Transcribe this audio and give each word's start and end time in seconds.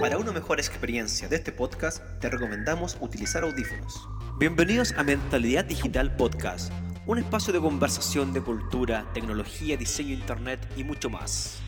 Para 0.00 0.18
una 0.18 0.32
mejor 0.32 0.58
experiencia 0.58 1.28
de 1.28 1.36
este 1.36 1.50
podcast, 1.50 2.02
te 2.20 2.28
recomendamos 2.28 2.96
utilizar 3.00 3.42
audífonos. 3.42 4.08
Bienvenidos 4.38 4.92
a 4.96 5.02
Mentalidad 5.02 5.64
Digital 5.64 6.14
Podcast, 6.14 6.72
un 7.06 7.18
espacio 7.18 7.52
de 7.52 7.60
conversación 7.60 8.32
de 8.32 8.42
cultura, 8.42 9.06
tecnología, 9.14 9.76
diseño, 9.76 10.12
internet 10.12 10.60
y 10.76 10.84
mucho 10.84 11.10
más. 11.10 11.60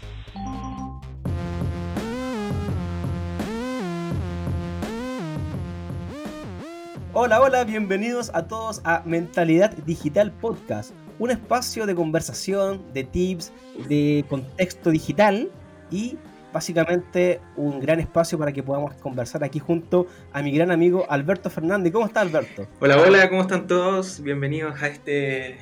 Hola, 7.13 7.41
hola, 7.41 7.65
bienvenidos 7.65 8.31
a 8.35 8.47
todos 8.47 8.83
a 8.85 9.03
Mentalidad 9.07 9.75
Digital 9.79 10.31
Podcast, 10.33 10.93
un 11.19 11.31
espacio 11.31 11.87
de 11.87 11.95
conversación, 11.95 12.85
de 12.93 13.05
tips, 13.05 13.53
de 13.89 14.25
contexto 14.29 14.91
digital 14.91 15.51
y 15.91 16.17
básicamente 16.53 17.41
un 17.57 17.81
gran 17.81 18.01
espacio 18.01 18.39
para 18.39 18.53
que 18.53 18.63
podamos 18.63 18.95
conversar 18.95 19.45
aquí 19.45 19.59
junto 19.59 20.07
a 20.33 20.43
mi 20.43 20.53
gran 20.53 20.71
amigo 20.71 21.07
Alberto 21.09 21.51
Fernández. 21.51 21.93
¿Cómo 21.93 22.07
está 22.07 22.21
Alberto? 22.21 22.67
Hola, 22.81 22.99
hola, 22.99 23.29
¿cómo 23.29 23.43
están 23.43 23.67
todos? 23.67 24.23
Bienvenidos 24.23 24.83
a 24.83 24.89
este 24.89 25.59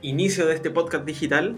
inicio 0.00 0.46
de 0.46 0.54
este 0.54 0.70
podcast 0.70 1.04
digital. 1.04 1.56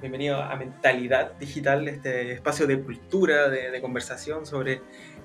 Bienvenido 0.00 0.42
a 0.42 0.56
Mentalidad 0.56 1.32
Digital, 1.38 1.86
este 1.88 2.32
espacio 2.32 2.66
de 2.66 2.80
cultura, 2.80 3.48
de, 3.48 3.70
de 3.70 3.80
conversación 3.80 4.46
sobre 4.46 4.80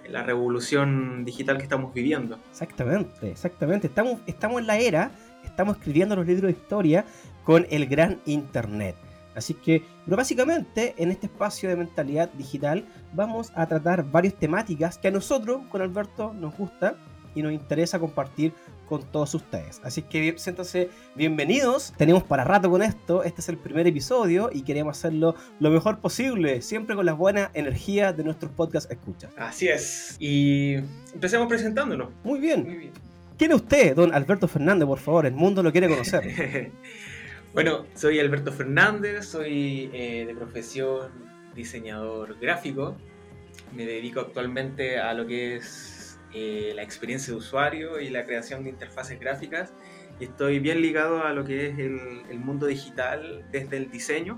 la 0.10 0.24
revolución 0.24 1.26
digital 1.26 1.58
que 1.58 1.64
estamos 1.64 1.94
viviendo. 1.94 2.40
Exactamente, 2.52 3.32
exactamente. 3.32 3.88
Estamos, 3.88 4.20
estamos 4.28 4.62
en 4.62 4.68
la 4.68 4.78
era, 4.78 5.12
estamos 5.44 5.78
escribiendo 5.78 6.16
los 6.16 6.26
libros 6.26 6.54
de 6.54 6.60
historia 6.60 7.06
con 7.44 7.66
el 7.70 7.86
gran 7.88 8.22
Internet. 8.26 8.96
Así 9.36 9.54
que, 9.54 9.84
pero 10.06 10.18
básicamente 10.18 10.96
en 10.98 11.12
este 11.12 11.28
espacio 11.28 11.70
de 11.70 11.76
mentalidad 11.76 12.30
digital 12.34 12.86
vamos 13.14 13.52
a 13.56 13.68
tratar 13.68 14.10
varias 14.10 14.36
temáticas 14.36 14.98
que 14.98 15.10
a 15.10 15.12
nosotros, 15.12 15.62
con 15.70 15.82
Alberto, 15.82 16.34
nos 16.34 16.58
gusta 16.58 16.96
y 17.36 17.42
nos 17.42 17.52
interesa 17.52 18.00
compartir 18.00 18.54
con 18.88 19.04
todos 19.04 19.34
ustedes. 19.34 19.82
Así 19.84 20.02
que 20.04 20.36
siéntanse 20.38 20.90
bienvenidos. 21.16 21.94
Tenemos 21.98 22.24
para 22.24 22.44
rato 22.44 22.70
con 22.70 22.82
esto. 22.82 23.24
Este 23.24 23.42
es 23.42 23.50
el 23.50 23.58
primer 23.58 23.88
episodio 23.88 24.50
y 24.54 24.62
queremos 24.62 24.98
hacerlo 24.98 25.36
lo 25.60 25.70
mejor 25.70 26.00
posible, 26.00 26.62
siempre 26.62 26.96
con 26.96 27.06
las 27.06 27.18
buenas 27.18 27.50
energías 27.54 28.16
de 28.16 28.24
nuestros 28.24 28.52
podcast 28.52 28.90
escuchas. 28.92 29.32
Así 29.38 29.68
es. 29.68 30.16
Y 30.20 30.76
empecemos 31.14 31.48
presentándonos. 31.48 32.10
Muy 32.24 32.40
bien. 32.40 32.64
Muy 32.64 32.76
bien. 32.76 32.92
¿Quién 33.38 33.52
es 33.52 33.58
usted, 33.58 33.96
don 33.96 34.14
Alberto 34.14 34.48
Fernández, 34.48 34.88
por 34.88 35.00
favor? 35.00 35.26
El 35.26 35.34
mundo 35.34 35.62
lo 35.62 35.72
quiere 35.72 35.90
conocer. 35.90 36.72
bueno, 37.56 37.86
soy 37.94 38.20
Alberto 38.20 38.52
Fernández, 38.52 39.28
soy 39.28 39.90
eh, 39.94 40.26
de 40.28 40.36
profesión 40.36 41.10
diseñador 41.56 42.38
gráfico. 42.38 42.98
Me 43.74 43.86
dedico 43.86 44.20
actualmente 44.20 45.00
a 45.00 45.14
lo 45.14 45.26
que 45.26 45.56
es 45.56 46.20
eh, 46.34 46.74
la 46.76 46.84
experiencia 46.84 47.32
de 47.32 47.38
usuario 47.38 48.02
y 48.02 48.10
la 48.10 48.26
creación 48.26 48.66
de 48.66 48.72
interfaces 48.72 49.18
gráficas. 49.22 49.72
Y 50.20 50.26
estoy 50.26 50.60
bien 50.60 50.82
ligado 50.82 51.24
a 51.24 51.32
lo 51.32 51.46
que 51.46 51.68
es 51.68 51.80
el, 51.80 52.40
mundo 52.40 52.66
digital 52.66 53.46
desde 53.54 53.78
el 53.78 53.90
diseño. 53.90 54.38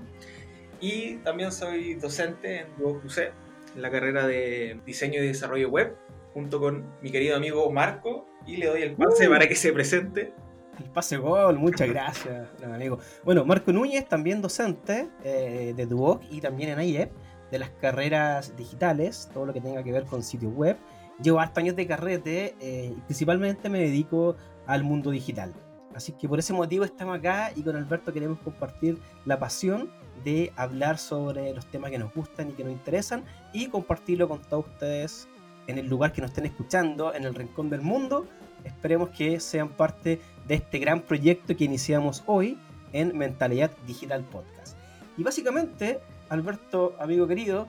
Y 0.80 1.16
también 1.16 1.50
soy 1.50 1.94
docente 1.94 2.60
en 2.60 2.76
Duoc 2.78 3.02
en 3.18 3.82
la 3.82 3.90
carrera 3.90 4.28
de 4.28 4.78
diseño 4.86 5.20
y 5.20 5.26
desarrollo 5.26 5.70
web, 5.70 5.96
junto 6.34 6.60
con 6.60 6.84
mi 7.02 7.10
querido 7.10 7.34
amigo 7.34 7.68
Marco. 7.72 8.28
Y 8.46 8.58
le 8.58 8.66
doy 8.66 8.82
el 8.82 8.94
pase 8.94 9.26
uh. 9.26 9.32
para 9.32 9.48
que 9.48 9.56
se 9.56 9.72
presente. 9.72 10.32
El 10.78 10.90
pase 10.90 11.16
gol, 11.16 11.58
muchas 11.58 11.88
gracias, 11.88 12.48
amigo. 12.64 12.98
Bueno, 13.24 13.44
Marco 13.44 13.72
Núñez, 13.72 14.08
también 14.08 14.40
docente 14.40 15.08
eh, 15.24 15.74
de 15.76 15.86
Duoc 15.86 16.22
y 16.30 16.40
también 16.40 16.70
en 16.70 16.80
IEP, 16.80 17.12
de 17.50 17.58
las 17.58 17.70
carreras 17.70 18.56
digitales, 18.56 19.28
todo 19.32 19.46
lo 19.46 19.52
que 19.52 19.60
tenga 19.60 19.82
que 19.82 19.90
ver 19.90 20.04
con 20.04 20.22
sitio 20.22 20.50
web 20.50 20.76
llevo 21.22 21.40
hartos 21.40 21.58
años 21.58 21.76
de 21.76 21.86
carrete 21.86 22.54
eh, 22.60 22.94
y 22.96 23.00
principalmente 23.02 23.68
me 23.68 23.80
dedico 23.80 24.36
al 24.66 24.84
mundo 24.84 25.10
digital. 25.10 25.52
Así 25.94 26.12
que 26.12 26.28
por 26.28 26.38
ese 26.38 26.52
motivo 26.52 26.84
estamos 26.84 27.18
acá 27.18 27.50
y 27.56 27.62
con 27.62 27.74
Alberto 27.74 28.12
queremos 28.12 28.38
compartir 28.40 28.98
la 29.24 29.38
pasión 29.38 29.90
de 30.24 30.52
hablar 30.56 30.98
sobre 30.98 31.52
los 31.52 31.66
temas 31.66 31.90
que 31.90 31.98
nos 31.98 32.12
gustan 32.14 32.50
y 32.50 32.52
que 32.52 32.62
nos 32.62 32.72
interesan 32.72 33.24
y 33.52 33.68
compartirlo 33.68 34.28
con 34.28 34.40
todos 34.42 34.66
ustedes 34.66 35.28
en 35.66 35.78
el 35.78 35.86
lugar 35.86 36.12
que 36.12 36.20
nos 36.20 36.30
estén 36.30 36.46
escuchando, 36.46 37.14
en 37.14 37.24
el 37.24 37.34
rincón 37.34 37.68
del 37.68 37.82
mundo. 37.82 38.26
Esperemos 38.64 39.10
que 39.10 39.40
sean 39.40 39.70
parte 39.70 40.20
de 40.48 40.54
este 40.54 40.78
gran 40.78 41.02
proyecto 41.02 41.54
que 41.56 41.64
iniciamos 41.64 42.24
hoy 42.26 42.58
en 42.92 43.16
Mentalidad 43.16 43.70
Digital 43.86 44.24
Podcast. 44.24 44.76
Y 45.16 45.22
básicamente, 45.22 46.00
Alberto, 46.30 46.96
amigo 46.98 47.26
querido, 47.28 47.68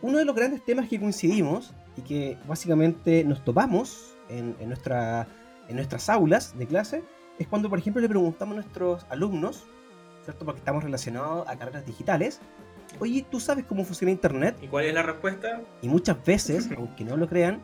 uno 0.00 0.18
de 0.18 0.24
los 0.24 0.34
grandes 0.34 0.64
temas 0.64 0.88
que 0.88 0.98
coincidimos 0.98 1.74
y 1.96 2.02
que 2.02 2.38
básicamente 2.46 3.22
nos 3.24 3.44
topamos 3.44 4.14
en, 4.28 4.56
nuestra, 4.66 5.28
en 5.68 5.76
nuestras 5.76 6.08
aulas 6.08 6.58
de 6.58 6.66
clase 6.66 7.04
es 7.38 7.46
cuando, 7.48 7.68
por 7.68 7.78
ejemplo, 7.78 8.00
le 8.00 8.08
preguntamos 8.08 8.54
a 8.54 8.60
nuestros 8.60 9.06
alumnos, 9.10 9.64
¿cierto? 10.24 10.46
Porque 10.46 10.60
estamos 10.60 10.82
relacionados 10.82 11.46
a 11.46 11.56
carreras 11.56 11.84
digitales, 11.84 12.40
oye, 12.98 13.26
¿tú 13.30 13.40
sabes 13.40 13.66
cómo 13.66 13.84
funciona 13.84 14.10
Internet? 14.10 14.56
¿Y 14.62 14.68
cuál 14.68 14.86
es 14.86 14.94
la 14.94 15.02
respuesta? 15.02 15.60
Y 15.82 15.88
muchas 15.88 16.24
veces, 16.24 16.70
aunque 16.76 17.04
no 17.04 17.16
lo 17.16 17.28
crean, 17.28 17.60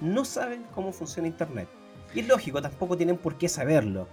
no 0.00 0.24
saben 0.24 0.64
cómo 0.74 0.92
funciona 0.92 1.28
Internet. 1.28 1.68
Y 2.14 2.20
es 2.20 2.28
lógico, 2.28 2.60
tampoco 2.60 2.96
tienen 2.96 3.16
por 3.16 3.38
qué 3.38 3.48
saberlo. 3.48 4.08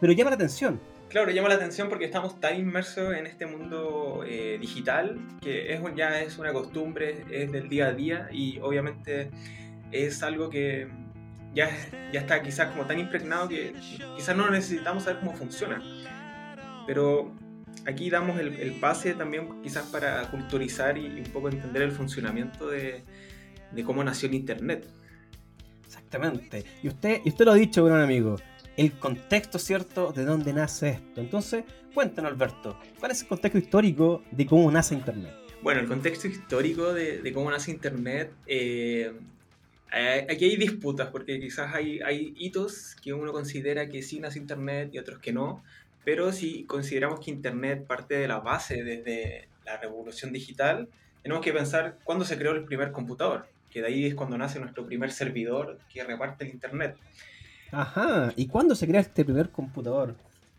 Pero 0.00 0.12
llama 0.12 0.30
la 0.30 0.36
atención, 0.36 0.80
Claro, 1.14 1.30
llama 1.30 1.48
la 1.48 1.54
atención 1.54 1.88
porque 1.88 2.06
estamos 2.06 2.40
tan 2.40 2.58
inmersos 2.58 3.14
en 3.14 3.28
este 3.28 3.46
mundo 3.46 4.24
eh, 4.26 4.58
digital 4.60 5.16
que 5.40 5.72
es, 5.72 5.80
ya 5.94 6.20
es 6.20 6.38
una 6.38 6.52
costumbre, 6.52 7.24
es 7.30 7.52
del 7.52 7.68
día 7.68 7.86
a 7.86 7.92
día 7.92 8.28
y 8.32 8.58
obviamente 8.58 9.30
es 9.92 10.24
algo 10.24 10.50
que 10.50 10.88
ya, 11.54 11.70
ya 12.12 12.18
está 12.18 12.42
quizás 12.42 12.72
como 12.72 12.86
tan 12.86 12.98
impregnado 12.98 13.48
que 13.48 13.74
quizás 14.16 14.36
no 14.36 14.50
necesitamos 14.50 15.04
saber 15.04 15.20
cómo 15.20 15.34
funciona. 15.36 15.80
Pero 16.84 17.32
aquí 17.86 18.10
damos 18.10 18.40
el, 18.40 18.72
pase 18.80 19.14
también 19.14 19.62
quizás 19.62 19.84
para 19.84 20.28
culturizar 20.32 20.98
y, 20.98 21.06
un 21.06 21.32
poco 21.32 21.48
entender 21.48 21.82
el 21.82 21.92
funcionamiento 21.92 22.68
de, 22.68 23.04
de 23.70 23.84
cómo 23.84 24.02
nació 24.02 24.28
el 24.28 24.34
Internet. 24.34 24.88
Exactamente. 25.94 26.64
Y 26.82 26.88
usted, 26.88 27.20
y 27.24 27.28
usted 27.28 27.44
lo 27.44 27.52
ha 27.52 27.56
dicho, 27.56 27.84
gran 27.84 28.00
amigo 28.00 28.36
el 28.76 28.92
contexto, 28.98 29.58
¿cierto?, 29.58 30.12
de 30.12 30.24
dónde 30.24 30.52
nace 30.52 30.90
esto. 30.90 31.20
Entonces, 31.20 31.64
cuéntanos, 31.94 32.32
Alberto, 32.32 32.78
¿cuál 32.98 33.12
es 33.12 33.22
el 33.22 33.28
contexto 33.28 33.58
histórico 33.58 34.22
de 34.30 34.46
cómo 34.46 34.70
nace 34.70 34.94
Internet? 34.94 35.32
Bueno, 35.62 35.80
el 35.80 35.88
contexto 35.88 36.26
histórico 36.26 36.92
de, 36.92 37.32
cómo 37.32 37.50
nace 37.50 37.70
Internet, 37.70 38.32
eh, 38.46 39.12
aquí 40.28 40.44
hay 40.44 40.56
disputas, 40.56 41.08
porque 41.08 41.38
quizás 41.40 41.74
hay, 41.74 42.00
hay 42.00 42.34
hitos 42.36 42.96
que 43.02 43.12
uno 43.12 43.32
considera 43.32 43.88
que 43.88 44.02
sí 44.02 44.20
nace 44.20 44.38
Internet 44.38 44.90
y 44.92 44.98
otros 44.98 45.20
que 45.20 45.32
no, 45.32 45.62
pero 46.04 46.32
si 46.32 46.64
consideramos 46.64 47.20
que 47.20 47.30
Internet 47.30 47.86
parte 47.86 48.18
de 48.18 48.28
la 48.28 48.40
base 48.40 48.82
desde 48.82 49.48
la 49.64 49.78
revolución 49.78 50.32
digital, 50.32 50.88
tenemos 51.22 51.42
que 51.42 51.52
pensar 51.52 51.98
cuándo 52.04 52.26
se 52.26 52.36
creó 52.36 52.52
el 52.52 52.64
primer 52.64 52.92
computador, 52.92 53.46
que 53.74 53.80
de 53.80 53.88
ahí 53.88 54.06
es 54.06 54.14
cuando 54.14 54.38
nace 54.38 54.60
nuestro 54.60 54.86
primer 54.86 55.10
servidor 55.10 55.80
que 55.92 56.04
reparte 56.04 56.44
el 56.44 56.50
Internet. 56.52 56.96
Ajá, 57.72 58.32
¿y 58.36 58.46
cuándo 58.46 58.76
se 58.76 58.86
crea 58.86 59.00
este 59.00 59.24
primer 59.24 59.50
computador? 59.50 60.14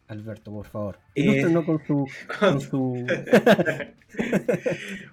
Alberto, 0.09 0.51
por 0.51 0.67
favor. 0.67 0.99
Eh, 1.15 1.41
con 1.65 1.81
su... 1.87 2.05
Con 2.39 2.59
su... 2.59 3.07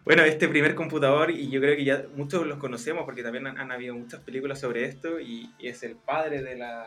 bueno, 0.04 0.24
este 0.24 0.48
primer 0.48 0.74
computador, 0.74 1.30
y 1.30 1.48
yo 1.48 1.60
creo 1.60 1.76
que 1.76 1.84
ya 1.84 2.04
muchos 2.16 2.44
los 2.44 2.58
conocemos 2.58 3.04
porque 3.04 3.22
también 3.22 3.46
han, 3.46 3.70
habido 3.70 3.94
muchas 3.94 4.18
películas 4.20 4.58
sobre 4.58 4.84
esto, 4.84 5.20
y, 5.20 5.48
es 5.60 5.84
el 5.84 5.94
padre 5.94 6.42
de 6.42 6.56
la, 6.56 6.84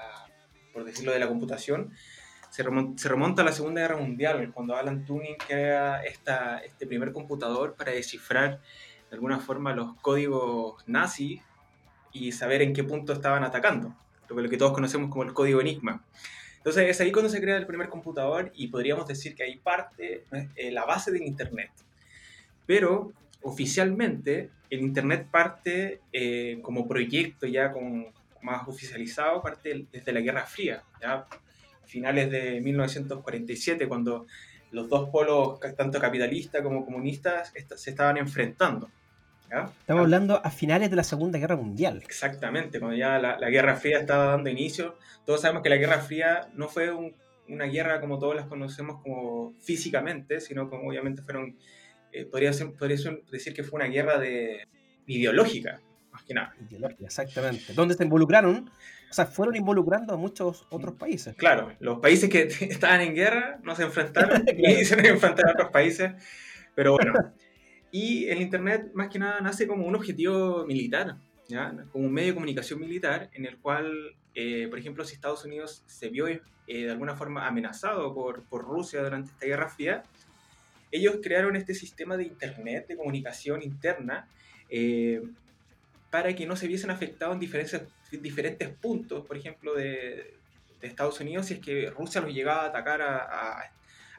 por 0.74 0.84
decirlo, 0.84 1.14
de 1.14 1.20
la 1.20 1.30
computación. 1.30 1.94
Se 2.50 2.62
remonta, 2.62 3.42
a 3.42 3.46
la 3.46 3.54
Segunda 3.54 3.82
Guerra 3.82 3.98
Mundial, 3.98 4.52
cuando 4.54 4.76
Alan 4.76 5.06
Turing 5.06 5.38
crea 5.38 6.04
esta, 6.04 6.60
este 6.60 6.86
primer 6.86 7.14
computador 7.14 7.76
para 7.76 7.94
descifrar 7.94 8.60
de 9.10 9.16
alguna 9.16 9.40
forma 9.40 9.76
los 9.76 9.96
códigos 10.02 10.84
nazis 10.88 11.42
y 12.12 12.32
saber 12.32 12.62
en 12.62 12.74
qué 12.74 12.84
punto 12.84 13.14
estaban 13.14 13.44
atacando 13.44 13.96
lo 14.30 14.50
que 14.50 14.58
todos 14.58 14.74
conocemos 14.74 15.10
como 15.10 15.24
el 15.24 15.34
código 15.34 15.62
Enigma. 15.62 16.04
Entonces 16.58 16.90
es 16.90 17.02
ahí 17.02 17.12
cuando 17.12 17.30
se 17.30 17.42
crea 17.42 17.58
el 17.58 17.68
primer 17.68 17.90
computador 17.90 18.52
y 18.56 18.68
podríamos 18.68 19.08
decir 19.08 19.36
que 19.36 19.44
ahí 19.44 19.58
parte 19.58 20.26
eh, 20.56 20.72
la 20.72 20.86
base 20.86 21.12
del 21.12 21.24
Internet. 21.24 21.72
Pero 22.66 23.14
oficialmente 23.44 24.50
el 24.70 24.82
Internet 24.82 25.28
parte 25.30 26.02
eh, 26.12 26.60
como 26.64 26.88
proyecto 26.88 27.46
ya 27.46 27.72
con, 27.72 28.08
más 28.42 28.68
oficializado, 28.68 29.42
parte 29.42 29.86
desde 29.92 30.12
la 30.12 30.22
Guerra 30.22 30.46
Fría, 30.46 30.84
ya 31.02 31.28
finales 31.86 32.32
de 32.32 32.60
1947, 32.62 33.88
cuando 33.88 34.26
los 34.72 34.90
dos 34.90 35.10
polos, 35.10 35.60
tanto 35.78 36.00
capitalistas 36.00 36.62
como 36.62 36.86
comunistas, 36.86 37.54
se 37.76 37.90
estaban 37.90 38.18
enfrentando. 38.18 38.90
Estamos 39.46 40.02
hablando 40.02 40.42
a 40.44 40.50
finales 40.50 40.90
de 40.90 40.96
la 40.96 41.04
Segunda 41.04 41.40
Guerra 41.40 41.56
Mundial. 41.56 42.02
Exactamente, 42.04 42.80
cuando 42.80 42.98
ya 42.98 43.20
la, 43.20 43.50
Guerra 43.50 43.76
Fría 43.76 44.00
estaba 44.00 44.26
dando 44.26 44.50
inicio. 44.50 44.98
Todos 45.26 45.42
sabemos 45.42 45.64
que 45.64 45.70
la 45.70 45.78
Guerra 45.78 46.00
Fría 46.00 46.50
no 46.54 46.68
fue 46.68 46.92
una 47.48 47.66
guerra 47.66 48.02
como 48.02 48.20
todos 48.20 48.36
las 48.36 48.48
conocemos 48.48 49.02
como 49.02 49.54
físicamente, 49.62 50.42
sino 50.42 50.70
como 50.70 50.90
obviamente 50.90 51.22
fueron 51.22 51.56
eh, 52.12 52.26
podría, 52.26 52.54
ser, 52.54 52.72
podría 52.74 52.98
decir 53.32 53.54
que 53.54 53.64
fue 53.64 53.78
una 53.78 53.88
guerra 53.88 54.18
de, 54.18 54.68
ideológica, 55.06 55.80
más 56.12 56.24
que 56.24 56.34
nada. 56.34 56.56
Ideológica, 56.70 57.06
exactamente. 57.06 57.74
Donde 57.74 57.94
se 57.94 58.04
involucraron, 58.04 58.70
sea, 59.16 59.26
fueron 59.26 59.56
involucrando 59.56 60.14
a 60.14 60.18
muchos 60.18 60.66
otros 60.70 60.96
países. 60.96 61.36
Claro, 61.36 61.72
los 61.80 62.00
países 62.00 62.30
que 62.30 62.42
estaban 62.62 63.02
en 63.02 63.16
guerra 63.16 63.60
no 63.64 63.76
se 63.76 63.84
enfrentaron 63.84 64.44
y 64.58 64.86
se 64.86 64.96
enfrentaron 65.08 65.50
a 65.50 65.54
otros 65.54 65.72
países, 65.72 66.12
pero 66.74 66.94
bueno. 66.94 67.34
Y 67.92 68.26
el 68.26 68.42
Internet, 68.42 68.92
más 68.94 69.08
que 69.08 69.20
nada, 69.20 69.40
nace 69.40 69.68
como 69.68 69.86
un 69.86 69.96
objetivo 69.96 70.66
militar, 70.66 71.18
¿ya? 71.48 71.74
como 71.92 72.08
un 72.08 72.12
medio 72.12 72.30
de 72.30 72.34
comunicación 72.34 72.80
militar 72.80 73.30
en 73.34 73.46
el 73.46 73.58
cual, 73.58 74.16
eh, 74.34 74.68
por 74.70 74.80
ejemplo, 74.80 75.06
si 75.06 75.16
Estados 75.16 75.46
Unidos 75.46 75.84
se 75.86 76.10
vio 76.10 76.28
eh, 76.28 76.42
de 76.68 76.92
alguna 76.92 77.16
forma 77.16 77.48
amenazado 77.48 78.14
por, 78.14 78.44
por 78.44 78.66
Rusia 78.66 79.02
durante 79.02 79.32
esta 79.32 79.46
Guerra 79.46 79.70
Fría, 79.70 80.04
ellos 80.92 81.18
crearon 81.22 81.56
este 81.56 81.74
sistema 81.74 82.18
de 82.18 82.24
Internet, 82.24 82.88
de 82.88 82.98
comunicación 82.98 83.62
interna, 83.64 84.28
eh, 84.70 85.22
para 86.10 86.34
que 86.36 86.46
no 86.46 86.56
se 86.56 86.68
viesen 86.68 86.90
afectados 86.90 87.36
en 87.36 87.40
diferentes, 87.40 87.82
diferentes 88.12 88.70
puntos, 88.70 89.26
por 89.26 89.38
ejemplo, 89.38 89.74
de, 89.74 90.36
Estados 90.82 91.20
Unidos, 91.20 91.48
si 91.48 91.56
es 91.56 91.60
que 91.60 91.90
Rusia 91.90 92.22
los 92.22 92.32
llegaba 92.32 92.62
a 92.62 92.66
atacar 92.68 93.02
a, 93.02 93.72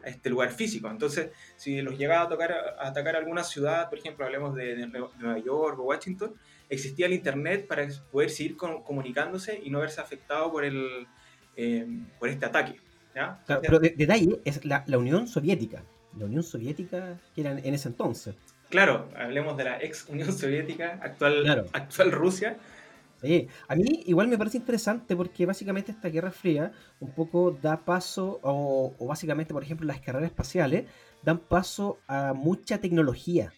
este 0.04 0.30
lugar 0.30 0.50
físico. 0.50 0.88
Entonces, 0.88 1.30
si 1.56 1.80
los 1.80 1.96
llegaba 1.96 2.22
a, 2.22 2.28
tocar, 2.28 2.52
a 2.52 2.88
atacar 2.88 3.14
alguna 3.14 3.44
ciudad, 3.44 3.88
por 3.88 3.98
ejemplo, 3.98 4.24
hablemos 4.24 4.54
de, 4.54 4.86
Nueva 4.86 5.38
York 5.38 5.78
o 5.78 5.84
Washington, 5.84 6.34
existía 6.68 7.06
el 7.06 7.12
Internet 7.12 7.66
para 7.68 7.86
poder 8.10 8.30
seguir 8.30 8.56
comunicándose 8.56 9.60
y 9.62 9.70
no 9.70 9.80
verse 9.80 10.00
afectado 10.00 10.50
por, 10.50 10.64
el, 10.64 11.06
eh, 11.56 11.86
por 12.18 12.28
este 12.28 12.46
ataque. 12.46 12.80
pero 13.46 13.78
de, 13.78 13.90
detalle 13.90 14.40
es 14.44 14.64
la, 14.64 14.82
la 14.86 14.98
Unión 14.98 15.28
Soviética 15.28 15.84
la 16.18 16.24
Unión 16.24 16.42
Soviética 16.42 17.18
que 17.34 17.40
era 17.42 17.52
en 17.52 17.74
ese 17.74 17.88
entonces. 17.88 18.34
Claro, 18.70 19.08
hablemos 19.16 19.56
de 19.56 19.64
la 19.64 19.82
ex 19.82 20.06
Unión 20.08 20.32
Soviética, 20.32 20.98
actual, 21.02 21.68
actual 21.72 22.12
Rusia. 22.12 22.56
Sí, 23.20 23.48
a 23.66 23.74
mí 23.74 24.02
igual 24.06 24.28
me 24.28 24.36
parece 24.36 24.58
interesante 24.58 25.16
porque 25.16 25.46
básicamente 25.46 25.90
esta 25.90 26.08
Guerra 26.08 26.30
Fría 26.30 26.72
un 27.00 27.12
poco 27.12 27.50
da 27.50 27.84
paso, 27.84 28.40
o, 28.42 28.94
o 28.98 29.06
básicamente, 29.06 29.54
por 29.54 29.62
ejemplo, 29.62 29.86
las 29.86 30.00
carreras 30.00 30.30
espaciales 30.30 30.84
dan 31.22 31.38
paso 31.38 31.98
a 32.06 32.34
mucha 32.34 32.78
tecnología 32.78 33.52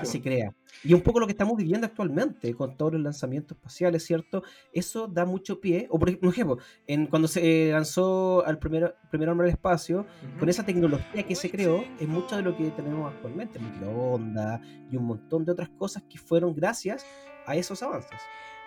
que 0.00 0.06
se 0.06 0.22
crea. 0.22 0.54
Y 0.82 0.92
un 0.92 1.00
poco 1.00 1.20
lo 1.20 1.26
que 1.26 1.32
estamos 1.32 1.56
viviendo 1.56 1.86
actualmente 1.86 2.54
con 2.54 2.76
todos 2.76 2.92
los 2.94 3.02
lanzamientos 3.02 3.56
espaciales, 3.56 4.04
¿cierto? 4.04 4.42
Eso 4.72 5.06
da 5.06 5.24
mucho 5.24 5.60
pie. 5.60 5.86
O 5.90 5.98
por 5.98 6.08
ejemplo, 6.08 6.58
en, 6.86 7.06
cuando 7.06 7.28
se 7.28 7.70
lanzó 7.72 8.44
al 8.44 8.58
primer, 8.58 8.96
primer 9.10 9.28
hombre 9.28 9.46
al 9.46 9.52
espacio, 9.52 10.06
con 10.38 10.48
esa 10.48 10.64
tecnología 10.64 11.22
que 11.22 11.34
se 11.34 11.50
creó, 11.50 11.84
es 12.00 12.08
mucho 12.08 12.36
de 12.36 12.42
lo 12.42 12.56
que 12.56 12.70
tenemos 12.70 13.12
actualmente, 13.12 13.58
microondas 13.58 14.60
y 14.90 14.96
un 14.96 15.04
montón 15.04 15.44
de 15.44 15.52
otras 15.52 15.68
cosas 15.70 16.02
que 16.08 16.18
fueron 16.18 16.54
gracias 16.54 17.04
a 17.46 17.56
esos 17.56 17.82
avances. 17.82 18.20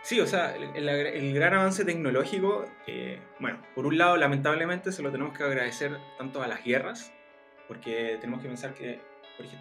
Sí, 0.07 0.21
o 0.21 0.25
sea, 0.25 0.55
el, 0.55 1.33
gran 1.33 1.53
avance 1.53 1.83
tecnológico, 1.83 2.63
eh, 2.87 3.19
bueno, 3.41 3.61
por 3.75 3.85
un 3.85 3.97
lado, 3.97 4.15
lamentablemente 4.15 4.93
se 4.93 5.03
lo 5.03 5.11
tenemos 5.11 5.37
que 5.37 5.43
agradecer 5.43 5.97
tanto 6.17 6.41
a 6.41 6.47
las 6.47 6.63
guerras, 6.63 7.11
porque 7.67 8.17
tenemos 8.21 8.41
que 8.41 8.47
pensar 8.47 8.73
que 8.73 9.01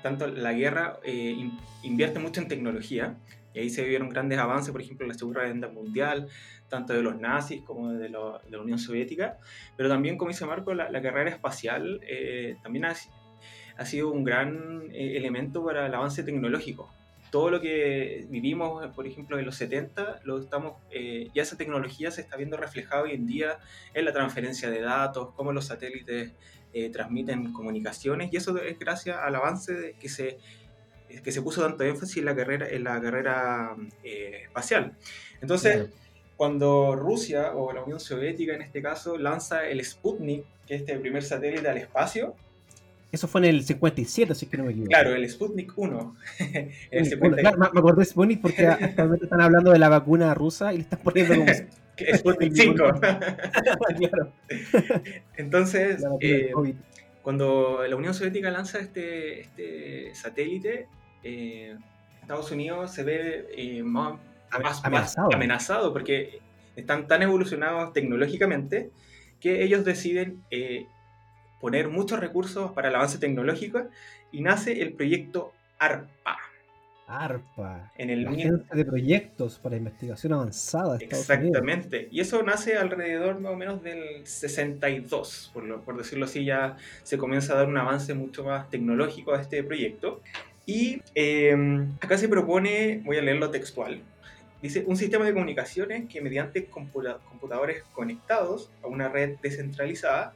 tanto, 0.05 0.29
la 0.29 0.53
guerra 0.53 1.01
eh, 1.03 1.37
invierte 1.83 2.21
mucho 2.21 2.41
en 2.41 2.47
tecnología 2.47 3.17
y 3.55 3.59
ahí 3.59 3.71
se 3.71 3.83
vieron 3.83 4.09
grandes 4.09 4.39
avances, 4.39 4.71
por 4.71 4.81
ejemplo, 4.81 5.05
en 5.05 5.09
la 5.09 5.19
Segunda 5.19 5.43
Guerra 5.43 5.69
Mundial, 5.69 6.29
tanto 6.69 6.93
de 6.93 7.03
los 7.03 7.19
nazis 7.19 7.63
como 7.63 7.95
de, 7.95 8.09
la 8.09 8.61
Unión 8.61 8.79
Soviética, 8.79 9.39
pero 9.77 9.89
también, 9.89 10.17
como 10.17 10.31
dice 10.31 10.47
Marco, 10.47 10.73
la, 10.75 11.03
carrera 11.03 11.29
espacial 11.29 11.99
eh, 12.07 12.55
también 12.63 12.85
ha, 12.85 12.95
ha, 13.79 13.85
sido 13.85 14.13
un 14.13 14.23
gran 14.23 14.93
eh, 14.93 15.17
elemento 15.17 15.65
para 15.65 15.87
el 15.87 15.95
avance 15.97 16.23
tecnológico. 16.23 16.89
Todo 17.31 17.51
lo 17.51 17.61
que 17.61 18.27
vivimos, 18.29 18.87
por 18.95 19.07
ejemplo, 19.07 19.39
en 19.39 19.45
los 19.45 19.57
70, 19.57 20.21
lo 20.25 20.39
estamos, 20.39 20.75
ya 21.35 21.43
esa 21.43 21.57
tecnología 21.57 22.11
se 22.11 22.21
está 22.21 22.37
viendo 22.37 22.57
reflejada 22.57 23.03
hoy 23.03 23.13
en 23.13 23.27
día 23.27 23.59
en 23.95 24.05
la 24.05 24.13
transferencia 24.13 24.71
de 24.71 24.81
datos, 24.81 25.31
cómo 25.35 25.53
los 25.53 25.67
satélites 25.67 26.33
eh, 26.79 26.91
transmiten 26.91 27.55
comunicaciones 27.55 28.31
y 28.31 28.37
eso 28.37 28.55
es 28.59 28.79
gracias 28.79 29.17
al 29.17 29.35
avance 29.35 29.73
de 29.73 29.93
que 29.95 30.11
se 30.11 30.37
que 31.25 31.33
se 31.33 31.41
puso 31.41 31.63
tanto 31.63 31.85
énfasis 31.85 32.19
en 32.19 32.27
la 32.27 32.37
carrera 32.37 32.69
en 32.69 32.85
la 32.85 33.01
carrera 33.01 33.75
eh, 34.05 34.43
espacial. 34.43 34.95
Entonces 35.41 35.89
cuando 36.37 36.95
Rusia 36.95 37.55
o 37.55 37.73
la 37.73 37.83
Unión 37.83 37.99
Soviética 37.99 38.55
en 38.55 38.61
este 38.61 38.83
caso 38.83 39.17
lanza 39.17 39.67
el 39.67 39.83
Sputnik 39.83 40.45
que 40.67 40.75
es 40.75 40.81
este 40.83 40.99
primer 40.99 41.23
satélite 41.23 41.67
al 41.67 41.79
espacio 41.79 42.35
eso 43.13 43.29
fue 43.29 43.41
en 43.43 43.47
el 43.47 43.65
57, 43.65 44.35
si 44.35 44.45
es 44.45 44.51
que 44.51 44.57
no 44.57 44.65
me 44.65 44.71
equivoco. 44.73 44.91
Claro, 44.91 45.15
el 45.15 45.29
Sputnik 45.29 45.73
1. 45.77 46.17
el 46.91 47.19
claro, 47.19 47.59
me 47.59 47.67
acordé 47.67 48.01
de 48.01 48.05
Sputnik 48.05 48.41
porque 48.41 48.67
actualmente 48.67 49.27
están 49.27 49.41
hablando 49.41 49.71
de 49.71 49.79
la 49.79 49.89
vacuna 49.89 50.35
rusa 50.35 50.73
y 50.73 50.79
le 50.79 50.83
están 50.83 51.01
poniendo 51.01 51.35
como 51.35 51.47
Sputnik 52.15 52.53
5. 52.53 52.85
Entonces, 55.37 56.05
eh, 56.21 56.53
cuando 57.23 57.87
la 57.89 57.97
Unión 57.97 58.13
Soviética 58.13 58.51
lanza 58.51 58.81
este, 58.81 59.41
este 59.41 60.15
satélite, 60.15 60.89
eh, 61.23 61.77
Estados 62.21 62.51
Unidos 62.51 62.93
se 62.93 63.05
ve 63.05 63.47
eh, 63.57 63.83
más, 63.85 64.19
amenazado. 64.85 65.29
amenazado 65.33 65.93
porque 65.93 66.41
están 66.75 67.07
tan 67.07 67.23
evolucionados 67.23 67.93
tecnológicamente 67.93 68.91
que 69.41 69.63
ellos 69.63 69.85
deciden 69.85 70.43
poner 71.61 71.89
muchos 71.89 72.21
recursos 72.21 72.73
para 72.73 72.89
el 72.89 72.95
avance 72.95 73.19
tecnológico 73.19 73.89
y 74.33 74.41
nace 74.41 74.83
el 74.83 74.93
proyecto 74.93 75.53
ARPA. 75.79 76.39
ARPA, 77.09 77.93
en 77.97 78.11
el 78.11 78.27
Agencia 78.27 78.75
de 78.75 78.85
Proyectos 78.85 79.61
para 79.61 79.77
Investigación 79.77 80.33
Avanzada. 80.33 80.99
Exactamente, 80.99 82.09
y 82.11 82.21
eso 82.21 82.43
nace 82.43 82.77
alrededor 82.77 83.39
más 83.39 83.53
o 83.53 83.57
menos 83.57 83.83
del 83.83 84.27
62, 84.27 85.53
por, 85.55 85.81
por 85.83 85.97
decirlo 85.97 86.25
así, 86.25 86.45
ya 86.45 86.77
se 87.05 87.17
comienza 87.17 87.53
a 87.53 87.59
dar 87.59 87.69
un 87.69 87.77
avance 87.77 88.13
mucho 88.15 88.45
más 88.45 88.69
tecnológico 88.71 89.35
a 89.35 89.41
este 89.41 89.63
proyecto. 89.63 90.21
Y 90.67 91.01
em, 91.15 91.95
acá 92.01 92.19
se 92.19 92.29
propone, 92.29 93.03
voy 93.05 93.19
a 93.19 93.23
leerlo 93.23 93.51
textual, 93.51 94.03
dice, 94.61 94.83
un 94.85 94.97
sistema 94.97 95.25
de 95.25 95.33
comunicaciones 95.33 96.09
que 96.09 96.21
mediante 96.21 96.67
computadores 96.67 97.85
conectados 97.93 98.73
a 98.83 98.89
una 98.89 99.09
red 99.09 99.37
descentralizada 99.41 100.35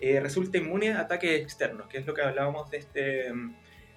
eh, 0.00 0.20
resulta 0.20 0.58
inmune 0.58 0.92
a 0.92 1.00
ataques 1.00 1.40
externos, 1.40 1.88
que 1.88 1.98
es 1.98 2.06
lo 2.06 2.14
que 2.14 2.22
hablábamos 2.22 2.70
de 2.70 2.78
este, 2.78 3.00
de 3.00 3.52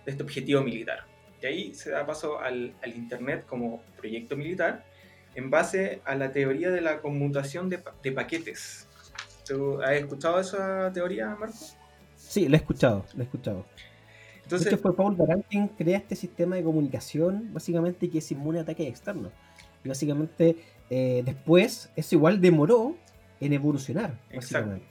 este 0.05 0.23
objetivo 0.23 0.61
militar. 0.61 1.05
Y 1.41 1.45
ahí 1.45 1.73
se 1.73 1.91
da 1.91 2.05
paso 2.05 2.39
al, 2.39 2.73
al, 2.83 2.95
Internet 2.95 3.45
como 3.47 3.81
proyecto 3.97 4.37
militar 4.37 4.85
en 5.35 5.49
base 5.49 6.01
a 6.05 6.15
la 6.15 6.31
teoría 6.31 6.69
de 6.69 6.81
la 6.81 7.01
conmutación 7.01 7.69
de, 7.69 7.79
de 8.03 8.11
paquetes. 8.11 8.87
¿Tú 9.47 9.81
has 9.81 9.93
escuchado 9.93 10.39
esa 10.39 10.91
teoría, 10.93 11.35
Marco? 11.39 11.57
Sí, 12.15 12.47
la 12.47 12.57
he 12.57 12.59
escuchado, 12.59 13.05
la 13.15 13.23
he 13.23 13.25
escuchado. 13.25 13.65
Entonces, 14.43 14.79
fue 14.81 14.95
Paul 14.95 15.15
Baran 15.15 15.43
quien 15.49 15.67
crea 15.69 15.97
este 15.97 16.15
sistema 16.15 16.57
de 16.57 16.63
comunicación, 16.63 17.53
básicamente, 17.53 18.09
que 18.09 18.17
es 18.17 18.31
inmune 18.31 18.59
a 18.59 18.63
ataques 18.63 18.87
externos. 18.87 19.31
Y 19.83 19.89
básicamente, 19.89 20.57
eh, 20.89 21.21
después, 21.25 21.89
eso 21.95 22.15
igual 22.15 22.41
demoró 22.41 22.95
en 23.39 23.53
evolucionar, 23.53 24.19
básicamente. 24.33 24.85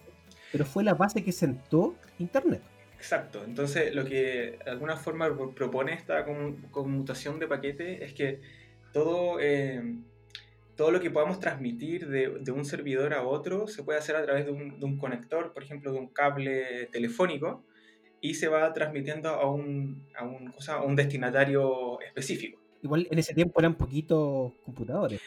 Pero 0.52 0.64
fue 0.64 0.84
la 0.84 0.94
base 0.94 1.22
que 1.22 1.32
sentó 1.32 1.94
Internet. 2.18 2.62
Exacto, 2.96 3.42
entonces 3.44 3.94
lo 3.94 4.04
que 4.04 4.58
de 4.62 4.70
alguna 4.70 4.94
forma 4.94 5.34
propone 5.54 5.94
esta 5.94 6.24
conmutación 6.70 7.38
de 7.38 7.46
paquete 7.46 8.04
es 8.04 8.12
que 8.12 8.42
todo, 8.92 9.38
eh, 9.40 9.82
todo 10.76 10.90
lo 10.90 11.00
que 11.00 11.10
podamos 11.10 11.40
transmitir 11.40 12.08
de, 12.08 12.52
un 12.52 12.66
servidor 12.66 13.14
a 13.14 13.22
otro 13.22 13.68
se 13.68 13.82
puede 13.84 13.98
hacer 13.98 14.16
a 14.16 14.22
través 14.22 14.44
de 14.44 14.52
un, 14.52 14.98
conector, 14.98 15.54
por 15.54 15.62
ejemplo, 15.62 15.92
de 15.92 15.98
un 15.98 16.08
cable 16.08 16.90
telefónico, 16.92 17.64
y 18.20 18.34
se 18.34 18.48
va 18.48 18.70
transmitiendo 18.74 19.30
a 19.30 19.50
un, 19.50 20.06
a 20.14 20.24
un, 20.24 20.52
a 20.68 20.82
un 20.82 20.94
destinatario 20.94 21.98
específico. 22.02 22.59
Igual 22.82 23.06
en 23.10 23.18
ese 23.18 23.34
tiempo 23.34 23.60
eran 23.60 23.74
poquitos 23.74 24.52
computadores. 24.64 25.20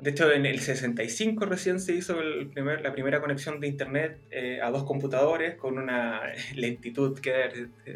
De 0.00 0.10
hecho, 0.10 0.30
en 0.32 0.44
el 0.44 0.58
65 0.58 1.46
recién 1.46 1.78
se 1.78 1.94
hizo 1.94 2.20
el 2.20 2.48
primer, 2.48 2.80
la 2.80 2.92
primera 2.92 3.20
conexión 3.20 3.60
de 3.60 3.68
internet 3.68 4.18
eh, 4.30 4.60
a 4.60 4.70
dos 4.70 4.82
computadores 4.84 5.54
con 5.54 5.78
una 5.78 6.20
lentitud 6.56 7.18
que 7.20 7.32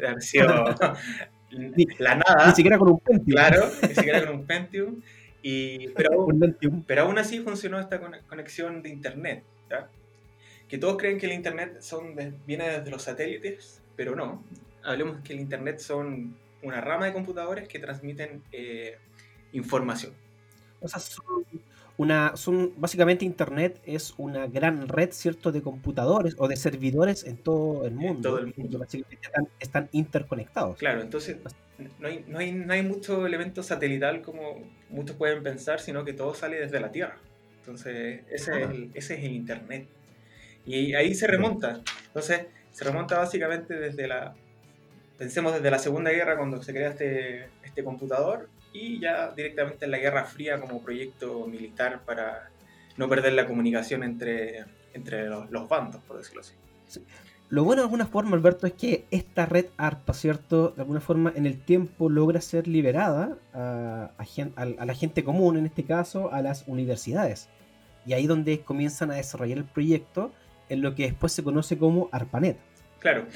ha 0.07 0.21
sido 0.21 0.47
la 1.99 2.15
nada. 2.15 2.47
Ni 2.47 2.55
siquiera 2.55 2.77
con 2.77 2.89
un 2.89 2.99
Pentium. 2.99 3.35
Claro, 3.35 3.69
ni 3.81 3.95
siquiera 3.95 4.25
con 4.25 4.35
un 4.35 4.45
Pentium. 4.45 5.01
Y, 5.41 5.89
pero, 5.89 6.27
pero 6.87 7.01
aún 7.03 7.17
así 7.17 7.39
funcionó 7.39 7.79
esta 7.79 7.99
conexión 8.27 8.81
de 8.81 8.89
internet. 8.89 9.43
Que 10.69 10.77
todos 10.77 10.97
creen 10.97 11.19
que 11.19 11.27
el 11.27 11.33
internet 11.33 11.77
son 11.81 12.15
viene 12.47 12.67
desde 12.69 12.89
los 12.89 13.03
satélites, 13.03 13.81
pero 13.95 14.15
no. 14.15 14.43
Hablemos 14.83 15.19
que 15.21 15.33
el 15.33 15.39
internet 15.39 15.79
son 15.79 16.35
una 16.65 16.81
rama 16.81 17.05
de 17.05 17.13
computadores 17.13 17.67
que 17.67 17.79
transmiten 17.79 18.41
eh, 18.51 18.97
información. 19.53 20.13
O 20.81 20.87
sea, 20.87 20.99
son 20.99 21.45
una, 21.97 22.35
son 22.35 22.73
básicamente 22.75 23.23
Internet 23.23 23.79
es 23.85 24.13
una 24.17 24.47
gran 24.47 24.87
red, 24.89 25.11
¿cierto?, 25.11 25.51
de 25.51 25.61
computadores 25.61 26.35
o 26.37 26.47
de 26.47 26.57
servidores 26.57 27.23
en 27.23 27.37
todo 27.37 27.85
el 27.85 27.93
mundo. 27.93 28.29
todo 28.29 28.39
el 28.39 28.53
mundo. 28.55 28.79
Básicamente 28.79 29.25
están, 29.25 29.47
están 29.59 29.89
interconectados. 29.93 30.77
Claro, 30.77 31.01
entonces 31.01 31.37
no 31.99 32.07
hay, 32.07 32.25
no, 32.27 32.39
hay, 32.39 32.51
no 32.51 32.73
hay 32.73 32.83
mucho 32.83 33.25
elemento 33.25 33.63
satelital 33.63 34.21
como 34.21 34.61
muchos 34.89 35.15
pueden 35.15 35.43
pensar, 35.43 35.79
sino 35.79 36.03
que 36.03 36.13
todo 36.13 36.33
sale 36.33 36.59
desde 36.59 36.79
la 36.79 36.91
Tierra. 36.91 37.17
Entonces, 37.59 38.21
ese, 38.29 38.61
es, 38.61 38.69
el, 38.69 38.91
ese 38.93 39.13
es 39.15 39.23
el 39.23 39.31
Internet. 39.31 39.87
Y 40.65 40.95
ahí 40.95 41.15
se 41.15 41.27
remonta. 41.27 41.81
Entonces, 42.07 42.47
se 42.71 42.83
remonta 42.83 43.17
básicamente 43.19 43.73
desde 43.73 44.07
la, 44.07 44.35
pensemos 45.17 45.53
desde 45.53 45.71
la 45.71 45.79
Segunda 45.79 46.11
Guerra 46.11 46.37
cuando 46.37 46.61
se 46.61 46.73
crea 46.73 46.89
este, 46.89 47.49
este 47.63 47.83
computador 47.83 48.49
y 48.73 48.99
ya 48.99 49.31
directamente 49.31 49.85
en 49.85 49.91
la 49.91 49.97
Guerra 49.97 50.25
Fría 50.25 50.59
como 50.59 50.81
proyecto 50.81 51.47
militar 51.47 52.01
para 52.05 52.49
no 52.97 53.07
perder 53.07 53.33
la 53.33 53.47
comunicación 53.47 54.03
entre, 54.03 54.65
entre 54.93 55.27
los, 55.27 55.49
los 55.49 55.67
bandos, 55.69 56.01
por 56.03 56.17
decirlo 56.17 56.41
así. 56.41 56.53
Lo 57.49 57.63
bueno 57.63 57.81
de 57.81 57.85
alguna 57.85 58.07
forma, 58.07 58.35
Alberto, 58.35 58.65
es 58.65 58.73
que 58.73 59.05
esta 59.11 59.45
red 59.45 59.67
ARPA, 59.77 60.13
¿cierto? 60.13 60.69
De 60.69 60.81
alguna 60.81 60.99
forma 60.99 61.31
en 61.35 61.45
el 61.45 61.59
tiempo 61.61 62.09
logra 62.09 62.41
ser 62.41 62.67
liberada 62.67 63.37
a, 63.53 64.11
a, 64.17 64.61
a, 64.61 64.85
la 64.85 64.93
gente 64.95 65.23
común, 65.23 65.57
en 65.57 65.65
este 65.67 65.83
caso, 65.83 66.33
a 66.33 66.41
las 66.41 66.67
universidades. 66.67 67.47
Y 68.05 68.13
ahí 68.13 68.25
donde 68.25 68.61
comienzan 68.61 69.11
a 69.11 69.15
desarrollar 69.15 69.59
el 69.59 69.65
proyecto 69.65 70.31
en 70.69 70.81
lo 70.81 70.95
que 70.95 71.03
después 71.03 71.33
se 71.33 71.43
conoce 71.43 71.77
como 71.77 72.09
ARPANET. 72.11 72.57
Claro. 72.99 73.27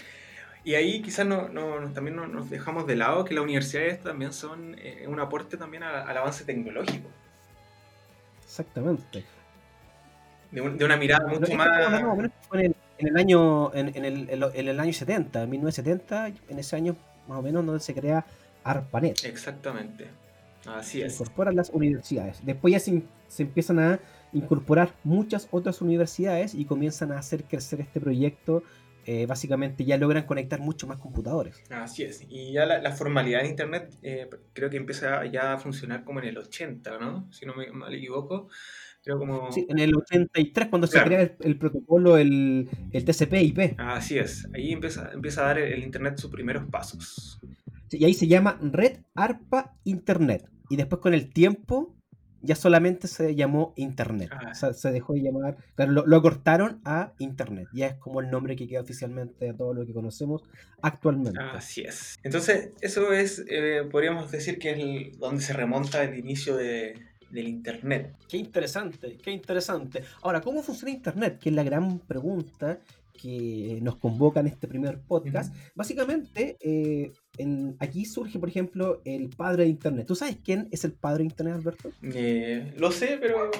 Y 0.64 0.76
ahí 0.76 1.02
quizás 1.02 1.26
no, 1.26 1.48
no, 1.50 1.92
también 1.94 2.16
no, 2.16 2.28
nos 2.28 2.50
dejamos 2.50 2.86
de 2.86 2.96
lado 2.96 3.24
que 3.26 3.34
las 3.34 3.44
universidades 3.44 4.02
también 4.02 4.34
son 4.34 4.76
eh, 4.80 5.06
un 5.08 5.20
aporte 5.20 5.58
también 5.58 5.84
a, 5.84 6.04
al 6.04 6.18
avance 6.18 6.44
tecnológico. 6.44 7.10
Exactamente. 8.44 9.24
De, 10.52 10.62
un, 10.62 10.78
de 10.78 10.86
una 10.86 10.98
mirada 10.98 11.28
mucho 11.28 11.54
más... 11.56 11.68
En 12.52 12.60
el, 12.60 12.76
en 12.98 13.08
el 13.08 13.18
año 13.18 13.74
en, 13.74 13.96
en, 13.96 14.06
el, 14.06 14.30
en, 14.30 14.68
el, 14.68 14.80
año 14.80 14.92
70, 14.92 15.46
1970, 15.46 16.28
en 16.50 16.60
ese 16.60 16.76
año 16.76 16.98
más 17.28 17.40
o 17.40 17.42
menos 17.42 17.66
donde 17.66 17.80
se 17.80 17.94
crea 17.94 18.26
ARPANET. 18.64 19.24
Exactamente. 19.24 20.08
Así 20.66 21.02
es. 21.02 21.16
Se 21.16 21.24
incorporan 21.24 21.56
las 21.56 21.70
universidades. 21.70 22.46
Después 22.46 22.74
ya 22.74 22.80
se, 22.80 23.04
se 23.28 23.44
empiezan 23.44 23.80
a 23.80 24.00
incorporar 24.34 24.94
muchas 25.04 25.48
otras 25.52 25.82
universidades 25.82 26.54
y 26.54 26.66
comienzan 26.66 27.12
a 27.12 27.20
hacer 27.20 27.46
crecer 27.46 27.82
este 27.82 28.00
proyecto 28.00 28.64
eh, 29.06 29.26
básicamente 29.26 29.86
ya 29.86 29.98
logran 29.98 30.26
conectar 30.26 30.60
mucho 30.60 30.88
más 30.88 31.00
computadores. 31.00 31.64
Así 31.70 32.04
es, 32.04 32.26
y 32.30 32.54
ya 32.54 32.66
la, 32.66 32.80
la 32.80 32.92
formalidad 32.92 33.42
de 33.42 33.48
Internet 33.48 33.98
eh, 34.02 34.30
creo 34.54 34.70
que 34.70 34.78
empieza 34.78 35.26
ya 35.26 35.54
a 35.54 35.58
funcionar 35.58 36.04
como 36.04 36.20
en 36.20 36.28
el 36.28 36.38
80, 36.38 37.00
¿no? 37.00 37.32
Si 37.32 37.46
no 37.46 37.56
me 37.56 37.72
mal 37.72 37.94
equivoco. 37.94 38.50
Creo 39.02 39.18
como... 39.18 39.52
Sí, 39.52 39.66
en 39.70 39.80
el 39.80 39.96
83 39.96 40.68
cuando 40.68 40.88
claro. 40.88 41.06
se 41.06 41.08
crea 41.08 41.22
el, 41.22 41.36
el 41.40 41.58
protocolo, 41.58 42.18
el, 42.18 42.70
el 42.92 43.06
TCP/IP. 43.06 43.80
Así 43.80 44.18
es, 44.18 44.48
ahí 44.54 44.74
empieza, 44.74 45.12
empieza 45.14 45.44
a 45.44 45.48
dar 45.48 45.60
el, 45.60 45.74
el 45.74 45.84
Internet 45.84 46.18
sus 46.18 46.30
primeros 46.30 46.66
pasos. 46.70 47.40
Sí, 47.88 47.98
y 47.98 48.06
ahí 48.06 48.14
se 48.14 48.28
llama 48.28 48.60
Red 48.62 49.00
ARPA 49.16 49.76
Internet. 49.86 50.50
Y 50.70 50.76
después 50.76 51.02
con 51.02 51.14
el 51.14 51.32
tiempo 51.32 51.96
ya 52.42 52.56
solamente 52.56 53.08
se 53.08 53.36
llamó 53.36 53.74
Internet. 53.76 54.30
Ah. 54.32 54.50
O 54.52 54.56
sea, 54.56 54.74
se 54.74 54.92
dejó 54.92 55.14
de 55.14 55.22
llamar, 55.22 55.58
claro, 55.76 55.92
lo, 55.92 56.06
lo, 56.06 56.18
acortaron 56.18 56.80
a 56.86 57.14
Internet. 57.20 57.68
Ya 57.74 57.88
es 57.88 57.96
como 57.96 58.22
el 58.22 58.30
nombre 58.30 58.56
que 58.56 58.68
queda 58.68 58.82
oficialmente 58.82 59.50
a 59.50 59.54
todo 59.54 59.74
lo 59.74 59.86
que 59.86 59.94
conocemos 59.94 60.44
actualmente. 60.82 61.40
Así 61.40 61.82
es. 61.82 62.20
Entonces, 62.24 62.72
eso 62.82 63.12
es, 63.12 63.44
eh, 63.50 63.88
podríamos 63.92 64.32
decir 64.32 64.60
que 64.60 64.72
es 64.72 64.80
el, 64.80 65.20
donde 65.20 65.42
se 65.42 65.54
remonta 65.54 66.04
el 66.04 66.18
inicio 66.18 66.56
de, 66.56 66.96
del 67.30 67.48
Internet. 67.48 68.16
Qué 68.28 68.38
interesante, 68.38 69.18
qué 69.18 69.32
interesante. 69.32 70.04
Ahora, 70.22 70.42
¿cómo 70.42 70.62
funciona 70.64 70.92
Internet? 70.92 71.40
Que 71.40 71.50
es 71.50 71.56
la 71.56 71.64
gran 71.64 72.00
pregunta 72.00 72.80
que 73.22 73.80
nos 73.82 73.98
convoca 73.98 74.40
en 74.40 74.48
este 74.48 74.68
primer 74.68 75.00
podcast. 75.02 75.54
Uh 75.54 75.58
-huh. 75.58 75.72
Básicamente, 75.76 76.58
eh, 76.62 77.12
en, 77.38 77.76
aquí 77.80 78.06
surge, 78.06 78.40
por 78.40 78.50
ejemplo, 78.50 79.02
el 79.06 79.30
padre 79.30 79.64
de 79.64 79.70
Internet. 79.70 80.08
¿Tú 80.08 80.16
sabes 80.16 80.38
quién 80.44 80.68
es 80.72 80.84
el 80.84 80.94
padre 80.94 81.20
de 81.20 81.26
Internet, 81.26 81.56
Alberto? 81.56 81.92
Eh, 82.02 82.74
lo 82.78 82.92
sé, 82.92 83.18
pero 83.20 83.52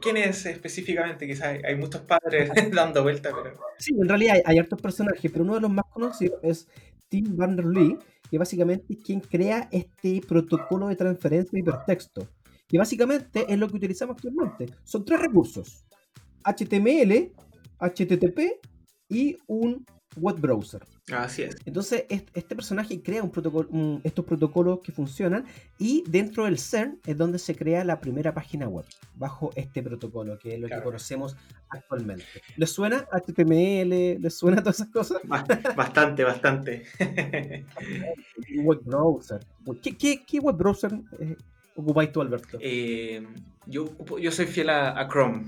¿quién 0.00 0.16
es 0.16 0.46
específicamente? 0.46 1.26
Quizás 1.26 1.48
hay, 1.48 1.60
hay 1.64 1.76
muchos 1.76 2.02
padres 2.02 2.50
dando 2.72 3.02
vueltas. 3.02 3.32
Pero... 3.42 3.58
Sí, 3.78 3.94
en 3.98 4.08
realidad 4.08 4.36
hay, 4.36 4.42
hay 4.44 4.58
hartos 4.58 4.80
personajes, 4.80 5.30
pero 5.30 5.44
uno 5.44 5.54
de 5.54 5.60
los 5.60 5.70
más 5.70 5.86
conocidos 5.92 6.38
es 6.42 6.68
Tim 7.08 7.36
Berners-Lee, 7.36 7.98
que 8.30 8.38
básicamente 8.38 8.94
es 8.94 8.98
quien 9.02 9.20
crea 9.20 9.68
este 9.70 10.20
protocolo 10.26 10.88
de 10.88 10.96
transferencia 10.96 11.50
de 11.52 11.60
hipertexto, 11.60 12.28
que 12.66 12.78
básicamente 12.78 13.46
es 13.48 13.58
lo 13.58 13.68
que 13.68 13.76
utilizamos 13.76 14.16
actualmente. 14.16 14.66
Son 14.84 15.04
tres 15.04 15.20
recursos. 15.20 15.84
HTML, 16.44 17.32
HTTP 17.78 18.60
y 19.08 19.36
un 19.46 19.84
web 20.16 20.40
browser. 20.40 20.82
Así 21.12 21.42
es. 21.42 21.56
Entonces, 21.64 22.04
este 22.08 22.56
personaje 22.56 23.00
crea 23.00 23.22
un 23.22 23.30
protocolo, 23.30 23.68
un, 23.70 24.00
estos 24.02 24.24
protocolos 24.24 24.80
que 24.80 24.90
funcionan 24.90 25.44
y 25.78 26.02
dentro 26.08 26.46
del 26.46 26.58
CERN 26.58 26.98
es 27.06 27.16
donde 27.16 27.38
se 27.38 27.54
crea 27.54 27.84
la 27.84 28.00
primera 28.00 28.34
página 28.34 28.68
web 28.68 28.84
bajo 29.14 29.50
este 29.54 29.82
protocolo, 29.82 30.36
que 30.38 30.54
es 30.54 30.60
lo 30.60 30.66
claro. 30.66 30.82
que 30.82 30.86
conocemos 30.86 31.36
actualmente. 31.68 32.24
¿Les 32.56 32.70
suena 32.70 33.06
HTML? 33.12 34.20
¿Les 34.20 34.36
suena 34.36 34.62
todas 34.62 34.76
esas 34.80 34.88
cosas? 34.88 35.22
Bastante, 35.76 36.24
bastante. 36.24 36.84
web 38.64 38.80
browser. 38.84 39.40
¿Qué, 39.82 39.96
qué, 39.96 40.24
qué 40.26 40.40
web 40.40 40.56
browser 40.56 40.92
eh, 41.20 41.36
ocupáis 41.76 42.10
tú, 42.10 42.20
Alberto? 42.20 42.58
Eh, 42.60 43.24
yo, 43.66 43.94
yo 44.18 44.32
soy 44.32 44.46
fiel 44.46 44.70
a, 44.70 44.98
a 44.98 45.08
Chrome. 45.08 45.44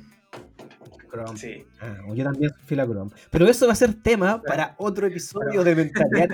Chrome. 1.08 1.38
Sí. 1.38 1.64
Ah, 1.80 1.96
yo 2.14 2.24
también 2.24 2.50
soy 2.50 2.66
fiel 2.66 2.80
a 2.80 2.86
Chrome. 2.86 3.10
Pero 3.30 3.46
eso 3.46 3.66
va 3.66 3.72
a 3.72 3.76
ser 3.76 3.94
tema 3.94 4.42
para 4.42 4.74
otro 4.78 5.06
episodio 5.06 5.64
de 5.64 5.74
mentalidad. 5.74 6.28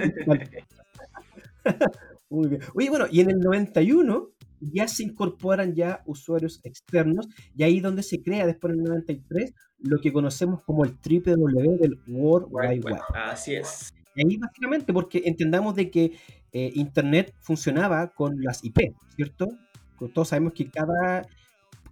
Muy 2.31 2.49
bien. 2.49 2.63
Oye, 2.75 2.91
bueno, 2.91 3.07
y 3.11 3.21
en 3.21 3.31
el 3.31 3.39
91 3.39 4.31
ya 4.61 4.89
se 4.89 5.03
incorporan 5.03 5.75
ya 5.75 6.03
usuarios 6.07 6.61
externos 6.65 7.29
y 7.57 7.63
ahí 7.63 7.81
donde 7.81 8.03
se 8.03 8.23
crea 8.23 8.47
después 8.47 8.73
en 8.73 8.81
el 8.81 8.87
93 8.87 9.53
lo 9.79 10.01
que 10.01 10.13
conocemos 10.13 10.63
como 10.63 10.85
el 10.85 10.99
triple 10.99 11.35
W 11.37 11.79
del 11.79 11.99
World 12.09 12.49
Wide 12.51 12.81
Web. 12.81 13.01
Así 13.15 13.55
es. 13.55 13.93
Y 14.15 14.27
ahí 14.27 14.37
básicamente 14.37 14.93
porque 14.93 15.23
entendamos 15.25 15.75
de 15.75 15.91
que 15.91 16.13
eh, 16.53 16.71
Internet 16.75 17.35
funcionaba 17.41 18.09
con 18.09 18.41
las 18.43 18.65
IP, 18.65 18.95
¿cierto? 19.17 19.49
Todos 20.13 20.29
sabemos 20.29 20.53
que 20.53 20.69
cada 20.69 21.27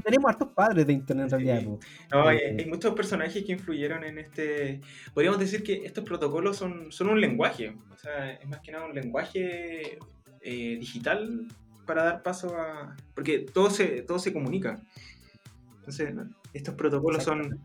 Tenemos 0.04 0.30
hartos 0.30 0.50
padres 0.50 0.88
de 0.88 0.94
internet 0.94 1.26
en 1.26 1.32
realidad. 1.32 1.62
Sí. 1.62 1.88
No, 2.12 2.28
hay, 2.28 2.38
hay, 2.38 2.66
muchos 2.66 2.94
personajes 2.94 3.44
que 3.44 3.52
influyeron 3.52 4.04
en 4.04 4.20
este. 4.20 4.82
Podríamos 5.14 5.40
decir 5.40 5.64
que 5.64 5.86
estos 5.86 6.04
protocolos 6.04 6.58
son, 6.58 6.92
son 6.92 7.10
un 7.10 7.22
lenguaje. 7.22 7.76
O 7.92 7.98
sea, 7.98 8.32
es 8.32 8.48
más 8.48 8.60
que 8.62 8.72
nada 8.72 8.86
un 8.86 8.96
lenguaje 8.96 9.98
eh, 10.42 10.78
digital 10.80 11.48
para 11.86 12.04
dar 12.04 12.24
paso 12.24 12.56
a. 12.58 12.96
Porque 13.14 13.40
todo 13.40 13.70
se, 13.70 14.02
todo 14.04 14.20
se 14.20 14.34
comunica. 14.34 14.82
Entonces, 15.80 16.14
estos 16.54 16.76
protocolos 16.76 17.24
son, 17.24 17.62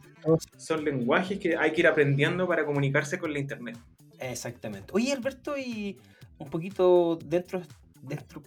son 0.57 0.85
lenguajes 0.85 1.41
que 1.41 1.57
hay 1.57 1.73
que 1.73 1.81
ir 1.81 1.87
aprendiendo 1.89 2.47
para 2.47 2.65
comunicarse 2.65 3.19
con 3.19 3.33
la 3.33 3.41
internet. 3.41 3.77
Exactamente. 4.21 4.93
Oye, 4.93 5.13
Alberto, 5.13 5.59
y 5.59 5.99
un 6.39 6.49
poquito 6.49 7.19
dentro 7.25 7.61
dentro. 7.61 7.82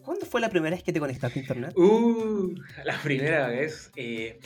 ¿Cuándo 0.03 0.25
fue 0.25 0.41
la 0.41 0.49
primera 0.49 0.75
vez 0.75 0.83
que 0.83 0.91
te 0.91 0.99
conectaste 0.99 1.39
a 1.39 1.41
internet? 1.41 1.77
Uh, 1.77 2.55
la 2.83 2.97
primera 3.01 3.47
vez. 3.47 3.91
Eh, 3.95 4.39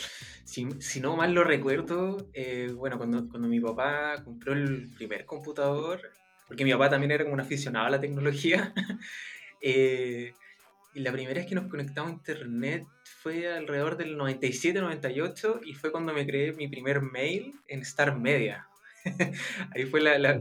si, 0.43 0.67
si, 0.79 0.99
no 0.99 1.15
mal 1.15 1.33
lo 1.33 1.43
recuerdo, 1.43 2.29
eh, 2.33 2.71
bueno, 2.75 2.97
cuando, 2.97 3.27
cuando 3.27 3.47
mi 3.47 3.59
papá 3.59 4.21
compró 4.23 4.53
el 4.53 4.89
primer 4.95 5.25
computador, 5.25 6.01
porque 6.47 6.63
mi 6.63 6.71
papá 6.71 6.89
también 6.89 7.11
era 7.11 7.23
como 7.23 7.33
un 7.33 7.39
aficionado 7.39 7.87
a 7.87 7.89
la 7.89 7.99
tecnología, 7.99 8.73
eh, 9.61 10.33
y 10.93 10.99
la 10.99 11.11
primera 11.11 11.39
vez 11.39 11.47
que 11.47 11.55
nos 11.55 11.67
conectamos 11.67 12.11
a 12.11 12.15
internet 12.15 12.85
fue 13.03 13.51
alrededor 13.51 13.97
del 13.97 14.17
97-98 14.17 15.61
y 15.65 15.73
fue 15.73 15.91
cuando 15.91 16.13
me 16.13 16.25
creé 16.25 16.53
mi 16.53 16.67
primer 16.67 17.01
mail 17.01 17.53
en 17.67 17.81
Star 17.81 18.17
Media. 18.17 18.67
Ahí 19.75 19.85
fue 19.85 20.01
la, 20.01 20.17
la, 20.19 20.39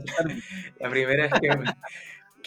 la 0.81 0.91
primera 0.91 1.25
vez 1.25 1.33
que, 1.41 1.49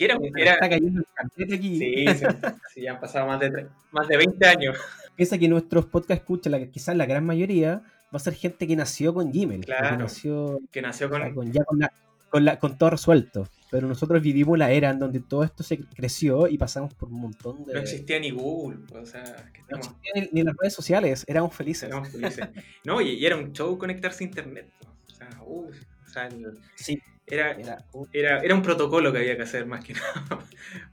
Que 0.02 0.06
era, 0.06 0.18
era... 0.38 0.54
Está 0.54 0.70
cayendo 0.70 1.00
el 1.02 1.06
carnet 1.14 1.54
aquí. 1.54 1.78
Sí, 1.78 2.06
sí, 2.16 2.26
sí, 2.74 2.82
ya 2.82 2.94
han 2.94 3.00
pasado 3.00 3.28
más 3.28 3.40
de, 3.40 3.68
más 3.92 4.08
de 4.08 4.18
20 4.18 4.46
años. 4.48 4.78
Piensa 5.16 5.38
que 5.38 5.48
nuestros 5.48 5.86
podcast 5.86 6.22
escucha, 6.22 6.50
la, 6.50 6.66
quizás 6.68 6.96
la 6.96 7.06
gran 7.06 7.26
mayoría, 7.26 7.82
va 8.14 8.18
a 8.18 8.20
ser 8.20 8.34
gente 8.34 8.66
que 8.66 8.76
nació 8.76 9.14
con 9.14 9.32
Gmail. 9.32 9.64
Claro. 9.66 9.98
Que 9.98 10.04
nació, 10.04 10.60
Que 10.72 10.82
nació 10.82 11.10
con... 11.10 11.22
sea, 11.22 11.34
con- 11.34 11.52
ya 11.52 11.64
con, 11.64 11.80
la- 11.80 11.94
con, 12.30 12.46
la- 12.46 12.58
con 12.60 12.78
todo 12.78 12.90
resuelto. 12.90 13.48
Pero 13.70 13.88
nosotros 13.88 14.22
vivimos 14.22 14.58
la 14.58 14.72
era 14.72 14.90
en 14.90 15.00
donde 15.00 15.20
todo 15.22 15.44
esto 15.44 15.64
se 15.64 15.78
creció 15.80 16.48
y 16.48 16.58
pasamos 16.58 16.94
por 16.94 17.10
un 17.10 17.22
montón 17.22 17.64
de... 17.66 17.74
No 17.74 17.80
existía 17.80 18.20
ni 18.20 18.32
Google, 18.32 18.80
o 19.00 19.06
sea, 19.06 19.24
que 19.54 19.62
no 19.70 19.78
existían 19.78 20.14
ni, 20.16 20.30
ni 20.34 20.44
las 20.44 20.56
redes 20.58 20.74
sociales, 20.74 21.24
éramos 21.28 21.56
felices. 21.56 21.84
éramos 21.90 22.10
felices. 22.10 22.50
No, 22.84 23.00
y, 23.00 23.12
y 23.12 23.26
era 23.26 23.38
un 23.38 23.54
show 23.54 23.78
conectarse 23.78 24.24
a 24.24 24.28
internet. 24.28 24.70
O 25.10 25.16
sea, 25.16 25.30
uy, 25.46 25.68
o 26.06 26.10
sea, 26.10 26.28
el- 26.28 26.58
Sí, 26.76 27.00
era, 27.32 27.52
era 27.52 27.78
un- 27.94 28.08
era, 28.14 28.40
era 28.40 28.56
un 28.56 28.62
protocolo 28.62 29.12
que 29.12 29.20
había 29.20 29.36
que 29.38 29.44
hacer 29.44 29.66
más 29.66 29.84
que 29.84 29.94
nada 29.94 30.46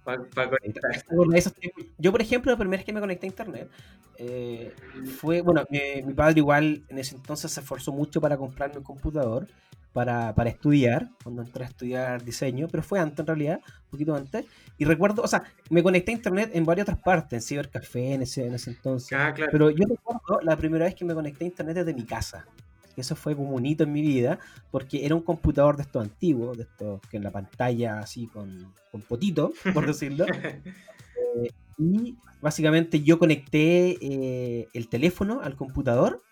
para 0.05 0.51
conectar. 0.51 0.93
¿Te 0.93 1.13
acuerdas 1.13 1.33
de 1.33 1.39
esos 1.39 1.55
tiempos? 1.55 1.85
Yo, 1.99 2.13
por 2.13 2.23
ejemplo, 2.23 2.51
la 2.53 2.59
primera 2.59 2.79
vez 2.79 2.87
que 2.87 2.93
me 2.93 3.01
conecté 3.01 3.27
a 3.27 3.31
internet 3.31 3.71
eh, 4.17 4.75
fue, 5.19 5.41
bueno, 5.43 5.65
mi, 5.71 6.03
mi 6.03 6.15
padre 6.15 6.39
igual 6.39 6.85
en 6.89 6.99
ese 6.99 7.17
entonces 7.17 7.51
se 7.53 7.61
esforzó 7.61 7.93
mucho 7.93 8.21
para 8.21 8.37
comprarme 8.37 8.79
un 8.79 8.85
computador 8.85 9.47
para, 9.93 10.35
para 10.35 10.51
estudiar, 10.51 11.09
cuando 11.23 11.43
entré 11.43 11.65
a 11.65 11.69
estudiar 11.69 12.23
diseño, 12.23 12.69
pero 12.71 12.83
fue 12.83 13.01
antes 13.01 13.21
en 13.21 13.27
realidad, 13.27 13.61
un 13.85 13.91
poquito 13.91 14.15
antes. 14.15 14.45
Y 14.77 14.85
recuerdo, 14.85 15.23
o 15.23 15.29
sea, 15.29 15.43
me 15.71 15.83
conecté 15.83 16.13
a 16.13 16.15
internet 16.15 16.51
en 16.53 16.65
varias 16.65 16.85
otras 16.85 17.01
partes, 17.03 17.33
en 17.43 17.43
Cibercafé 17.49 18.13
en 18.15 18.23
ese, 18.23 18.47
en 18.47 18.55
ese 18.55 18.71
entonces. 18.71 19.13
Ah, 19.19 19.33
claro. 19.35 19.51
Pero 19.51 19.71
yo 19.71 19.85
recuerdo 19.89 20.41
la 20.43 20.57
primera 20.57 20.85
vez 20.85 20.95
que 20.95 21.05
me 21.05 21.15
conecté 21.15 21.45
a 21.45 21.49
internet 21.49 21.77
desde 21.77 21.95
mi 21.95 22.05
casa. 22.05 22.47
Eso 23.01 23.17
fue 23.17 23.37
como 23.37 23.51
un 23.51 23.67
hito 23.67 23.85
en 23.85 23.93
mi 23.93 24.03
vida, 24.03 24.39
porque 24.71 25.05
era 25.05 25.15
un 25.15 25.23
computador 25.23 25.77
de 25.77 25.83
estos 25.83 26.03
antiguos, 26.03 26.57
de 26.57 26.65
estos 26.65 27.01
que 27.11 27.17
en 27.17 27.25
la 27.25 27.31
pantalla 27.31 27.99
así 28.01 28.27
con, 28.27 28.73
con 28.91 29.03
potito, 29.03 29.53
por 29.75 29.87
decirlo. 29.87 30.27
Eh, 30.27 31.51
y 31.79 32.17
básicamente 32.41 33.03
yo 33.03 33.19
conecté 33.19 33.97
eh, 34.01 34.69
el 34.73 34.89
teléfono 34.89 35.41
al 35.43 35.57
computador 35.57 36.23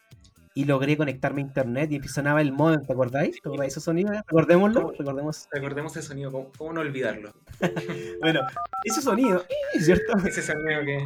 y 0.56 0.64
logré 0.64 0.96
conectarme 0.96 1.42
a 1.42 1.44
internet 1.44 1.92
y 1.92 2.08
sonaba 2.08 2.40
el 2.40 2.50
modem, 2.50 2.82
¿te 2.82 2.94
acordáis? 2.94 3.42
¿Te 3.42 3.48
acordáis 3.48 3.72
ese 3.72 3.82
sonido? 3.82 4.10
Recordémoslo, 4.14 4.90
recordemos. 4.98 5.48
Recordemos 5.52 5.94
ese 5.94 6.08
sonido, 6.08 6.32
¿cómo, 6.32 6.50
cómo 6.56 6.72
no 6.72 6.80
olvidarlo? 6.80 7.34
Bueno, 8.22 8.40
ese 8.84 9.02
sonido, 9.02 9.44
¿cierto? 9.78 10.16
Ese 10.26 10.40
sonido 10.40 10.82
que... 10.82 11.04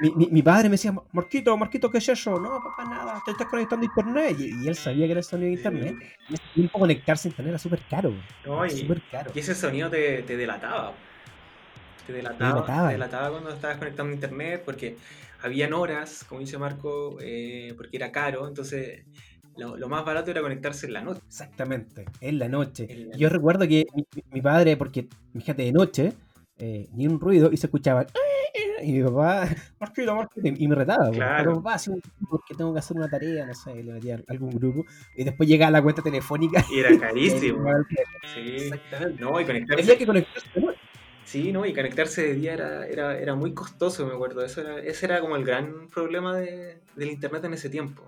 Mi, 0.00 0.10
mi, 0.10 0.26
mi 0.26 0.42
padre 0.42 0.64
me 0.68 0.72
decía, 0.72 0.94
Marquito, 1.12 1.56
Marquito, 1.56 1.90
¿qué 1.90 1.98
es 1.98 2.08
eso? 2.08 2.38
No, 2.38 2.62
papá, 2.62 2.84
nada, 2.84 3.22
te 3.24 3.30
estás 3.30 3.46
conectando 3.46 3.84
a 3.84 3.86
internet. 3.86 4.36
Y, 4.38 4.64
y 4.64 4.68
él 4.68 4.74
sabía 4.74 5.06
que 5.06 5.12
era 5.12 5.20
el 5.20 5.24
sonido 5.24 5.48
de 5.48 5.54
internet. 5.54 5.96
Y 6.28 6.34
ese 6.34 6.42
tiempo 6.54 6.78
conectarse 6.78 7.28
a 7.28 7.30
internet 7.30 7.50
era 7.50 7.58
súper 7.58 7.80
caro. 7.88 8.12
No, 8.44 8.66
y, 8.66 8.70
súper 8.70 9.02
caro. 9.10 9.30
y 9.34 9.38
ese 9.38 9.54
sonido 9.54 9.88
te, 9.88 10.22
te 10.22 10.36
delataba. 10.36 10.92
Te 12.06 12.12
delataba, 12.12 12.54
delataba. 12.54 12.88
te 12.88 12.92
delataba 12.92 13.30
cuando 13.30 13.50
estabas 13.50 13.78
conectando 13.78 14.12
a 14.12 14.14
internet 14.14 14.62
porque 14.64 14.96
habían 15.42 15.72
horas, 15.72 16.24
como 16.28 16.40
dice 16.40 16.58
Marco, 16.58 17.16
eh, 17.20 17.72
porque 17.76 17.96
era 17.96 18.12
caro, 18.12 18.46
entonces 18.46 19.04
lo, 19.56 19.76
lo 19.76 19.88
más 19.88 20.04
barato 20.04 20.30
era 20.30 20.42
conectarse 20.42 20.86
en 20.86 20.92
la 20.92 21.02
noche. 21.02 21.20
Exactamente, 21.26 22.04
en 22.20 22.38
la 22.38 22.48
noche. 22.48 22.86
En 22.88 23.08
la 23.10 23.16
Yo 23.16 23.28
recuerdo 23.28 23.66
que 23.66 23.86
mi, 23.94 24.04
mi 24.30 24.40
padre, 24.40 24.76
porque 24.76 25.08
fíjate, 25.34 25.62
de 25.62 25.72
noche, 25.72 26.12
eh, 26.58 26.88
ni 26.94 27.06
un 27.06 27.20
ruido 27.20 27.50
y 27.52 27.56
se 27.56 27.66
escuchaba. 27.66 28.06
Y 28.82 28.92
mi 28.92 29.02
papá, 29.02 29.48
Marquito, 29.80 30.14
Marquito, 30.14 30.48
y 30.48 30.68
me 30.68 30.74
retaba. 30.74 31.06
po. 31.06 31.12
Claro. 31.12 31.36
Pero 31.38 31.62
papá, 31.62 31.80
porque 32.30 32.54
tengo 32.54 32.72
que 32.72 32.78
hacer 32.78 32.96
una 32.96 33.08
tarea, 33.08 33.46
no 33.46 33.54
sé, 33.54 33.82
le 33.82 33.92
metía 33.92 34.16
a 34.16 34.32
algún 34.32 34.50
grupo. 34.50 34.84
Y 35.16 35.24
después 35.24 35.48
llegaba 35.48 35.70
la 35.70 35.82
cuenta 35.82 36.02
telefónica. 36.02 36.64
Y 36.70 36.80
era 36.80 36.98
carísimo. 37.00 37.68
Sí. 38.34 38.56
Exactamente. 38.56 39.22
No, 39.22 39.30
y 39.32 39.44
Había 39.44 39.46
conectarse, 39.46 39.98
que 39.98 40.06
conectarse 40.06 40.48
sí, 41.24 41.52
no, 41.52 41.66
y 41.66 41.74
conectarse 41.74 42.22
de 42.22 42.34
día 42.34 42.54
era, 42.54 42.86
era, 42.86 43.18
era 43.18 43.34
muy 43.34 43.52
costoso, 43.52 44.06
me 44.06 44.14
acuerdo. 44.14 44.44
Eso 44.44 44.60
era, 44.62 44.78
ese 44.78 45.06
era 45.06 45.20
como 45.20 45.36
el 45.36 45.44
gran 45.44 45.88
problema 45.88 46.36
de, 46.36 46.80
del 46.94 47.10
internet 47.10 47.44
en 47.44 47.54
ese 47.54 47.68
tiempo. 47.68 48.02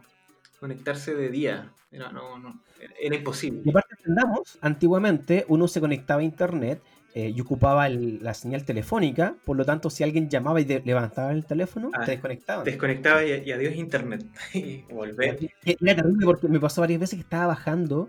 Conectarse 0.61 1.15
de 1.15 1.29
día. 1.29 1.73
Era, 1.91 2.13
no, 2.13 2.39
no, 2.39 2.61
era 3.01 3.17
imposible. 3.17 3.63
Y 3.65 3.71
aparte 3.71 3.95
entendamos, 3.99 4.59
antiguamente 4.61 5.45
uno 5.49 5.69
se 5.69 5.81
conectaba 5.81 6.21
a 6.21 6.25
internet 6.25 6.83
eh, 7.15 7.33
y 7.35 7.41
ocupaba 7.41 7.87
el- 7.87 8.23
la 8.23 8.35
señal 8.35 8.65
telefónica, 8.65 9.35
por 9.45 9.57
lo 9.57 9.65
tanto 9.65 9.91
si 9.91 10.05
alguien 10.05 10.29
llamaba 10.29 10.61
y 10.61 10.65
de- 10.65 10.83
levantaba 10.85 11.33
el 11.33 11.45
teléfono, 11.47 11.91
Ah, 11.95 12.05
te 12.05 12.13
desconectaban. 12.13 12.65
Desconectaba 12.65 13.25
y, 13.25 13.43
y 13.47 13.53
adiós 13.53 13.75
internet. 13.75 14.25
y 14.55 14.83
volver. 14.93 15.39
Y 15.65 15.77
Era 15.81 15.97
terrible 16.03 16.27
porque 16.27 16.49
me 16.49 16.61
pasó 16.61 16.81
varias 16.83 17.01
veces 17.01 17.17
que 17.17 17.23
estaba 17.23 17.47
bajando 17.49 18.09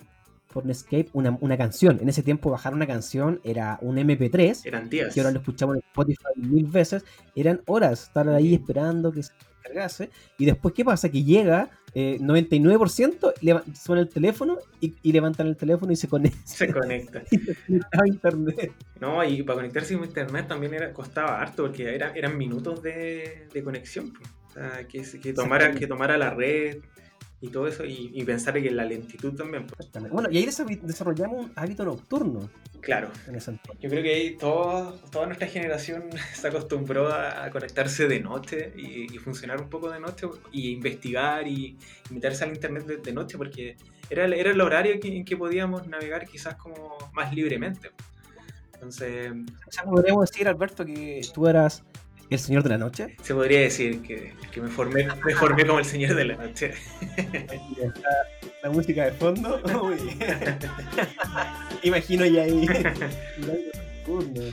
por 0.52 0.66
Netscape 0.66 1.10
una, 1.14 1.38
una 1.42 1.58
canción. 1.58 2.00
En 2.02 2.10
ese 2.10 2.24
tiempo 2.24 2.50
bajar 2.50 2.74
una 2.74 2.88
canción 2.88 3.40
era 3.44 3.78
un 3.82 3.98
MP3, 4.00 4.66
Eran 4.66 4.90
días. 4.90 5.14
que 5.14 5.20
ahora 5.22 5.32
lo 5.32 5.40
escuchamos 5.40 5.76
en 5.76 5.84
Spotify 5.88 6.24
mil 6.38 6.66
veces, 6.66 7.06
eran 7.36 7.62
horas 7.68 8.04
estar 8.04 8.28
ahí 8.30 8.56
esperando 8.56 9.12
que 9.12 9.22
se. 9.90 10.10
Y 10.38 10.46
después, 10.46 10.74
¿qué 10.74 10.84
pasa? 10.86 11.10
Que 11.10 11.24
llega 11.24 11.70
eh, 11.96 12.18
99%, 12.20 13.34
leva- 13.42 13.64
suena 13.76 14.02
el 14.02 14.10
teléfono 14.10 14.58
y, 14.80 14.94
y 15.02 15.12
levantan 15.12 15.48
el 15.48 15.58
teléfono 15.58 15.92
y 15.92 15.96
se 15.96 16.08
conecta 16.08 16.40
Se 16.46 16.72
conecta. 16.72 17.24
a 17.92 18.08
internet. 18.08 18.72
No, 19.00 19.24
y 19.24 19.42
para 19.44 19.58
conectarse 19.58 19.96
a 19.96 19.98
internet 19.98 20.48
también 20.48 20.74
era, 20.74 20.94
costaba 20.94 21.42
harto 21.42 21.64
porque 21.64 21.96
era- 21.96 22.12
eran 22.16 22.38
minutos 22.38 22.82
de, 22.84 23.48
de 23.54 23.64
conexión. 23.64 24.12
po. 24.14 24.20
O 24.48 24.52
sea, 24.52 24.88
que, 24.88 25.04
se- 25.04 25.20
que, 25.20 25.34
tomara, 25.34 25.74
que 25.74 25.88
tomara 25.88 26.18
la 26.18 26.32
red 26.32 26.78
y 27.42 27.48
todo 27.50 27.68
eso 27.68 27.86
y, 27.86 28.12
y 28.14 28.24
pensar 28.26 28.54
que 28.62 28.70
la 28.72 28.84
lentitud 28.86 29.34
también. 29.34 29.64
Exactamente. 29.78 30.14
Bueno, 30.14 30.30
y 30.32 30.38
ahí 30.38 30.46
desa- 30.46 30.66
desarrollamos 30.82 31.46
un 31.46 31.52
hábito 31.56 31.86
nocturno 31.86 32.50
Claro, 32.82 33.10
en 33.28 33.36
ese 33.36 33.60
yo 33.82 33.90
creo 33.90 34.02
que 34.04 34.14
ahí 34.14 34.38
todo- 34.38 34.94
toda 35.12 35.26
nuestra 35.26 35.48
generación 35.48 36.04
se 36.34 36.48
acostumbró 36.48 37.08
a, 37.12 37.50
conectarse 37.50 38.08
de 38.08 38.20
noche 38.22 38.74
y, 38.78 39.14
y 39.14 39.18
funcionar 39.20 39.62
un 39.62 39.70
poco 39.70 39.90
de 39.90 40.00
noche 40.00 40.28
y 40.52 40.72
investigar 40.72 41.46
y, 41.48 41.78
y 42.10 42.14
meterse 42.14 42.44
al 42.46 42.52
internet 42.52 42.86
de, 42.86 42.98
de 42.98 43.14
noche 43.14 43.38
porque 43.38 43.76
era, 44.10 44.26
el- 44.26 44.34
era 44.34 44.52
el 44.52 44.62
horario 44.62 45.00
que- 45.00 45.18
en 45.18 45.26
que 45.26 45.36
podíamos 45.38 45.88
navegar 45.88 46.26
quizás 46.26 46.56
como 46.56 46.98
más 47.14 47.34
libremente. 47.34 47.92
Entonces, 48.74 49.32
O 49.68 49.72
sea, 49.72 49.84
podríamos 49.84 50.30
decir, 50.30 50.48
Alberto, 50.48 50.86
que 50.86 51.22
tú 51.34 51.48
eras 51.48 51.84
el 52.36 52.40
señor 52.40 52.64
de 52.64 52.70
la 52.70 52.78
noche. 52.78 53.16
se 53.22 53.34
podría 53.34 53.62
decir 53.62 54.02
que, 54.02 54.34
que 54.52 54.62
me, 54.62 54.70
formé, 54.70 55.08
me 55.26 55.34
formé 55.36 55.66
como 55.66 55.80
el 55.80 55.86
señor 55.86 56.16
de 56.16 56.26
la 56.26 56.36
noche. 56.36 56.74
La 58.64 58.70
música 58.70 59.06
de 59.06 59.12
fondo. 59.14 59.62
Uy. 59.84 59.98
Imagino 61.84 62.26
ya 62.26 62.44
ahí. 62.44 62.68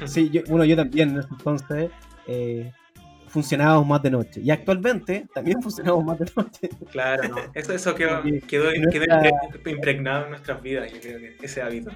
Sí, 0.07 0.31
yo, 0.31 0.43
bueno, 0.49 0.65
yo 0.65 0.77
también 0.77 1.11
en 1.11 1.19
ese 1.21 1.29
entonces 1.31 1.91
eh, 2.27 2.71
funcionábamos 3.29 3.87
más 3.87 4.03
de 4.03 4.11
noche. 4.11 4.41
Y 4.43 4.51
actualmente 4.51 5.27
también 5.35 5.61
funcionamos 5.62 6.05
más 6.05 6.19
de 6.19 6.27
noche. 6.37 6.69
Claro, 6.91 7.29
no. 7.29 7.37
Eso, 7.55 7.73
eso 7.73 7.95
quedó, 7.95 8.23
Porque 8.23 8.41
quedó, 8.41 8.71
quedó 8.71 9.07
nuestra- 9.07 9.31
impre- 9.51 9.71
impregnado 9.73 10.25
en 10.25 10.31
nuestras 10.31 10.62
vidas, 10.62 10.93
yo 10.93 11.01
creo 11.01 11.19
que 11.19 11.37
ese 11.43 11.62
hábito. 11.62 11.91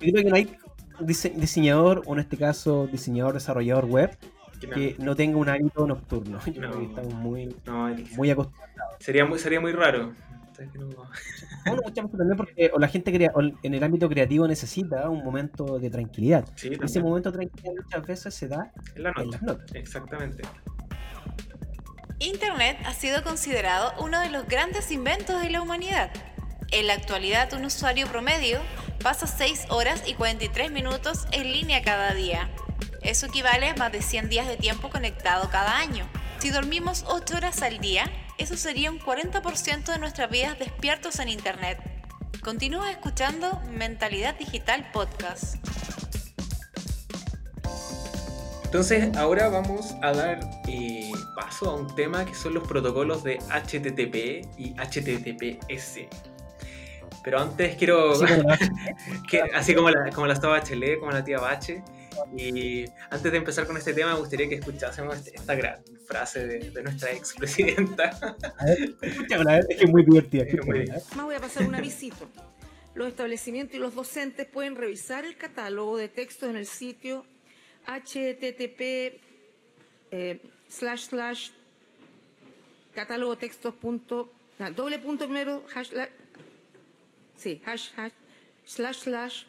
Yo 0.00 0.12
creo 0.12 0.24
que 0.24 0.30
no 0.30 0.36
hay 0.36 0.56
dise- 1.00 1.32
diseñador, 1.34 2.02
o 2.06 2.14
en 2.14 2.20
este 2.20 2.36
caso 2.36 2.86
diseñador, 2.86 3.34
desarrollador 3.34 3.84
web, 3.86 4.16
Que 4.60 4.66
no, 4.68 4.74
que 4.74 4.96
no 4.98 5.16
tenga 5.16 5.36
un 5.38 5.48
hábito 5.48 5.86
nocturno. 5.86 6.40
Yo 6.46 6.52
creo 6.54 6.70
No. 6.70 6.78
que 6.78 6.84
estamos 6.86 7.14
muy, 7.14 7.56
no, 7.66 7.88
muy 8.16 8.30
acostumbrados. 8.30 8.96
sería, 9.00 9.24
muy, 9.24 9.38
sería 9.38 9.60
muy 9.60 9.72
raro. 9.72 10.12
Bueno, 11.66 11.82
muchas 11.84 12.04
veces 12.04 12.16
también 12.18 12.36
porque 12.36 12.70
o 12.72 12.78
la 12.78 12.86
gente 12.86 13.12
crea, 13.12 13.32
o 13.34 13.40
en 13.42 13.74
el 13.74 13.82
ámbito 13.82 14.08
creativo 14.08 14.46
necesita 14.46 15.10
un 15.10 15.24
momento 15.24 15.80
de 15.80 15.90
tranquilidad. 15.90 16.44
Sí, 16.54 16.70
Ese 16.80 17.02
momento 17.02 17.32
de 17.32 17.38
tranquilidad 17.38 17.72
muchas 17.82 18.06
veces 18.06 18.34
se 18.34 18.46
da 18.46 18.70
En 18.94 19.02
la 19.02 19.08
en 19.10 19.14
noche. 19.16 19.30
las 19.32 19.42
noches. 19.42 19.74
Exactamente. 19.74 20.42
Internet 22.20 22.78
ha 22.86 22.94
sido 22.94 23.22
considerado 23.22 23.92
uno 24.00 24.20
de 24.20 24.30
los 24.30 24.46
grandes 24.46 24.90
inventos 24.92 25.42
de 25.42 25.50
la 25.50 25.60
humanidad. 25.60 26.10
En 26.70 26.86
la 26.86 26.94
actualidad, 26.94 27.52
un 27.54 27.64
usuario 27.64 28.06
promedio 28.06 28.58
pasa 29.04 29.26
6 29.26 29.66
horas 29.68 30.02
y 30.06 30.14
43 30.14 30.72
minutos 30.72 31.26
en 31.30 31.52
línea 31.52 31.82
cada 31.82 32.14
día. 32.14 32.48
Eso 33.02 33.26
equivale 33.26 33.68
a 33.68 33.74
más 33.76 33.92
de 33.92 34.00
100 34.00 34.30
días 34.30 34.48
de 34.48 34.56
tiempo 34.56 34.88
conectado 34.88 35.50
cada 35.50 35.76
año. 35.76 36.08
Si 36.38 36.48
dormimos 36.48 37.04
8 37.06 37.36
horas 37.36 37.60
al 37.60 37.80
día, 37.80 38.10
eso 38.38 38.56
sería 38.56 38.90
un 38.90 38.98
40% 38.98 39.84
de 39.84 39.98
nuestras 39.98 40.30
vidas 40.30 40.58
despiertos 40.58 41.18
en 41.18 41.28
Internet. 41.28 41.78
Continúa 42.42 42.90
escuchando 42.90 43.60
Mentalidad 43.70 44.36
Digital 44.36 44.90
Podcast. 44.90 45.56
Entonces, 48.64 49.14
ahora 49.18 49.50
vamos 49.50 49.94
a 50.00 50.12
dar 50.12 50.40
eh, 50.66 51.12
paso 51.36 51.68
a 51.68 51.74
un 51.74 51.94
tema 51.94 52.24
que 52.24 52.34
son 52.34 52.54
los 52.54 52.66
protocolos 52.66 53.22
de 53.22 53.36
HTTP 53.50 54.48
y 54.58 54.74
HTTPS. 54.78 56.33
Pero 57.24 57.40
antes 57.40 57.74
quiero, 57.76 58.10
Así 58.12 58.26
como 58.26 58.42
la- 58.48 58.58
que, 59.30 59.40
así 59.40 59.74
como 59.74 59.90
la, 59.90 60.10
como 60.10 60.26
la 60.26 60.34
estaba 60.34 60.58
Bachelet, 60.58 60.98
como 61.00 61.10
la 61.12 61.24
tía 61.24 61.38
Bache, 61.40 61.82
y 62.36 62.84
antes 63.10 63.32
de 63.32 63.38
empezar 63.38 63.66
con 63.66 63.76
este 63.76 63.92
tema, 63.94 64.12
me 64.12 64.20
gustaría 64.20 64.48
que 64.48 64.56
escuchásemos 64.56 65.16
este- 65.16 65.34
esta 65.36 65.54
gran 65.54 65.82
frase 66.06 66.46
de, 66.46 66.70
de 66.70 66.82
nuestra 66.82 67.10
expresidenta. 67.12 68.10
es 68.66 69.66
que 69.68 69.84
es 69.84 69.90
muy 69.90 70.04
divertida. 70.04 70.44
Es 70.44 70.52
muy- 70.66 70.80
escúchamela. 70.80 71.04
Más 71.16 71.24
voy 71.24 71.34
a 71.34 71.40
pasar 71.40 71.66
un 71.66 71.74
avisito. 71.74 72.28
los 72.94 73.08
establecimientos 73.08 73.74
y 73.74 73.78
los 73.78 73.94
docentes 73.94 74.46
pueden 74.46 74.76
revisar 74.76 75.24
el 75.24 75.36
catálogo 75.36 75.96
de 75.96 76.08
textos 76.08 76.48
en 76.50 76.56
el 76.56 76.66
sitio 76.66 77.24
http 77.86 78.80
eh, 80.12 80.40
slash 80.68 81.06
slash 81.08 81.50
catálogo 82.94 83.36
textos 83.36 83.74
punto, 83.74 84.32
doble 84.76 84.98
punto 85.00 85.24
primero 85.24 85.64
hash, 85.74 85.90
sí, 87.36 87.60
hash, 87.64 87.88
hash, 87.96 88.12
slash 88.64 88.96
slash 88.96 89.44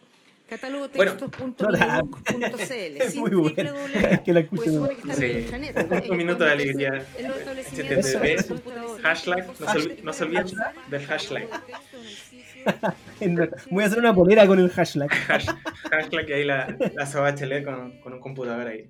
catálogo 0.50 0.90
textos.cl 0.90 1.76
es 3.02 3.16
muy 3.16 3.32
bueno. 3.32 3.74
es 3.94 4.20
que 4.26 4.34
la 4.34 4.40
escuché 4.42 4.72
sí. 5.14 6.10
un 6.10 6.18
minuto 6.18 6.44
de 6.44 6.52
alegría. 6.52 7.06
Http 7.72 9.02
hashtag 9.02 9.48
no 10.04 10.14
se 10.14 10.24
olviden 10.24 10.48
del 10.90 11.06
hashtag. 11.06 11.48
Voy 13.70 13.84
a 13.84 13.88
hacer 13.88 14.00
una 14.00 14.14
polera 14.14 14.48
con 14.48 14.60
el 14.60 14.70
hashtag. 14.70 15.10
hashtag 15.10 16.30
y 16.30 16.34
ahí 16.34 16.44
la, 16.44 16.76
la 16.94 17.06
Soba 17.06 17.34
con, 17.64 18.00
con 18.02 18.14
un 18.14 18.20
computador 18.20 18.68
ahí. 18.68 18.90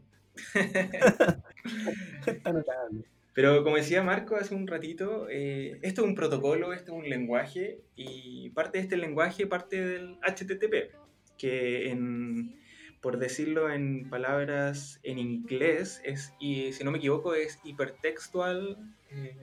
Está 2.26 2.52
notable. 2.54 3.06
Pero 3.36 3.66
como 3.66 3.76
decía 3.76 4.02
Marco 4.02 4.38
hace 4.38 4.56
un 4.56 4.66
ratito, 4.66 5.28
eh, 5.30 5.78
esto 5.82 6.02
es 6.02 6.08
un 6.08 6.16
protocolo, 6.16 6.72
esto 6.72 6.94
es 6.94 6.98
un 7.04 7.10
lenguaje 7.10 7.82
y 7.98 8.50
parte 8.52 8.78
de 8.78 8.86
este 8.86 8.96
lenguaje 8.96 9.46
parte 9.46 9.86
del 9.86 10.18
HTTP, 10.22 10.96
que 11.38 11.92
en, 11.92 12.58
por 13.02 13.20
decirlo 13.20 13.70
en 13.70 14.10
palabras 14.10 15.02
en 15.04 15.20
inglés, 15.20 16.02
es, 16.06 16.34
y 16.40 16.72
si 16.72 16.86
no 16.86 16.92
me 16.92 16.98
equivoco, 17.00 17.36
es 17.36 17.60
hipertextual 17.66 18.78
eh, 19.12 19.36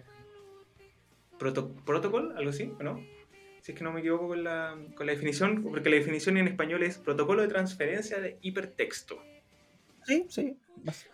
protocol, 1.39 2.33
algo 2.35 2.49
así, 2.49 2.73
¿no? 2.81 2.99
si 3.61 3.73
es 3.73 3.79
que 3.79 3.85
no 3.85 3.93
me 3.93 4.01
equivoco 4.01 4.29
con 4.29 4.43
la, 4.43 4.77
con 4.97 5.07
la 5.07 5.13
definición, 5.13 5.63
porque 5.63 5.91
la 5.91 5.97
definición 5.97 6.39
en 6.39 6.49
español 6.49 6.83
es 6.83 6.97
protocolo 6.99 7.43
de 7.43 7.49
transferencia 7.49 8.21
de 8.21 8.39
hipertexto. 8.41 9.23
Sí, 10.05 10.27
sí, 10.29 10.57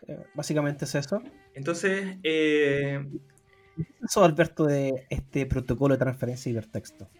eh, 0.06 0.24
básicamente 0.34 0.86
es 0.86 0.94
eso. 0.94 1.22
Entonces, 1.58 2.18
eh, 2.22 3.04
¿qué 3.76 3.82
es 3.82 3.88
eso, 4.10 4.22
Alberto, 4.22 4.64
de 4.64 5.06
este 5.10 5.44
protocolo 5.44 5.94
de 5.94 5.98
transferencia 5.98 6.52
de 6.52 6.58
hipertexto? 6.58 7.10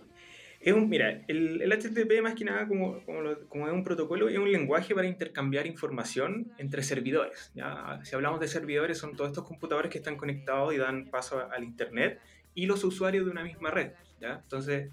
Es 0.61 0.73
un, 0.73 0.89
mira, 0.89 1.25
el, 1.27 1.61
el, 1.61 1.73
HTTP 1.73 2.23
más 2.23 2.37
que 2.37 2.45
nada 2.45 2.69
como, 2.69 3.05
como, 3.05 3.35
como, 3.49 3.67
es 3.67 3.73
un 3.73 3.83
protocolo, 3.83 4.29
es 4.29 4.39
un 4.39 4.51
lenguaje 4.51 4.95
para 4.95 5.09
intercambiar 5.09 5.67
información 5.67 6.53
entre 6.59 6.85
servidores. 6.85 7.51
¿ya? 7.55 7.99
Si 8.05 8.15
hablamos 8.15 8.39
de 8.39 8.47
servidores, 8.47 8.97
son 8.97 9.17
todos 9.17 9.31
estos 9.31 9.45
computadores 9.45 9.91
que 9.91 9.99
están 9.99 10.17
conectados 10.17 10.73
y 10.73 10.77
dan 10.77 11.11
paso 11.11 11.51
al 11.51 11.65
Internet 11.65 12.21
y 12.55 12.67
los 12.67 12.85
usuarios 12.85 13.25
de 13.25 13.33
una 13.33 13.43
misma 13.43 13.73
red. 13.73 13.91
¿ya? 14.21 14.41
Entonces, 14.45 14.93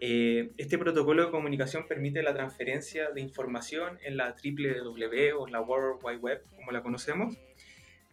eh, 0.00 0.50
este 0.56 0.78
protocolo 0.78 1.26
de 1.26 1.30
comunicación 1.30 1.86
permite 1.86 2.24
la 2.24 2.34
transferencia 2.34 3.10
de 3.10 3.20
información 3.20 3.98
en 4.02 4.16
la 4.16 4.34
www 4.34 5.38
o 5.38 5.46
la 5.46 5.60
World 5.60 6.00
Wide 6.02 6.18
Web, 6.18 6.42
como 6.56 6.72
la 6.72 6.82
conocemos. 6.82 7.38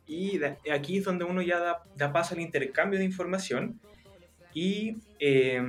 Y 0.08 0.40
aquí 0.72 0.98
es 0.98 1.04
donde 1.04 1.26
uno 1.26 1.42
ya 1.42 1.84
da, 1.96 2.14
paso 2.14 2.34
al 2.34 2.42
intercambio 2.42 2.98
de 2.98 3.06
información. 3.06 3.80
Y 4.54 4.98
eh, 5.20 5.62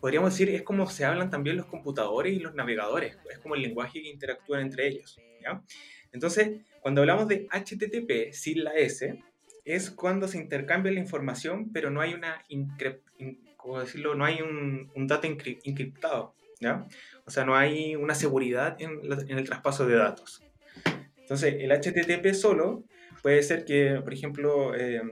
podríamos 0.00 0.32
decir, 0.32 0.48
es 0.48 0.62
como 0.62 0.88
se 0.88 1.04
hablan 1.04 1.30
también 1.30 1.56
los 1.56 1.66
computadores 1.66 2.32
y 2.32 2.40
los 2.40 2.54
navegadores. 2.54 3.16
Es 3.30 3.38
como 3.38 3.54
el 3.54 3.62
lenguaje 3.62 4.02
que 4.02 4.08
interactúan 4.08 4.62
entre 4.62 4.88
ellos. 4.88 5.18
Entonces, 6.12 6.62
cuando 6.80 7.02
hablamos 7.02 7.28
de 7.28 7.46
HTTP 7.50 8.32
sin 8.32 8.64
la 8.64 8.72
S, 8.74 9.22
es 9.64 9.90
cuando 9.90 10.28
se 10.28 10.38
intercambia 10.38 10.92
la 10.92 11.00
información, 11.00 11.70
pero 11.72 11.90
no 11.90 12.00
hay 12.00 12.14
una 12.14 12.42
como 13.56 13.80
decirlo, 13.80 14.14
no 14.14 14.24
hay 14.24 14.40
un, 14.42 14.92
un 14.94 15.06
dato 15.08 15.26
encriptado, 15.26 16.34
¿ya? 16.60 16.86
O 17.24 17.30
sea, 17.30 17.44
no 17.44 17.56
hay 17.56 17.96
una 17.96 18.14
seguridad 18.14 18.80
en, 18.80 19.00
en, 19.28 19.38
el 19.38 19.44
traspaso 19.44 19.86
de 19.88 19.96
datos. 19.96 20.40
Entonces, 21.16 21.56
el 21.58 21.72
HTTP 21.72 22.32
solo 22.32 22.84
puede 23.26 23.42
ser 23.42 23.64
que, 23.64 24.00
por 24.04 24.14
ejemplo, 24.14 24.72
eh, 24.76 25.02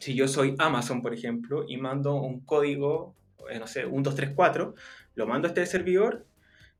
si 0.00 0.16
yo 0.16 0.26
soy 0.26 0.56
Amazon, 0.58 1.00
por 1.00 1.14
ejemplo, 1.14 1.64
y 1.68 1.76
mando 1.76 2.16
un 2.16 2.44
código, 2.44 3.14
eh, 3.48 3.60
no 3.60 3.68
sé, 3.68 3.84
1234, 3.84 4.74
lo 5.14 5.26
mando 5.28 5.46
a 5.46 5.50
este 5.50 5.64
servidor, 5.64 6.26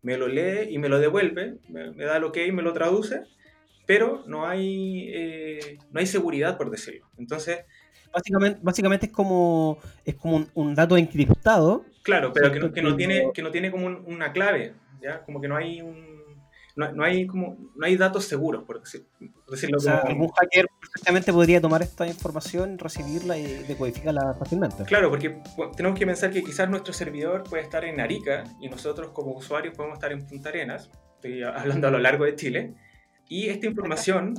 me 0.02 0.18
lo 0.18 0.26
lee 0.26 0.70
y 0.70 0.78
me 0.78 0.88
lo 0.88 0.98
devuelve, 0.98 1.58
me, 1.68 2.04
da 2.04 2.16
el 2.16 2.24
ok, 2.24 2.36
me 2.52 2.62
lo 2.62 2.72
traduce, 2.72 3.22
pero 3.86 4.24
no 4.26 4.44
hay, 4.44 5.08
eh, 5.14 5.78
no 5.92 6.00
hay 6.00 6.06
seguridad, 6.08 6.58
por 6.58 6.68
decirlo. 6.68 7.08
Entonces, 7.16 7.60
básicamente, 8.12 8.58
básicamente 8.60 9.06
es 9.06 9.12
como, 9.12 9.78
es 10.04 10.16
como 10.16 10.44
un, 10.54 10.74
dato 10.74 10.96
encriptado. 10.96 11.84
Claro, 12.02 12.32
pero 12.32 12.50
que 12.50 12.58
no, 12.58 12.72
que 12.72 12.82
no 12.82 12.96
tiene, 12.96 13.30
que 13.32 13.42
no 13.42 13.52
tiene 13.52 13.70
como 13.70 13.86
una 13.86 14.32
clave, 14.32 14.74
¿ya? 15.00 15.22
Como 15.22 15.40
que 15.40 15.46
no 15.46 15.54
hay 15.54 15.80
un... 15.80 16.23
No, 16.76 16.90
no, 16.92 17.04
hay 17.04 17.26
como 17.26 17.56
no 17.76 17.86
hay 17.86 17.96
datos 17.96 18.24
seguros 18.24 18.64
por, 18.64 18.82
decirlo 19.48 19.78
o 19.78 19.80
sea, 19.80 19.98
algún 19.98 20.28
hacker 20.28 20.66
perfectamente 20.80 21.32
podría 21.32 21.60
tomar 21.60 21.82
esta 21.82 22.04
información 22.06 22.78
recibirla 22.78 23.38
y 23.38 23.62
decodificarla 23.62 24.34
fácilmente. 24.34 24.84
Claro 24.84 25.08
porque 25.08 25.40
tenemos 25.76 25.96
que 25.96 26.04
pensar 26.04 26.32
que 26.32 26.42
quizás 26.42 26.68
nuestro 26.68 26.92
servidor 26.92 27.44
puede 27.44 27.62
estar 27.62 27.84
en 27.84 28.00
Arica 28.00 28.44
y 28.60 28.68
nosotros 28.68 29.10
como 29.12 29.32
usuarios 29.32 29.76
podemos 29.76 29.98
estar 29.98 30.10
en 30.10 30.26
Punta 30.26 30.48
Arenas 30.48 30.90
estoy 31.14 31.42
hablando 31.44 31.88
a 31.88 31.90
lo 31.90 31.98
largo 31.98 32.24
de 32.24 32.34
Chile 32.34 32.74
y 33.28 33.48
esta 33.48 33.66
información 33.66 34.34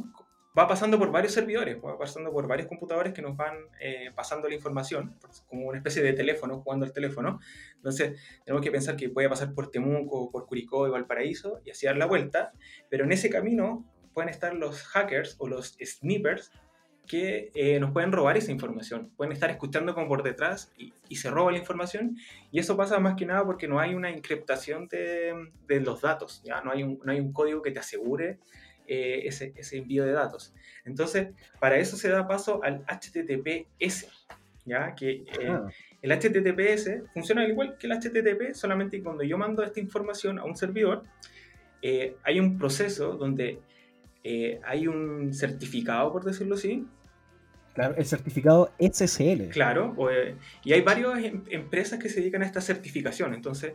va 0.57 0.67
pasando 0.67 0.97
por 0.97 1.11
varios 1.11 1.33
servidores, 1.33 1.77
va 1.83 1.97
pasando 1.97 2.31
por 2.31 2.47
varios 2.47 2.67
computadores 2.67 3.13
que 3.13 3.21
nos 3.21 3.35
van 3.35 3.57
eh, 3.79 4.11
pasando 4.15 4.47
la 4.47 4.55
información, 4.55 5.15
como 5.47 5.67
una 5.67 5.77
especie 5.77 6.01
de 6.01 6.13
teléfono, 6.13 6.61
jugando 6.61 6.85
al 6.85 6.93
teléfono. 6.93 7.39
Entonces, 7.75 8.19
tenemos 8.45 8.63
que 8.63 8.71
pensar 8.71 8.95
que 8.95 9.09
puede 9.09 9.29
pasar 9.29 9.53
por 9.53 9.69
Temuco, 9.69 10.31
por 10.31 10.45
Curicó 10.45 10.87
y 10.87 10.91
Valparaíso 10.91 11.59
y 11.65 11.71
así 11.71 11.85
dar 11.85 11.97
la 11.97 12.05
vuelta, 12.05 12.53
pero 12.89 13.03
en 13.03 13.11
ese 13.11 13.29
camino 13.29 13.85
pueden 14.13 14.29
estar 14.29 14.53
los 14.55 14.83
hackers 14.83 15.35
o 15.39 15.47
los 15.47 15.77
snipers 15.83 16.51
que 17.05 17.51
eh, 17.53 17.79
nos 17.79 17.91
pueden 17.91 18.11
robar 18.11 18.35
esa 18.35 18.51
información, 18.51 19.11
pueden 19.15 19.31
estar 19.31 19.51
escuchando 19.51 19.93
como 19.93 20.07
por 20.07 20.23
detrás 20.23 20.71
y, 20.77 20.93
se 21.15 21.29
roba 21.29 21.51
la 21.51 21.59
información. 21.59 22.17
Y 22.51 22.59
eso 22.59 22.75
pasa 22.75 22.99
más 22.99 23.15
que 23.15 23.25
nada 23.25 23.45
porque 23.45 23.67
no 23.67 23.79
hay 23.79 23.93
una 23.93 24.09
encriptación 24.09 24.87
de, 24.87 25.51
de 25.67 25.79
los 25.81 26.01
datos, 26.01 26.41
ya 26.43 26.61
no 26.61 26.71
hay, 26.71 26.81
un, 26.81 26.99
no 27.03 27.11
hay 27.11 27.19
un 27.19 27.31
código 27.31 27.61
que 27.61 27.71
te 27.71 27.79
asegure 27.79 28.39
eh, 28.87 29.21
ese, 29.25 29.53
ese, 29.55 29.77
envío 29.77 30.05
de 30.05 30.11
datos. 30.11 30.53
Entonces, 30.85 31.29
para 31.59 31.77
eso 31.77 31.97
se 31.97 32.09
da 32.09 32.27
paso 32.27 32.63
al 32.63 32.85
HTTPS, 32.85 34.07
¿ya? 34.65 34.93
Que 34.95 35.11
eh, 35.11 35.47
ah. 35.49 35.67
el 36.01 36.11
HTTPS 36.11 37.11
funciona 37.13 37.41
al 37.41 37.49
igual 37.49 37.77
que 37.77 37.87
el 37.87 37.93
HTTP, 37.93 38.53
solamente 38.53 39.01
cuando 39.01 39.23
yo 39.23 39.37
mando 39.37 39.63
esta 39.63 39.79
información 39.79 40.39
a 40.39 40.45
un 40.45 40.55
servidor, 40.55 41.03
eh, 41.81 42.15
hay 42.23 42.39
un 42.39 42.57
proceso 42.57 43.15
donde 43.15 43.59
hay 44.63 44.87
un 44.87 45.35
certificado, 45.35 46.11
por 46.11 46.23
decirlo 46.23 46.55
así, 46.55 46.83
Claro, 47.75 47.95
el 47.97 48.05
certificado 48.05 48.71
SSL. 48.79 49.49
Claro, 49.49 49.95
y 50.63 50.71
hay 50.71 50.81
varias 50.81 51.21
em, 51.25 51.43
empresas 51.49 51.99
que 51.99 52.07
se 52.07 52.21
dedican 52.21 52.41
a 52.41 52.45
esta 52.45 52.61
certificación. 52.61 53.33
Entonces, 53.33 53.73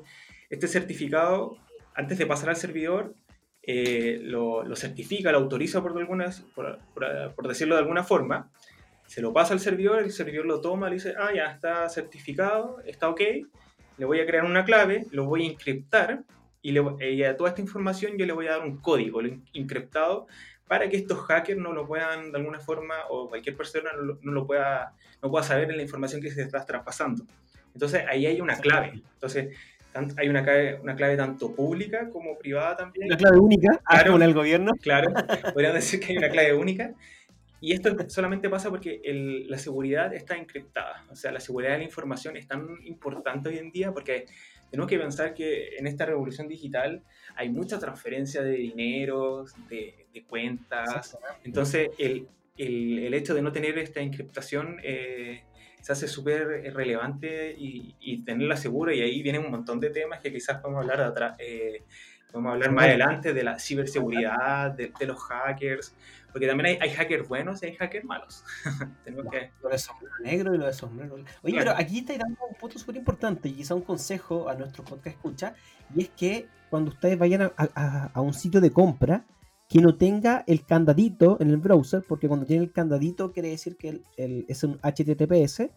este 0.49 0.69
certificado, 0.69 1.59
antes 1.95 2.17
de 2.17 2.25
pasar 2.25 2.49
al 2.49 2.57
servidor, 2.57 3.15
eh, 3.63 4.21
lo, 4.23 4.65
certifica, 4.75 5.33
lo 5.33 5.39
autoriza 5.39 5.83
por, 5.83 5.97
algunas, 5.99 6.41
por, 6.55 6.79
por, 6.95 7.49
decirlo 7.49 7.75
de 7.75 7.83
alguna 7.83 8.03
forma, 8.03 8.51
se 9.07 9.21
lo 9.21 9.33
pasa 9.33 9.53
al 9.53 9.61
servidor, 9.61 10.03
el 10.03 10.13
servidor 10.13 10.47
lo 10.47 10.61
toma, 10.61 10.89
le 10.89 10.95
dice, 10.95 11.15
ah, 11.19 11.31
ya 11.35 11.47
está 11.47 11.89
certificado, 11.89 12.81
está 12.87 13.09
ok, 13.09 13.21
le 13.99 14.07
voy 14.07 14.21
a 14.21 14.27
crear 14.27 14.45
una 14.45 14.65
clave, 14.65 15.07
lo 15.11 15.27
voy 15.27 15.47
a 15.47 15.51
encriptar 15.51 16.23
y, 16.63 16.73
le, 16.73 17.27
a 17.27 17.37
toda 17.37 17.51
esta 17.51 17.61
información 17.61 18.17
yo 18.17 18.27
le 18.27 18.33
voy 18.33 18.47
a 18.47 18.53
dar 18.53 18.63
un 18.63 18.79
código 18.79 19.21
encriptado 19.53 20.27
para 20.67 20.89
que 20.89 20.97
estos 20.97 21.19
hackers 21.27 21.59
no 21.59 21.73
lo 21.73 21.87
puedan 21.87 22.31
de 22.31 22.39
alguna 22.39 22.61
forma 22.61 22.95
o 23.09 23.29
cualquier 23.29 23.57
persona 23.57 23.91
no, 23.93 24.19
no 24.23 24.33
lo 24.33 24.47
pueda, 24.47 24.95
no 25.23 25.31
pueda 25.31 25.43
saber 25.43 25.71
en 25.71 25.77
la 25.77 25.83
información 25.83 26.23
que 26.23 26.31
se 26.31 26.43
está 26.43 26.65
traspasando. 26.65 27.25
Entonces 27.75 28.05
ahí 28.09 28.27
hay 28.27 28.41
una 28.41 28.57
clave. 28.57 29.03
Entonces 29.15 29.57
hay 30.17 30.29
una 30.29 30.43
clave, 30.43 30.79
una 30.81 30.95
clave 30.95 31.17
tanto 31.17 31.55
pública 31.55 32.09
como 32.11 32.39
privada 32.39 32.77
también. 32.77 33.07
Una 33.07 33.17
clave 33.17 33.39
única, 33.39 33.69
ah, 33.85 33.95
claro, 33.95 34.13
con 34.13 34.23
el 34.23 34.35
gobierno. 34.35 34.73
Claro, 34.81 35.13
podríamos 35.55 35.77
decir 35.77 36.01
que 36.01 36.13
hay 36.13 36.19
una 36.19 36.29
clave 36.29 36.55
única. 36.55 36.95
Y 37.63 37.73
esto 37.73 37.95
solamente 38.09 38.49
pasa 38.49 38.71
porque 38.71 39.03
la 39.47 39.59
seguridad 39.59 40.15
está 40.15 40.37
encriptada. 40.37 41.05
O 41.11 41.17
sea, 41.17 41.31
la 41.31 41.41
seguridad 41.41 41.73
de 41.73 41.79
la 41.79 41.85
información 41.85 42.37
es 42.37 42.47
tan 42.47 42.67
importante 42.85 43.51
hoy 43.51 43.59
en 43.59 43.71
día 43.71 43.93
porque 43.93 44.25
tenemos 44.71 44.89
que 44.89 44.99
pensar 44.99 45.35
que 45.35 45.77
en 45.77 45.87
esta 45.87 46.07
revolución 46.07 46.49
digital 46.49 47.03
hay 47.37 47.51
mucha 47.51 47.79
transferencia 47.79 48.43
de 48.43 48.53
dinero, 48.53 49.45
de, 49.69 50.07
de 50.13 50.25
cuentas. 50.25 51.19
Entonces, 51.45 51.91
el, 51.99 52.29
el, 52.57 53.01
el, 53.01 53.15
hecho 53.15 53.35
de 53.35 53.43
no 53.43 53.53
tener 53.53 53.79
esta 53.79 54.01
encriptación 54.01 54.79
eh, 54.83 55.43
se 55.81 55.93
hace 55.93 56.09
súper 56.09 56.75
relevante 56.75 57.55
y, 57.57 57.95
y, 58.01 58.23
tenerla 58.23 58.57
segura 58.57 58.95
y 58.95 59.01
ahí 59.01 59.23
vienen 59.23 59.45
un 59.45 59.51
montón 59.51 59.81
de 59.81 59.91
temas 59.91 60.21
que 60.21 60.33
quizás 60.33 60.61
podemos 60.61 60.83
hablar 60.83 61.01
atrás, 61.01 61.35
eh, 61.39 61.85
Vamos 62.33 62.51
a 62.51 62.53
hablar 62.55 62.73
más 62.73 62.85
adelante 62.85 63.33
de 63.33 63.43
la 63.43 63.59
ciberseguridad, 63.59 64.71
de, 64.73 64.93
de 64.99 65.07
los 65.07 65.21
hackers, 65.21 65.95
porque 66.33 66.47
también 66.47 66.67
hay, 66.67 66.79
hay, 66.81 66.95
hackers 66.95 67.27
buenos 67.27 67.63
y 67.63 67.67
hay 67.67 67.77
hackers 67.77 68.05
malos. 68.05 68.45
Tenemos 69.05 69.27
que... 69.33 69.51
Lo 69.63 69.69
de 69.69 69.79
sombrero 69.79 70.15
negro 70.23 70.55
y 70.55 70.59
lo 70.59 70.67
de 70.67 70.73
sombrero. 70.73 71.17
Oye, 71.43 71.59
pero 71.59 71.73
aquí 71.77 71.99
está 71.99 72.17
dando 72.17 72.39
un 72.49 72.55
punto 72.55 72.79
súper 72.79 72.97
importante 72.97 73.49
y 73.49 73.53
quizá 73.53 73.75
un 73.75 73.83
consejo 73.83 74.49
a 74.49 74.55
nuestro 74.55 74.85
podcast 74.85 75.17
escucha, 75.17 75.55
y 75.95 76.03
es 76.03 76.09
que 76.11 76.47
cuando 76.69 76.91
ustedes 76.91 77.19
vayan 77.19 77.43
a, 77.43 77.53
a, 77.57 78.11
a, 78.15 78.21
un 78.21 78.33
sitio 78.33 78.61
de 78.61 78.71
compra, 78.71 79.25
que 79.71 79.81
no 79.81 79.95
tenga 79.95 80.43
el 80.49 80.65
candadito 80.65 81.37
en 81.41 81.49
el 81.51 81.57
browser, 81.57 82.03
porque 82.07 82.27
cuando 82.27 82.45
tiene 82.45 82.65
el 82.65 82.73
candadito 82.73 83.33
quiere 83.33 83.51
decir 83.51 83.77
que 83.77 83.89
el, 83.91 84.05
el, 84.17 84.45
es 84.49 84.65
un 84.65 84.81
HTTPS. 84.83 85.71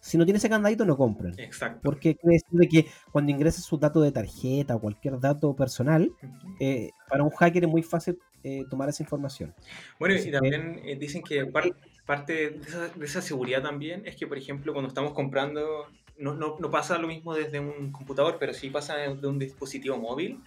Si 0.00 0.16
no 0.18 0.24
tiene 0.24 0.36
ese 0.36 0.50
candadito, 0.50 0.84
no 0.84 0.96
compren. 0.96 1.34
Exacto. 1.38 1.80
Porque 1.82 2.14
quiere 2.14 2.40
decir 2.44 2.68
que 2.68 2.90
cuando 3.10 3.32
ingreses 3.32 3.64
su 3.64 3.78
dato 3.78 4.02
de 4.02 4.12
tarjeta 4.12 4.76
o 4.76 4.80
cualquier 4.80 5.18
dato 5.18 5.56
personal, 5.56 6.12
eh, 6.60 6.90
para 7.08 7.24
un 7.24 7.30
hacker 7.30 7.64
es 7.64 7.70
muy 7.70 7.82
fácil 7.82 8.18
eh, 8.44 8.64
tomar 8.70 8.90
esa 8.90 9.02
información. 9.02 9.54
Bueno, 9.98 10.14
y 10.14 10.30
también 10.30 10.80
eh, 10.84 10.96
dicen 10.96 11.22
que 11.22 11.46
par, 11.46 11.64
parte 12.04 12.50
de 12.50 12.68
esa, 12.68 12.88
de 12.88 13.04
esa, 13.06 13.22
seguridad 13.22 13.62
también 13.62 14.02
es 14.04 14.14
que, 14.14 14.26
por 14.26 14.36
ejemplo, 14.36 14.74
cuando 14.74 14.88
estamos 14.88 15.14
comprando, 15.14 15.86
no, 16.18 16.34
no, 16.34 16.56
no 16.60 16.70
pasa 16.70 16.98
lo 16.98 17.08
mismo 17.08 17.34
desde 17.34 17.60
un 17.60 17.92
computador, 17.92 18.36
pero 18.38 18.52
sí 18.52 18.68
pasa 18.68 18.94
de 18.94 19.26
un 19.26 19.38
dispositivo 19.38 19.96
móvil 19.96 20.42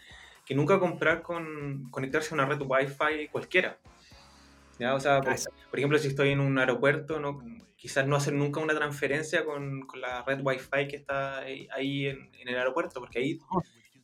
que 0.51 0.55
nunca 0.55 0.79
comprar 0.79 1.21
con 1.21 1.87
conectarse 1.91 2.31
a 2.31 2.33
una 2.33 2.45
red 2.45 2.59
Wi-Fi 2.59 3.29
cualquiera. 3.31 3.77
¿Ya? 4.77 4.93
O 4.95 4.99
sea, 4.99 5.21
por, 5.21 5.33
por, 5.69 5.79
ejemplo, 5.79 5.97
si 5.97 6.09
estoy 6.09 6.31
en 6.31 6.41
un 6.41 6.59
aeropuerto, 6.59 7.21
no, 7.21 7.41
quizás 7.77 8.05
no 8.05 8.17
hacer 8.17 8.33
nunca 8.33 8.59
una 8.59 8.75
transferencia 8.75 9.45
con, 9.45 9.83
con 9.87 10.01
la 10.01 10.23
red 10.23 10.41
Wi-Fi 10.43 10.89
que 10.89 10.97
está 10.97 11.37
ahí, 11.37 12.05
en, 12.05 12.29
en, 12.37 12.49
el 12.49 12.57
aeropuerto, 12.57 12.99
porque 12.99 13.19
ahí... 13.19 13.39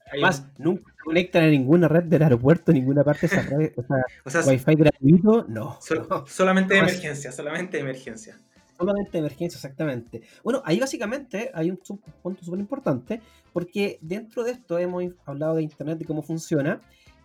Además, 0.10 0.48
nunca 0.58 0.90
conectan 1.04 1.44
a 1.44 1.48
ninguna 1.48 1.90
red 1.90 2.04
del 2.04 2.24
aeropuerto, 2.24 2.72
ninguna 2.72 3.04
parte 3.04 3.28
de 3.28 3.36
esa 3.36 3.42
red. 3.42 3.74
O 3.76 3.84
sea, 3.84 3.98
o 4.24 4.30
sea 4.30 4.42
Wi-Fi 4.50 4.76
gratuito, 4.76 5.46
no. 5.50 5.78
No. 6.10 6.28
Solamente 6.28 6.76
de 6.76 6.80
emergencia, 6.80 7.34
solamente 7.34 7.76
de 7.76 7.84
emergencia. 7.84 8.40
Solamente 8.78 9.12
de 9.13 9.20
emergencia, 9.20 9.58
exactamente. 9.58 10.22
Bueno, 10.44 10.62
ahí 10.66 10.80
básicamente 10.80 11.52
hay 11.54 11.72
un 11.72 11.78
punto 11.78 12.44
súper 12.44 12.60
importante, 12.60 13.22
porque 13.54 13.98
dentro 14.02 14.44
de 14.44 14.52
esto 14.52 14.78
hemos 14.78 15.04
hablado 15.26 15.56
de 15.56 15.63
Internet 15.63 16.00
y 16.02 16.06
cómo 16.06 16.22
funciona, 16.22 16.80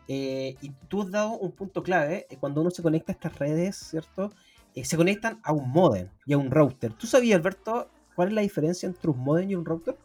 eh, 0.08 0.56
y 0.60 0.70
tú 0.88 1.02
has 1.02 1.10
dado 1.10 1.32
un 1.38 1.52
punto 1.52 1.82
clave, 1.82 2.26
eh, 2.30 2.36
cuando 2.40 2.60
uno 2.60 2.70
se 2.70 2.82
conecta 2.82 3.12
a 3.12 3.14
estas 3.14 3.38
redes, 3.38 3.76
¿cierto? 3.76 4.32
Eh, 4.74 4.84
se 4.84 4.96
conectan 4.96 5.38
a 5.42 5.52
un 5.52 5.70
modem 5.70 6.08
y 6.26 6.32
a 6.32 6.38
un 6.38 6.50
router. 6.50 6.92
¿Tú 6.94 7.06
sabías, 7.06 7.36
Alberto, 7.36 7.88
cuál 8.16 8.28
es 8.28 8.34
la 8.34 8.40
diferencia 8.40 8.86
entre 8.86 9.10
un 9.10 9.18
modem 9.18 9.50
y 9.50 9.54
un 9.54 9.64
router? 9.64 9.96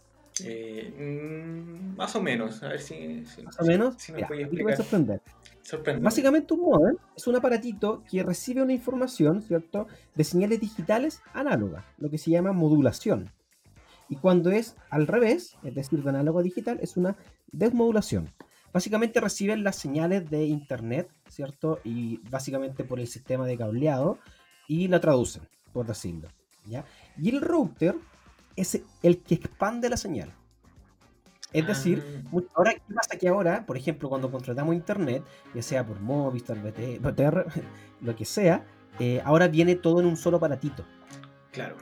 Eh, 0.44 0.94
mmm, 1.46 1.96
más 1.96 2.16
o 2.16 2.22
menos, 2.22 2.62
a 2.62 2.68
ver 2.68 2.80
si, 2.80 3.26
si 3.26 3.42
más 3.42 3.60
o 3.60 3.66
menos 3.66 3.96
si 3.98 4.12
me 4.12 4.26
puede 4.26 4.46
te 4.46 4.62
voy 4.62 4.72
a 4.72 4.76
explicar. 4.76 4.78
sorprender. 4.78 5.22
Sorprendente. 5.68 6.06
Básicamente 6.06 6.54
un 6.54 6.62
modem 6.62 6.96
es 7.14 7.28
un 7.28 7.36
aparatito 7.36 8.02
que 8.10 8.24
recibe 8.24 8.62
una 8.62 8.72
información, 8.72 9.42
¿cierto?, 9.42 9.88
de 10.16 10.24
señales 10.24 10.62
digitales 10.62 11.22
análogas, 11.34 11.84
lo 11.98 12.10
que 12.10 12.18
se 12.18 12.32
llama 12.32 12.54
modulación. 12.54 13.34
Y 14.08 14.16
cuando 14.16 14.50
es 14.50 14.78
al 14.90 15.08
revés, 15.08 15.58
es 15.64 15.76
decir, 15.76 16.02
de 16.02 16.10
análogo 16.10 16.40
a 16.40 16.44
digital, 16.44 16.80
es 16.82 16.96
una 16.96 17.18
desmodulación. 17.52 18.34
Básicamente 18.72 19.20
reciben 19.20 19.66
las 19.66 19.76
señales 19.76 20.30
de 20.30 20.46
internet, 20.46 21.10
¿cierto? 21.28 21.82
Y 21.84 22.22
básicamente 22.30 22.86
por 22.86 23.02
el 23.02 23.08
sistema 23.08 23.46
de 23.46 23.58
cableado 23.58 24.20
y 24.70 24.88
la 24.88 25.02
traducen, 25.02 25.50
por 25.74 25.86
decirlo. 25.86 26.30
¿ya? 26.66 26.86
Y 27.18 27.28
el 27.28 27.42
router 27.42 27.96
es 28.56 28.82
el 29.04 29.22
que 29.22 29.36
expande 29.36 29.90
la 29.90 29.98
señal. 29.98 30.34
Es 31.54 31.66
decir, 31.66 32.04
Ah. 32.32 32.40
ahora, 32.56 32.74
¿qué 32.74 32.94
pasa 32.94 33.18
que 33.18 33.28
ahora, 33.28 33.66
por 33.66 33.78
ejemplo, 33.78 34.10
cuando 34.10 34.30
contratamos 34.30 34.76
internet, 34.76 35.24
ya 35.54 35.62
sea 35.62 35.86
por 35.86 36.00
Movistar, 36.00 36.62
BT, 36.62 37.00
BTR, 37.00 37.46
lo 38.02 38.16
que 38.16 38.26
sea, 38.26 38.66
eh, 39.00 39.22
ahora 39.24 39.48
viene 39.48 39.76
todo 39.76 40.00
en 40.02 40.08
un 40.08 40.18
solo 40.18 40.38
aparatito. 40.38 40.84
Claro. 41.52 41.76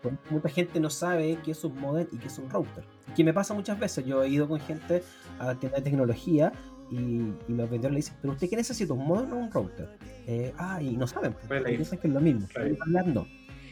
Porque 0.00 0.16
mucha 0.30 0.48
gente 0.48 0.80
no 0.80 0.88
sabe 0.88 1.38
qué 1.44 1.50
es 1.50 1.62
un 1.64 1.78
modem 1.78 2.06
y 2.10 2.16
qué 2.16 2.28
es 2.28 2.38
un 2.38 2.48
router. 2.48 2.84
Y 3.08 3.12
que 3.12 3.24
me 3.24 3.34
pasa 3.34 3.52
muchas 3.52 3.78
veces. 3.78 4.06
Yo 4.06 4.22
he 4.22 4.28
ido 4.28 4.48
con 4.48 4.60
gente 4.60 5.02
a 5.38 5.54
tiendas 5.56 5.82
de 5.82 5.90
tecnología 5.90 6.52
y, 6.90 6.96
y 6.96 7.32
los 7.48 7.68
vendedores 7.68 7.90
le 7.90 7.96
dicen, 7.96 8.16
pero 8.22 8.32
usted 8.32 8.48
qué 8.48 8.56
necesita, 8.56 8.94
un 8.94 9.06
modem 9.06 9.32
o 9.32 9.36
un 9.36 9.50
router? 9.50 9.90
Eh, 10.26 10.54
ah, 10.56 10.80
y 10.80 10.96
no 10.96 11.06
saben, 11.06 11.32
pues, 11.34 11.46
¿Cuál 11.46 11.58
es 11.58 11.64
la 11.64 11.70
piensan 11.70 11.98
que 11.98 12.08
es 12.08 12.14
lo 12.14 12.20
mismo. 12.20 12.46
Claro. 12.48 12.68
No 13.12 13.26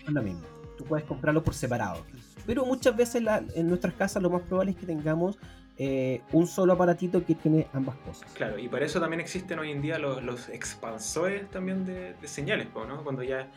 es 0.07 0.13
lo 0.13 0.23
mismo. 0.23 0.43
Tú 0.77 0.85
puedes 0.85 1.07
comprarlo 1.07 1.43
por 1.43 1.55
separado. 1.55 2.05
Pero 2.49 2.65
muchas 2.65 2.97
veces 2.97 3.23
la- 3.23 3.43
en 3.55 3.69
nuestras 3.69 3.93
casas 3.93 4.23
lo 4.23 4.31
más 4.31 4.41
probable 4.41 4.71
es 4.73 4.79
que 4.79 4.87
tengamos 4.87 5.39
eh, 5.77 6.23
un 6.33 6.47
solo 6.49 6.73
aparatito 6.73 7.25
que 7.25 7.35
tiene 7.37 7.69
ambas 7.75 7.95
cosas. 7.99 8.29
Claro, 8.33 8.59
y 8.59 8.67
para 8.69 8.85
eso 8.87 8.99
también 9.01 9.21
existen 9.21 9.59
hoy 9.61 9.71
en 9.71 9.81
día 9.83 9.99
los, 9.99 10.23
los 10.25 10.49
expansores 10.49 11.49
también 11.51 11.85
de, 11.85 12.15
de 12.15 12.27
señales. 12.27 12.67
Cuando 12.73 13.23
ya 13.23 13.49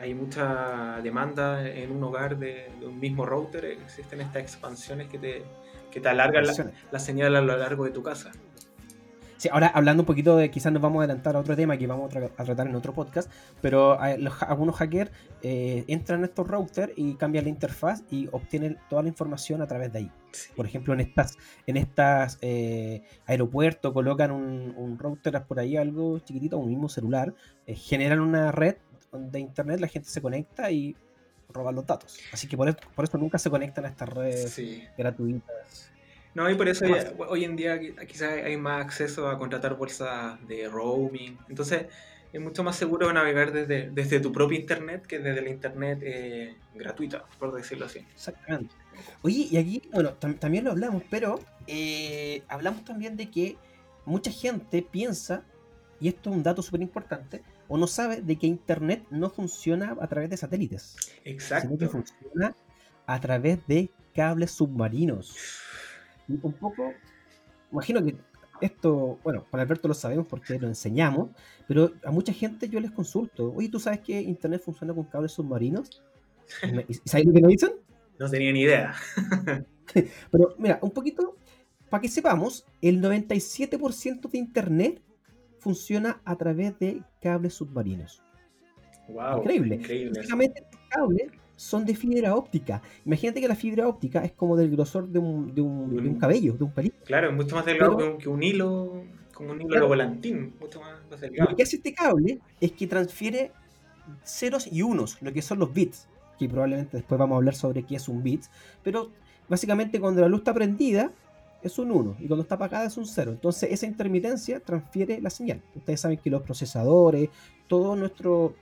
hay 0.00 0.14
mucha 0.14 0.98
demanda 1.02 1.68
en 1.68 1.92
un 1.92 2.02
hogar 2.02 2.36
de, 2.38 2.72
de 2.80 2.86
un 2.86 2.98
mismo 2.98 3.26
router, 3.26 3.64
existen 3.66 4.22
estas 4.22 4.42
expansiones 4.42 5.08
que 5.08 5.18
te, 5.18 5.44
que 5.92 6.00
te 6.00 6.08
alargan 6.08 6.46
la, 6.46 6.52
la 6.90 6.98
señal 6.98 7.36
a 7.36 7.42
lo 7.42 7.56
largo 7.56 7.84
de 7.84 7.90
tu 7.92 8.02
casa. 8.02 8.32
Sí, 9.40 9.48
ahora 9.50 9.68
hablando 9.68 10.02
un 10.02 10.06
poquito 10.06 10.36
de, 10.36 10.50
quizás 10.50 10.70
nos 10.70 10.82
vamos 10.82 11.00
a 11.00 11.04
adelantar 11.04 11.34
a 11.34 11.38
otro 11.38 11.56
tema 11.56 11.78
que 11.78 11.86
vamos 11.86 12.04
a, 12.04 12.08
tra 12.10 12.30
a 12.36 12.44
tratar 12.44 12.66
en 12.66 12.74
otro 12.74 12.92
podcast, 12.92 13.32
pero 13.62 13.98
los, 14.18 14.42
algunos 14.42 14.76
hackers 14.76 15.10
eh, 15.40 15.82
entran 15.88 16.20
a 16.24 16.26
estos 16.26 16.46
routers 16.46 16.92
y 16.94 17.14
cambian 17.14 17.44
la 17.44 17.48
interfaz 17.48 18.02
y 18.10 18.28
obtienen 18.32 18.76
toda 18.90 19.00
la 19.00 19.08
información 19.08 19.62
a 19.62 19.66
través 19.66 19.94
de 19.94 20.00
ahí. 20.00 20.12
Sí. 20.32 20.50
Por 20.54 20.66
ejemplo, 20.66 20.92
en 20.92 21.00
estas, 21.00 21.38
en 21.66 21.78
estas 21.78 22.36
eh, 22.42 23.00
aeropuertos 23.24 23.94
colocan 23.94 24.30
un, 24.30 24.74
un, 24.76 24.98
router 24.98 25.42
por 25.44 25.58
ahí, 25.58 25.74
algo 25.78 26.18
chiquitito, 26.18 26.58
un 26.58 26.68
mismo 26.68 26.90
celular, 26.90 27.32
eh, 27.66 27.74
generan 27.74 28.20
una 28.20 28.52
red 28.52 28.76
de 29.10 29.40
internet, 29.40 29.80
la 29.80 29.88
gente 29.88 30.10
se 30.10 30.20
conecta 30.20 30.70
y 30.70 30.94
roban 31.48 31.76
los 31.76 31.86
datos. 31.86 32.18
Así 32.30 32.46
que 32.46 32.58
por 32.58 32.68
eso, 32.68 32.76
por 32.94 33.06
eso 33.06 33.16
nunca 33.16 33.38
se 33.38 33.48
conectan 33.48 33.86
a 33.86 33.88
estas 33.88 34.10
redes 34.10 34.50
Sí. 34.52 34.84
gratuitas. 34.98 35.90
No, 36.34 36.48
y 36.48 36.54
por 36.54 36.68
eso 36.68 36.84
hoy 37.28 37.44
en 37.44 37.56
día 37.56 37.76
qui- 37.80 38.06
quizás 38.06 38.32
hay 38.44 38.56
más 38.56 38.84
acceso 38.84 39.28
a 39.28 39.36
contratar 39.38 39.76
bolsas 39.76 40.38
de 40.46 40.68
roaming. 40.68 41.36
Entonces 41.48 41.86
es 42.32 42.40
mucho 42.40 42.62
más 42.62 42.76
seguro 42.76 43.12
navegar 43.12 43.50
desde, 43.52 43.90
desde 43.90 44.20
tu 44.20 44.30
propio 44.30 44.56
internet 44.58 45.04
que 45.06 45.18
desde 45.18 45.42
la 45.42 45.48
internet 45.50 45.98
eh, 46.02 46.54
gratuita, 46.74 47.24
por 47.38 47.52
decirlo 47.52 47.86
así. 47.86 47.98
Exactamente. 48.14 48.72
Oye, 49.22 49.48
y 49.50 49.56
aquí, 49.56 49.82
bueno, 49.92 50.16
tam- 50.20 50.38
también 50.38 50.62
lo 50.64 50.70
hablamos, 50.70 51.02
pero 51.10 51.40
eh, 51.66 52.42
hablamos 52.48 52.84
también 52.84 53.16
de 53.16 53.28
que 53.30 53.56
mucha 54.04 54.30
gente 54.30 54.82
piensa, 54.82 55.42
y 55.98 56.06
esto 56.08 56.30
es 56.30 56.36
un 56.36 56.42
dato 56.44 56.62
súper 56.62 56.82
importante, 56.82 57.42
o 57.66 57.76
no 57.76 57.86
sabe 57.88 58.22
de 58.22 58.36
que 58.36 58.46
Internet 58.46 59.04
no 59.10 59.30
funciona 59.30 59.96
a 60.00 60.06
través 60.06 60.30
de 60.30 60.36
satélites, 60.36 60.96
sino 61.00 61.22
que 61.24 61.30
Exacto. 61.30 61.88
funciona 61.88 62.54
a 63.06 63.20
través 63.20 63.58
de 63.66 63.90
cables 64.14 64.52
submarinos. 64.52 65.34
Un 66.42 66.52
poco, 66.52 66.92
imagino 67.72 68.02
que 68.04 68.16
esto, 68.60 69.18
bueno, 69.24 69.46
con 69.50 69.58
Alberto 69.60 69.88
lo 69.88 69.94
sabemos 69.94 70.26
porque 70.26 70.58
lo 70.58 70.66
enseñamos, 70.68 71.30
pero 71.66 71.92
a 72.04 72.10
mucha 72.10 72.32
gente 72.32 72.68
yo 72.68 72.78
les 72.80 72.90
consulto, 72.90 73.52
oye, 73.54 73.68
¿tú 73.70 73.80
sabes 73.80 74.00
que 74.00 74.20
Internet 74.20 74.60
funciona 74.62 74.92
con 74.92 75.04
cables 75.04 75.32
submarinos? 75.32 76.02
¿Y 76.62 76.72
me- 76.72 76.84
y 76.88 76.94
¿Sabes 77.04 77.26
lo 77.26 77.32
que 77.32 77.40
me 77.40 77.48
dicen? 77.48 77.70
No 78.18 78.28
tenía 78.28 78.52
ni 78.52 78.60
idea. 78.62 78.94
Pero 80.30 80.54
mira, 80.58 80.78
un 80.82 80.90
poquito, 80.90 81.36
para 81.88 82.00
que 82.02 82.08
sepamos, 82.08 82.66
el 82.82 83.00
97% 83.00 84.28
de 84.30 84.38
Internet 84.38 85.00
funciona 85.58 86.20
a 86.24 86.36
través 86.36 86.78
de 86.78 87.02
cables 87.20 87.54
submarinos. 87.54 88.22
Wow. 89.08 89.38
Increíble. 89.38 89.74
Increíble. 89.76 90.18
Básicamente, 90.18 90.64
son 91.60 91.84
de 91.84 91.94
fibra 91.94 92.34
óptica. 92.34 92.80
Imagínate 93.04 93.38
que 93.42 93.46
la 93.48 93.54
fibra 93.54 93.86
óptica 93.86 94.24
es 94.24 94.32
como 94.32 94.56
del 94.56 94.70
grosor 94.70 95.08
de 95.08 95.18
un, 95.18 95.54
de 95.54 95.60
un, 95.60 95.94
de 95.94 96.08
un 96.08 96.14
cabello, 96.18 96.54
de 96.54 96.64
un 96.64 96.72
pelito. 96.72 96.96
Claro, 97.04 97.28
es 97.28 97.36
mucho 97.36 97.54
más 97.54 97.66
delgado 97.66 97.98
Pero- 97.98 98.08
que, 98.08 98.14
un, 98.14 98.18
que 98.18 98.28
un 98.30 98.42
hilo, 98.42 99.02
como 99.34 99.50
un 99.52 99.60
hilo 99.60 99.68
Claro. 99.68 99.84
de 99.84 99.88
volantín, 99.88 100.54
mucho 100.58 100.80
más, 100.80 100.92
más 101.10 101.20
delgado. 101.20 101.50
Lo 101.50 101.56
que 101.56 101.62
hace 101.62 101.76
este 101.76 101.92
cable 101.92 102.38
es 102.60 102.72
que 102.72 102.86
transfiere 102.86 103.52
ceros 104.24 104.66
y 104.72 104.80
unos, 104.80 105.20
lo 105.20 105.32
que 105.34 105.42
son 105.42 105.58
los 105.58 105.72
bits, 105.74 106.08
que 106.38 106.48
probablemente 106.48 106.96
después 106.96 107.18
vamos 107.18 107.34
a 107.34 107.36
hablar 107.36 107.54
sobre 107.54 107.82
qué 107.82 107.96
es 107.96 108.08
un 108.08 108.22
bit, 108.22 108.44
pero 108.82 109.10
básicamente 109.46 110.00
cuando 110.00 110.22
la 110.22 110.28
luz 110.28 110.40
está 110.40 110.54
prendida 110.54 111.12
es 111.62 111.78
un 111.78 111.90
1 111.90 112.16
y 112.20 112.26
cuando 112.26 112.42
está 112.42 112.54
apagada 112.54 112.86
es 112.86 112.96
un 112.96 113.04
0. 113.04 113.32
Entonces 113.32 113.70
esa 113.70 113.84
intermitencia 113.84 114.60
transfiere 114.60 115.20
la 115.20 115.28
señal. 115.28 115.60
Ustedes 115.76 116.00
saben 116.00 116.16
que 116.16 116.30
los 116.30 116.40
procesadores, 116.40 117.28
todo 117.68 117.94
nuestro 117.96 118.54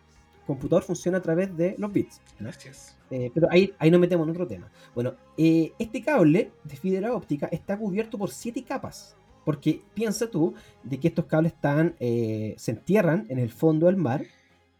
computador 0.48 0.82
funciona 0.82 1.18
a 1.18 1.22
través 1.22 1.56
de 1.56 1.76
los 1.78 1.92
bits. 1.92 2.20
Gracias. 2.40 2.96
Eh, 3.10 3.30
pero 3.32 3.46
ahí, 3.50 3.72
ahí 3.78 3.90
nos 3.90 4.00
metemos 4.00 4.26
en 4.26 4.30
otro 4.32 4.46
tema. 4.46 4.68
Bueno, 4.94 5.14
eh, 5.36 5.72
este 5.78 6.02
cable 6.02 6.50
de 6.64 6.76
fibra 6.76 7.14
óptica 7.14 7.46
está 7.52 7.78
cubierto 7.78 8.18
por 8.18 8.30
siete 8.30 8.64
capas. 8.64 9.14
Porque 9.44 9.80
piensa 9.94 10.28
tú 10.28 10.54
de 10.82 10.98
que 11.00 11.08
estos 11.08 11.24
cables 11.26 11.52
están, 11.52 11.94
eh, 12.00 12.54
se 12.58 12.72
entierran 12.72 13.24
en 13.30 13.38
el 13.38 13.50
fondo 13.50 13.86
del 13.86 13.96
mar, 13.96 14.22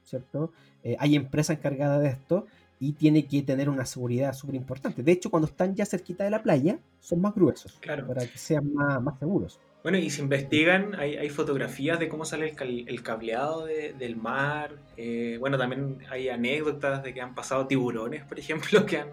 ¿cierto? 0.04 0.52
Eh, 0.82 0.96
hay 0.98 1.14
empresas 1.16 1.56
encargadas 1.56 2.02
de 2.02 2.08
esto 2.08 2.46
y 2.78 2.92
tiene 2.92 3.26
que 3.26 3.42
tener 3.42 3.68
una 3.70 3.86
seguridad 3.86 4.34
súper 4.34 4.56
importante. 4.56 5.02
De 5.02 5.12
hecho, 5.12 5.30
cuando 5.30 5.48
están 5.48 5.74
ya 5.74 5.86
cerquita 5.86 6.24
de 6.24 6.30
la 6.30 6.42
playa, 6.42 6.78
son 7.00 7.20
más 7.20 7.34
gruesos 7.34 7.78
Claro. 7.80 8.06
para 8.06 8.26
que 8.26 8.36
sean 8.38 8.72
más, 8.74 9.02
más 9.02 9.18
seguros. 9.18 9.58
Bueno, 9.82 9.96
y 9.98 10.10
se 10.10 10.22
investigan, 10.22 10.94
hay, 10.98 11.16
hay 11.16 11.30
fotografías 11.30 11.98
de 11.98 12.08
cómo 12.08 12.24
sale 12.24 12.48
el, 12.50 12.56
cal- 12.56 12.84
el 12.88 13.02
cableado 13.02 13.64
de- 13.64 13.92
del 13.92 14.16
mar. 14.16 14.72
eh, 14.96 15.36
bueno, 15.38 15.56
también 15.56 15.98
hay 16.10 16.28
anécdotas 16.28 17.02
de 17.02 17.14
que 17.14 17.20
han 17.20 17.34
pasado 17.34 17.66
tiburones, 17.66 18.24
por 18.24 18.38
ejemplo, 18.38 18.84
que 18.86 18.98
han, 18.98 19.08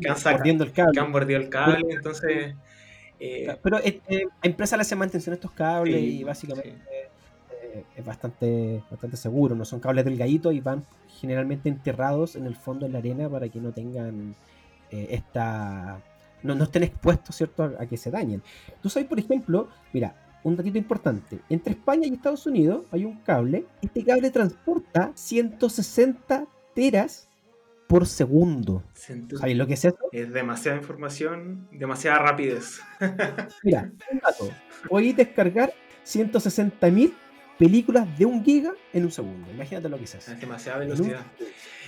que 0.00 0.08
han, 0.08 0.16
saca- 0.16 0.38
mordiendo 0.38 0.64
el 0.64 0.72
cable. 0.72 0.92
que 0.92 1.00
han 1.00 1.12
bordeado 1.12 1.42
el 1.44 1.48
cable. 1.48 1.86
Entonces, 1.90 2.54
eh, 3.20 3.56
Pero 3.62 3.78
eh, 3.78 4.00
eh, 4.08 4.24
a 4.42 4.46
empresa 4.46 4.76
le 4.76 4.82
hace 4.82 4.96
mantención 4.96 5.32
a 5.32 5.36
estos 5.36 5.52
cables 5.52 6.00
Sí, 6.00 6.18
y 6.20 6.24
básicamente 6.24 6.72
sí. 6.72 7.78
es 7.96 8.04
bastante, 8.04 8.82
bastante 8.90 9.16
seguro. 9.16 9.54
No 9.54 9.64
son 9.64 9.80
cables 9.80 10.04
delgaditos 10.04 10.52
y 10.52 10.60
van 10.60 10.84
generalmente 11.20 11.68
enterrados 11.68 12.34
en 12.36 12.46
el 12.46 12.56
fondo 12.56 12.86
de 12.86 12.92
la 12.92 12.98
arena 12.98 13.28
para 13.28 13.48
que 13.48 13.60
no 13.60 13.70
tengan 13.72 14.34
eh, 14.90 15.06
esta. 15.10 16.00
No, 16.44 16.54
no 16.54 16.64
estén 16.64 16.84
expuestos, 16.84 17.34
¿cierto?, 17.34 17.64
a, 17.64 17.82
a 17.82 17.86
que 17.86 17.96
se 17.96 18.10
dañen. 18.12 18.40
Tú 18.80 18.88
sabes, 18.88 19.08
por 19.08 19.18
ejemplo, 19.18 19.68
mira, 19.92 20.14
un 20.44 20.54
datito 20.56 20.78
importante. 20.78 21.40
Entre 21.48 21.72
España 21.72 22.06
y 22.06 22.12
Estados 22.14 22.46
Unidos 22.46 22.84
hay 22.92 23.04
un 23.04 23.16
cable. 23.22 23.66
Este 23.82 24.04
cable 24.04 24.30
transporta 24.30 25.10
160 25.14 26.46
teras 26.74 27.28
por 27.88 28.06
segundo. 28.06 28.82
¿Sabes 28.94 29.56
lo 29.56 29.66
que 29.66 29.74
es 29.74 29.84
eso? 29.86 29.96
es 30.12 30.32
demasiada 30.32 30.76
información, 30.78 31.66
demasiada 31.72 32.18
rapidez. 32.18 32.80
Mira, 33.62 33.90
un 34.12 34.18
dato. 34.20 34.50
Podéis 34.88 35.16
descargar 35.16 35.72
160.000 36.06 37.12
películas 37.58 38.18
de 38.18 38.26
un 38.26 38.44
giga 38.44 38.72
en 38.92 39.04
un 39.04 39.10
segundo. 39.12 39.50
Imagínate 39.50 39.88
lo 39.88 39.96
que 39.96 40.04
es 40.04 40.14
eso. 40.14 40.32
Es 40.32 40.40
demasiada 40.40 40.78
un- 40.80 40.88
velocidad. 40.88 41.20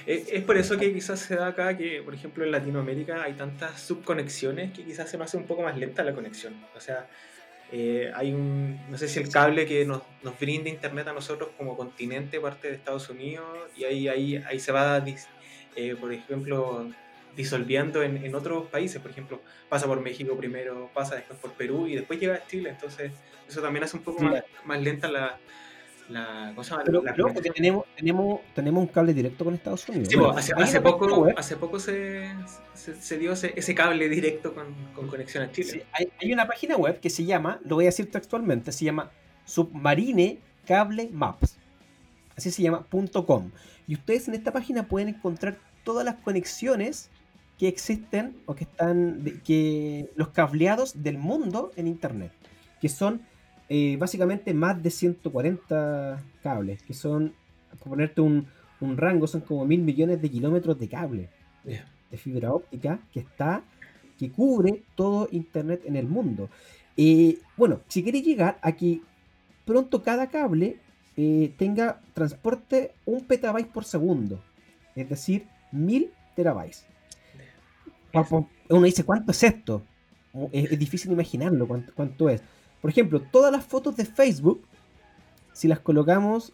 Es, 0.07 0.29
es 0.33 0.45
por 0.45 0.57
eso 0.57 0.79
que 0.79 0.93
quizás 0.93 1.19
se 1.19 1.35
da 1.35 1.49
acá 1.49 1.77
que, 1.77 2.01
por 2.01 2.15
ejemplo, 2.15 2.45
en 2.45 2.53
Latinoamérica 2.53 3.25
hay 3.25 3.33
tantas 3.33 3.81
subconexiones 3.81 4.73
que 4.73 4.85
quizás 4.85 5.11
se 5.11 5.19
nos 5.19 5.27
hace 5.27 5.37
un 5.37 5.47
poco 5.47 5.63
más 5.63 5.77
lenta 5.77 6.05
la 6.05 6.15
conexión. 6.15 6.55
O 6.77 6.81
sea, 6.81 7.09
eh, 7.73 8.13
hay 8.15 8.33
un, 8.33 8.79
no 8.89 8.97
sé 8.97 9.09
si 9.09 9.19
el 9.19 9.29
cable 9.29 9.67
que 9.67 9.85
nos, 9.85 10.03
nos 10.23 10.39
brinda 10.39 10.69
Internet 10.71 11.09
a 11.09 11.13
nosotros 11.13 11.51
como 11.57 11.77
continente 11.77 12.39
parte 12.39 12.69
de 12.69 12.75
Estados 12.75 13.11
Unidos 13.11 13.47
y 13.77 13.83
ahí, 13.83 14.07
ahí, 14.07 14.37
ahí 14.37 14.61
se 14.61 14.71
va, 14.71 15.05
eh, 15.75 15.97
por 16.01 16.13
ejemplo, 16.13 16.89
disolviendo 17.35 18.05
en, 18.05 18.25
en 18.25 18.35
otros 18.37 18.69
países. 18.69 19.03
Por 19.03 19.11
ejemplo, 19.11 19.41
pasa 19.69 19.87
por 19.87 20.01
México 20.01 20.37
primero, 20.37 20.89
pasa 20.95 21.17
después 21.17 21.39
por 21.41 21.53
Perú 21.55 21.89
y 21.89 21.97
después 21.97 22.21
llega 22.21 22.37
a 22.37 22.47
Chile. 22.47 22.71
Entonces, 22.71 23.11
eso 23.49 23.61
también 23.61 23.83
hace 23.83 23.97
un 23.97 24.05
poco 24.05 24.23
más, 24.23 24.45
más 24.65 24.81
lenta 24.81 25.09
la... 25.09 25.37
la, 26.09 26.53
¿cómo 26.55 26.65
se 26.65 26.71
llama? 26.71 26.83
Pero, 26.85 27.03
La 27.03 27.13
pero, 27.13 27.33
porque 27.33 27.51
tenemos, 27.51 27.85
tenemos, 27.97 28.41
tenemos 28.55 28.81
un 28.83 28.89
cable 28.89 29.13
directo 29.13 29.45
con 29.45 29.55
Estados 29.55 29.89
Unidos. 29.89 30.09
Sí, 30.09 30.17
Bueno, 30.17 30.37
hace, 30.37 30.81
poco, 30.81 31.27
hace 31.37 31.57
poco 31.57 31.79
se, 31.81 32.31
se, 32.75 32.95
se 32.95 33.19
dio 33.19 33.33
ese, 33.33 33.53
ese 33.57 33.75
cable 33.75 34.09
directo 34.09 34.55
con, 34.55 34.67
con 34.95 35.09
conexión 35.09 35.45
a 35.45 35.53
Chile. 35.53 35.71
sí, 35.71 35.83
hay, 35.93 36.09
hay 36.21 36.33
una 36.33 36.47
página 36.47 36.77
web 36.77 37.01
que 37.01 37.11
se 37.11 37.25
llama, 37.25 37.61
lo 37.65 37.77
voy 37.77 37.85
a 37.85 37.89
decir 37.89 38.11
textualmente, 38.11 38.73
se 38.73 38.85
llama 38.85 39.11
Submarine 39.45 40.39
Cable 40.67 41.11
Maps. 41.13 41.57
Así 42.37 42.51
se 42.51 42.63
llama 42.63 42.87
.com. 43.27 43.51
Y 43.89 43.95
ustedes 43.95 44.29
en 44.29 44.35
esta 44.35 44.53
página 44.53 44.87
pueden 44.89 45.09
encontrar 45.09 45.59
todas 45.85 46.05
las 46.05 46.17
conexiones 46.17 47.11
que 47.59 47.69
existen 47.69 48.37
o 48.45 48.55
que 48.55 48.65
están, 48.65 49.41
que 49.45 50.11
los 50.17 50.29
cableados 50.29 51.03
del 51.03 51.17
mundo 51.17 51.73
en 51.77 51.87
Internet. 51.87 52.33
Que 52.81 52.89
son 52.89 53.23
eh, 53.69 53.97
básicamente 53.99 54.55
más 54.55 54.83
de 54.83 54.91
140 54.91 56.23
cables. 56.43 56.83
Que 56.83 56.95
son, 56.95 57.35
por 57.79 57.91
ponerte 57.91 58.21
un, 58.21 58.47
un 58.81 58.97
rango, 58.97 59.27
son 59.27 59.41
como 59.43 59.65
mil 59.65 59.83
millones 59.83 60.21
de 60.21 60.31
kilómetros 60.31 60.79
de 60.79 60.89
cable 60.89 61.29
de 62.11 62.17
fibra 62.17 62.53
óptica 62.53 63.01
que 63.13 63.21
está, 63.21 63.63
que 64.19 64.31
cubre 64.31 64.83
todo 64.95 65.29
Internet 65.33 65.83
en 65.85 65.97
el 65.97 66.07
mundo. 66.07 66.49
Eh, 66.97 67.39
bueno, 67.57 67.81
si 67.89 68.03
queréis 68.03 68.25
llegar 68.25 68.59
a 68.63 68.73
que 68.73 69.01
pronto 69.65 70.03
cada 70.03 70.29
cable 70.29 70.79
eh, 71.17 71.53
tenga 71.59 72.01
transporte 72.15 72.93
un 73.05 73.25
petabyte 73.25 73.71
por 73.71 73.85
segundo, 73.85 74.43
es 74.95 75.09
decir, 75.09 75.47
mil 75.73 76.11
terabytes. 76.35 76.87
Uno 78.69 78.83
dice, 78.87 79.05
¿cuánto 79.05 79.33
es 79.33 79.43
esto? 79.43 79.83
Es, 80.53 80.73
es 80.73 80.79
difícil 80.79 81.13
imaginarlo 81.13 81.67
cuánto, 81.67 81.93
cuánto 81.95 82.31
es. 82.31 82.41
Por 82.81 82.91
ejemplo, 82.91 83.21
todas 83.21 83.53
las 83.53 83.65
fotos 83.65 83.97
de 83.97 84.05
Facebook, 84.05 84.63
si 85.53 85.69
las 85.69 85.81
colocamos 85.81 86.53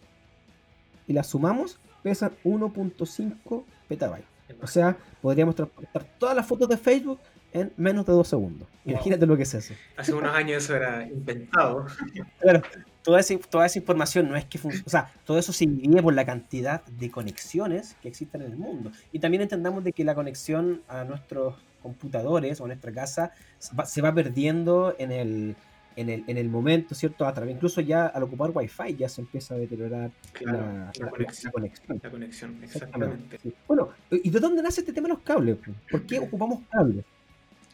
y 1.07 1.13
las 1.13 1.27
sumamos, 1.27 1.79
pesan 2.01 2.31
1.5 2.43 3.63
petabytes. 3.87 4.27
O 4.61 4.67
sea, 4.67 4.95
podríamos 5.21 5.55
transportar 5.55 6.05
todas 6.17 6.35
las 6.35 6.45
fotos 6.45 6.69
de 6.69 6.77
Facebook 6.77 7.19
en 7.53 7.71
menos 7.77 8.05
de 8.05 8.13
dos 8.13 8.27
segundos. 8.27 8.67
Wow. 8.83 8.93
Imagínate 8.93 9.25
lo 9.25 9.37
que 9.37 9.43
es 9.43 9.53
eso. 9.53 9.73
Hace 9.95 10.13
unos 10.13 10.35
años 10.35 10.63
eso 10.63 10.75
era 10.75 11.07
impensado. 11.07 11.85
Claro, 12.39 12.61
toda 13.03 13.19
esa, 13.19 13.37
toda 13.37 13.65
esa 13.65 13.79
información 13.79 14.27
no 14.27 14.35
es 14.35 14.45
que 14.45 14.57
funcione. 14.57 14.83
O 14.85 14.89
sea, 14.89 15.11
todo 15.25 15.37
eso 15.37 15.53
se 15.53 15.65
divide 15.65 16.01
por 16.01 16.13
la 16.13 16.25
cantidad 16.25 16.83
de 16.85 17.09
conexiones 17.09 17.95
que 18.01 18.09
existen 18.09 18.41
en 18.41 18.51
el 18.51 18.57
mundo. 18.57 18.91
Y 19.11 19.19
también 19.19 19.41
entendamos 19.41 19.83
de 19.83 19.93
que 19.93 20.03
la 20.03 20.15
conexión 20.15 20.81
a 20.87 21.03
nuestros 21.03 21.55
computadores 21.81 22.59
o 22.59 22.65
a 22.65 22.67
nuestra 22.67 22.91
casa 22.91 23.31
se 23.59 23.75
va, 23.75 23.85
se 23.85 24.01
va 24.01 24.13
perdiendo 24.13 24.95
en 24.97 25.11
el, 25.11 25.55
en, 25.95 26.09
el, 26.09 26.23
en 26.27 26.37
el 26.37 26.49
momento, 26.49 26.95
¿cierto? 26.95 27.25
A 27.25 27.33
través, 27.33 27.55
incluso 27.55 27.81
ya 27.81 28.07
al 28.07 28.23
ocupar 28.23 28.51
Wi-Fi 28.53 28.95
ya 28.95 29.09
se 29.09 29.21
empieza 29.21 29.55
a 29.55 29.57
deteriorar 29.57 30.11
Claro, 30.33 30.91
la, 30.99 31.09
conexión. 31.09 31.45
la 31.45 31.51
conexión. 31.51 31.99
La 32.03 32.09
conexión, 32.11 32.59
Exactamente. 32.63 33.35
exactamente. 33.35 33.39
sí. 33.43 33.53
Bueno, 33.67 33.89
¿y 34.11 34.29
de 34.29 34.39
dónde 34.39 34.61
nace 34.61 34.81
este 34.81 34.93
tema 34.93 35.07
de 35.07 35.13
los 35.15 35.23
cables? 35.23 35.57
¿Por 35.89 36.03
qué 36.05 36.19
ocupamos 36.19 36.59
cables? 36.71 37.05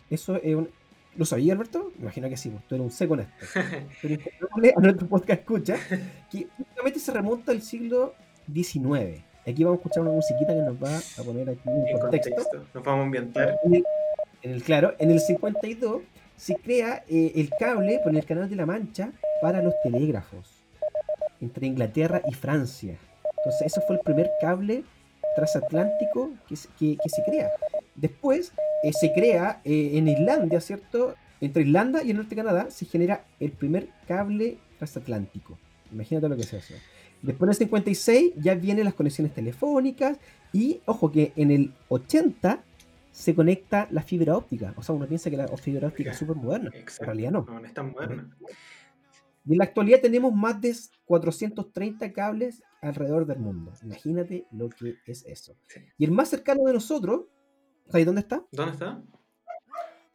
Eso 0.10 0.36
es 0.38 0.56
un... 0.56 0.70
¿Lo 1.18 1.26
sabía, 1.26 1.54
Alberto? 1.54 1.92
Me 1.98 2.04
imagino 2.04 2.30
que 2.30 2.38
sí, 2.38 2.50
pues, 2.50 2.64
tú 2.68 2.76
eres 2.76 2.86
un 2.86 2.92
seco 2.92 3.16
en 3.16 3.22
esto. 3.22 3.60
Pero 4.02 4.78
a 4.78 4.80
nuestro 4.82 5.08
podcast 5.08 5.40
escucha 5.42 5.76
que 6.32 6.48
únicamente 6.58 7.00
se 7.00 7.12
remonta 7.12 7.52
al 7.52 7.62
siglo 7.62 8.14
XIX. 8.54 9.22
Aquí 9.48 9.64
vamos 9.64 9.80
a 9.84 9.88
eschar 9.90 10.04
una 10.04 10.12
musiquita 10.12 10.54
que 10.54 10.62
nos 10.62 10.76
va 10.82 10.98
a 10.98 11.24
poner 11.24 11.50
aquí 11.50 11.62
en 11.66 11.88
En 11.88 12.00
contexto. 12.00 12.36
contexto. 12.36 12.66
Nos 12.74 12.84
vamos 12.84 13.02
a 13.02 13.06
ambientar. 13.06 13.56
En 13.66 13.76
el, 13.76 13.84
en 14.44 14.52
el- 14.52 14.64
claro, 14.64 14.94
en 15.00 15.12
el 15.12 15.20
52 15.20 16.02
se 16.39 16.56
crea 16.56 17.04
eh, 17.10 17.34
el 17.36 17.49
cable 17.60 17.99
por 18.04 18.15
el 18.15 18.25
canal 18.25 18.49
de 18.49 18.56
la 18.56 18.65
Mancha 18.65 19.12
para 19.41 19.62
los 19.62 19.73
telégrafos 19.84 20.63
entre 21.41 21.67
Inglaterra 21.67 22.21
y 22.28 22.34
Francia. 22.34 22.97
Entonces, 23.38 23.67
ese 23.67 23.82
fue 23.82 23.95
el 23.97 24.02
primer 24.02 24.30
cable 24.41 24.84
transatlántico 25.36 26.32
que, 26.47 26.56
se- 26.56 26.69
que- 26.78 26.97
que 27.02 27.10
se 27.10 27.23
crea. 27.23 27.49
Después 27.95 28.52
eh, 28.84 28.91
se 28.93 29.12
crea 29.13 29.62
eh, 29.63 29.91
en 29.93 30.08
Islandia, 30.08 30.60
¿cierto? 30.62 31.15
Entre 31.41 31.63
Irlanda 31.63 32.04
y 32.04 32.12
el 32.12 32.17
norte 32.17 32.32
de 32.36 32.41
Canadá 32.41 32.67
se 32.69 32.86
genera 32.86 33.23
el 33.39 33.52
primer 33.52 33.89
cable 34.08 34.58
transatlántico. 34.78 35.58
Imagínate 35.91 36.28
lo 36.30 36.36
que 36.36 36.41
es 36.43 36.54
eso. 36.54 36.73
Después 37.21 37.47
en 37.47 37.49
el 37.52 37.56
56 37.58 38.32
ya 38.38 38.56
vienen 38.56 38.86
las 38.86 38.93
conexiones 38.93 39.34
telefónicas 39.34 40.17
y 40.54 40.80
ojo 40.86 41.12
que 41.12 41.34
en 41.36 41.52
el 41.52 41.73
80 41.89 42.63
se 43.12 43.36
conecta 43.36 43.88
la 43.91 44.02
fibra 44.02 44.38
óptica. 44.38 44.74
O 44.78 44.84
sea, 44.84 44.95
uno 44.95 45.08
piensa 45.08 45.30
que 45.30 45.38
la 45.38 45.48
fibra 45.58 45.88
óptica 45.88 46.12
es 46.12 46.17
súper 46.17 46.36
moderna. 46.36 46.72
En 46.74 47.06
realidad 47.06 47.32
no. 47.32 47.45
No, 47.48 47.60
no 47.60 47.65
es 47.65 47.74
tan. 47.74 47.93
Y 49.45 49.54
en 49.54 49.58
la 49.58 49.63
actualidad 49.63 50.00
tenemos 50.02 50.34
más 50.34 50.60
de 50.62 50.76
430 51.06 52.12
cables 52.13 52.62
alrededor 52.82 53.26
del 53.26 53.39
mundo. 53.39 53.74
Imagínate 53.84 54.45
lo 54.52 54.69
que 54.69 54.98
es 55.06 55.26
eso. 55.26 55.56
Sí. 55.67 55.82
Y 55.98 56.06
el 56.06 56.12
más 56.12 56.30
cercano 56.30 56.63
de 56.65 56.74
nosotros, 56.74 57.26
¿sabes 57.88 58.06
dónde 58.06 58.22
está? 58.22 58.43
¿Dónde 58.52 58.74
está? 58.74 59.02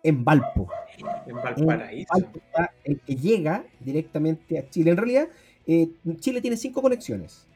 En 0.02 0.24
Valpo. 0.24 0.68
En 0.98 1.30
En 1.30 1.37
Valparaíso. 1.37 2.09
Valpo 2.12 2.38
está 2.38 2.70
el 2.85 3.00
que 3.00 3.16
llega 3.16 3.64
directamente 3.80 4.59
a 4.59 4.68
Chile. 4.68 4.90
En 4.90 4.96
realidad, 4.98 5.28
eh, 5.66 5.88
Chile 6.20 6.40
tiene 6.40 6.57
cinco 6.57 6.83
conexiones. 6.83 7.48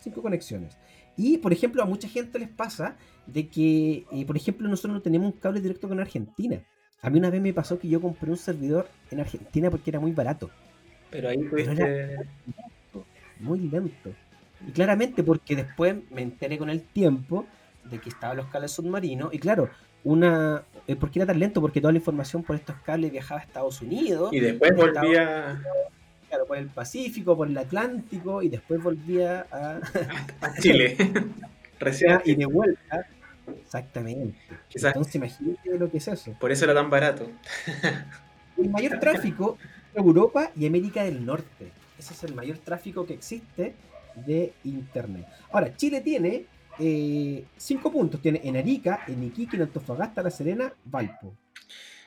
Cinco 0.00 0.20
conexiones. 0.20 0.76
Y, 1.16 1.38
por 1.38 1.52
ejemplo, 1.52 1.82
a 1.82 1.86
mucha 1.86 2.08
gente 2.08 2.38
les 2.38 2.48
pasa 2.48 2.96
de 3.26 3.48
que, 3.48 4.04
eh, 4.12 4.24
por 4.26 4.36
ejemplo, 4.36 4.68
nosotros 4.68 4.94
no 4.94 5.02
tenemos 5.02 5.32
un 5.32 5.38
cable 5.38 5.60
directo 5.60 5.88
con 5.88 6.00
Argentina. 6.00 6.62
A 7.02 7.10
mí 7.10 7.18
una 7.18 7.30
vez 7.30 7.42
me 7.42 7.52
pasó 7.52 7.78
que 7.78 7.88
yo 7.88 8.00
compré 8.00 8.30
un 8.30 8.36
servidor 8.36 8.88
en 9.10 9.20
Argentina 9.20 9.70
porque 9.70 9.90
era 9.90 10.00
muy 10.00 10.12
barato. 10.12 10.50
Pero 11.10 11.28
ahí 11.28 11.38
Pero 11.38 11.50
tuviste. 11.50 12.16
muy 13.40 13.58
lento. 13.60 14.10
Y 14.66 14.70
claramente 14.70 15.22
porque 15.22 15.56
después 15.56 15.96
me 16.10 16.22
enteré 16.22 16.56
con 16.58 16.70
el 16.70 16.80
tiempo 16.82 17.44
de 17.90 17.98
que 17.98 18.08
estaban 18.08 18.36
los 18.36 18.46
cables 18.46 18.70
submarinos. 18.70 19.34
Y 19.34 19.38
claro, 19.38 19.68
una. 20.04 20.62
eh, 20.86 20.96
¿Por 20.96 21.10
qué 21.10 21.18
era 21.18 21.26
tan 21.26 21.38
lento? 21.40 21.60
Porque 21.60 21.80
toda 21.80 21.92
la 21.92 21.98
información 21.98 22.42
por 22.44 22.56
estos 22.56 22.76
cables 22.84 23.10
viajaba 23.10 23.40
a 23.40 23.44
Estados 23.44 23.82
Unidos. 23.82 24.32
Y 24.32 24.40
después 24.40 24.72
volvía 24.74 25.60
Claro, 26.32 26.46
por 26.46 26.56
el 26.56 26.68
Pacífico, 26.68 27.36
por 27.36 27.46
el 27.46 27.58
Atlántico. 27.58 28.40
Y 28.40 28.48
después 28.48 28.82
volvía 28.82 29.46
a. 29.52 29.80
a 30.40 30.54
Chile. 30.58 30.96
Recién. 31.78 32.22
y 32.24 32.34
de 32.36 32.46
vuelta. 32.46 33.06
Exactamente. 33.62 34.38
Quizás 34.66 34.96
Entonces 34.96 35.16
imagínate 35.16 35.78
lo 35.78 35.90
que 35.90 35.98
es 35.98 36.08
eso. 36.08 36.34
por 36.40 36.50
eso 36.50 36.64
era 36.64 36.72
tan 36.72 36.88
barato. 36.88 37.28
El 38.56 38.70
mayor 38.70 38.98
tráfico 38.98 39.58
es 39.92 39.98
Europa 39.98 40.50
y 40.56 40.66
América 40.66 41.04
del 41.04 41.26
Norte. 41.26 41.70
Ese 41.98 42.14
es 42.14 42.24
el 42.24 42.34
mayor 42.34 42.56
tráfico 42.58 43.04
que 43.04 43.12
existe 43.12 43.74
de 44.14 44.54
Internet. 44.64 45.26
Ahora, 45.50 45.76
Chile 45.76 46.00
tiene 46.00 46.46
eh, 46.78 47.44
cinco 47.58 47.92
puntos. 47.92 48.22
Tiene 48.22 48.40
en 48.42 48.56
Arica, 48.56 49.00
en 49.06 49.22
Iquique, 49.22 49.56
en 49.56 49.64
Antofagasta, 49.64 50.22
La 50.22 50.30
Serena, 50.30 50.72
Valpo. 50.84 51.34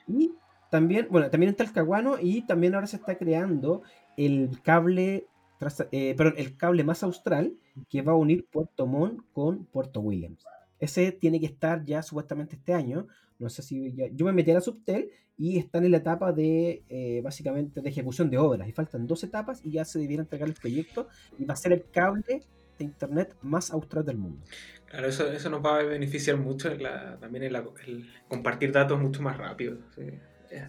Y 0.08 0.32
también, 0.70 1.08
bueno, 1.10 1.30
también 1.30 1.52
en 1.52 1.56
Talcahuano 1.56 2.18
y 2.20 2.42
también 2.42 2.76
ahora 2.76 2.88
se 2.88 2.98
está 2.98 3.16
creando 3.16 3.84
el 4.18 4.50
cable, 4.64 5.28
tras- 5.60 5.88
eh, 5.92 6.14
perdón, 6.18 6.36
el 6.38 6.56
cable 6.58 6.84
más 6.84 7.04
austral 7.04 7.54
que 7.90 8.02
va 8.02 8.14
a 8.14 8.16
unir 8.16 8.46
Puerto 8.52 8.86
Montt 8.88 9.22
con 9.34 9.66
Puerto 9.66 10.00
Williams. 10.02 10.44
Ese 10.80 11.12
tiene 11.12 11.40
que 11.40 11.46
estar 11.48 11.84
ya 11.86 12.02
supuestamente 12.02 12.56
este 12.56 12.74
año. 12.74 13.08
No 13.40 13.50
sé 13.50 13.62
si 13.62 13.94
ya- 13.94 14.08
yo 14.14 14.26
me 14.26 14.32
metí 14.34 14.52
a 14.52 14.56
la 14.56 14.62
Subtel 14.62 15.10
y 15.38 15.58
están 15.58 15.84
en 15.86 15.92
la 15.92 15.98
etapa 15.98 16.32
de 16.32 16.84
eh, 16.90 17.22
básicamente 17.24 17.82
de 17.82 17.90
ejecución 17.90 18.30
de 18.30 18.38
obras. 18.38 18.68
Y 18.68 18.72
faltan 18.72 19.08
dos 19.08 19.24
etapas 19.24 19.62
y 19.66 19.72
ya 19.72 19.86
se 19.86 20.00
debiera 20.00 20.24
entregar 20.24 20.48
el 20.48 20.54
proyecto 20.56 21.08
y 21.38 21.46
va 21.46 21.54
a 21.54 21.58
ser 21.58 21.74
el 21.74 21.86
cable 21.92 22.42
de 22.78 22.84
internet 22.86 23.36
más 23.42 23.72
austral 23.72 24.06
del 24.06 24.18
mundo. 24.18 24.42
Claro, 24.86 25.08
eso, 25.08 25.30
eso 25.32 25.50
nos 25.50 25.64
va 25.64 25.80
a 25.80 25.84
beneficiar 25.84 26.38
mucho 26.38 26.70
en 26.72 26.84
la- 26.84 27.18
también 27.20 27.44
en 27.46 27.54
la- 27.54 27.66
el 27.88 28.10
compartir 28.28 28.72
datos 28.72 29.00
mucho 29.02 29.22
más 29.22 29.38
rápido. 29.38 29.78
sí. 29.96 30.04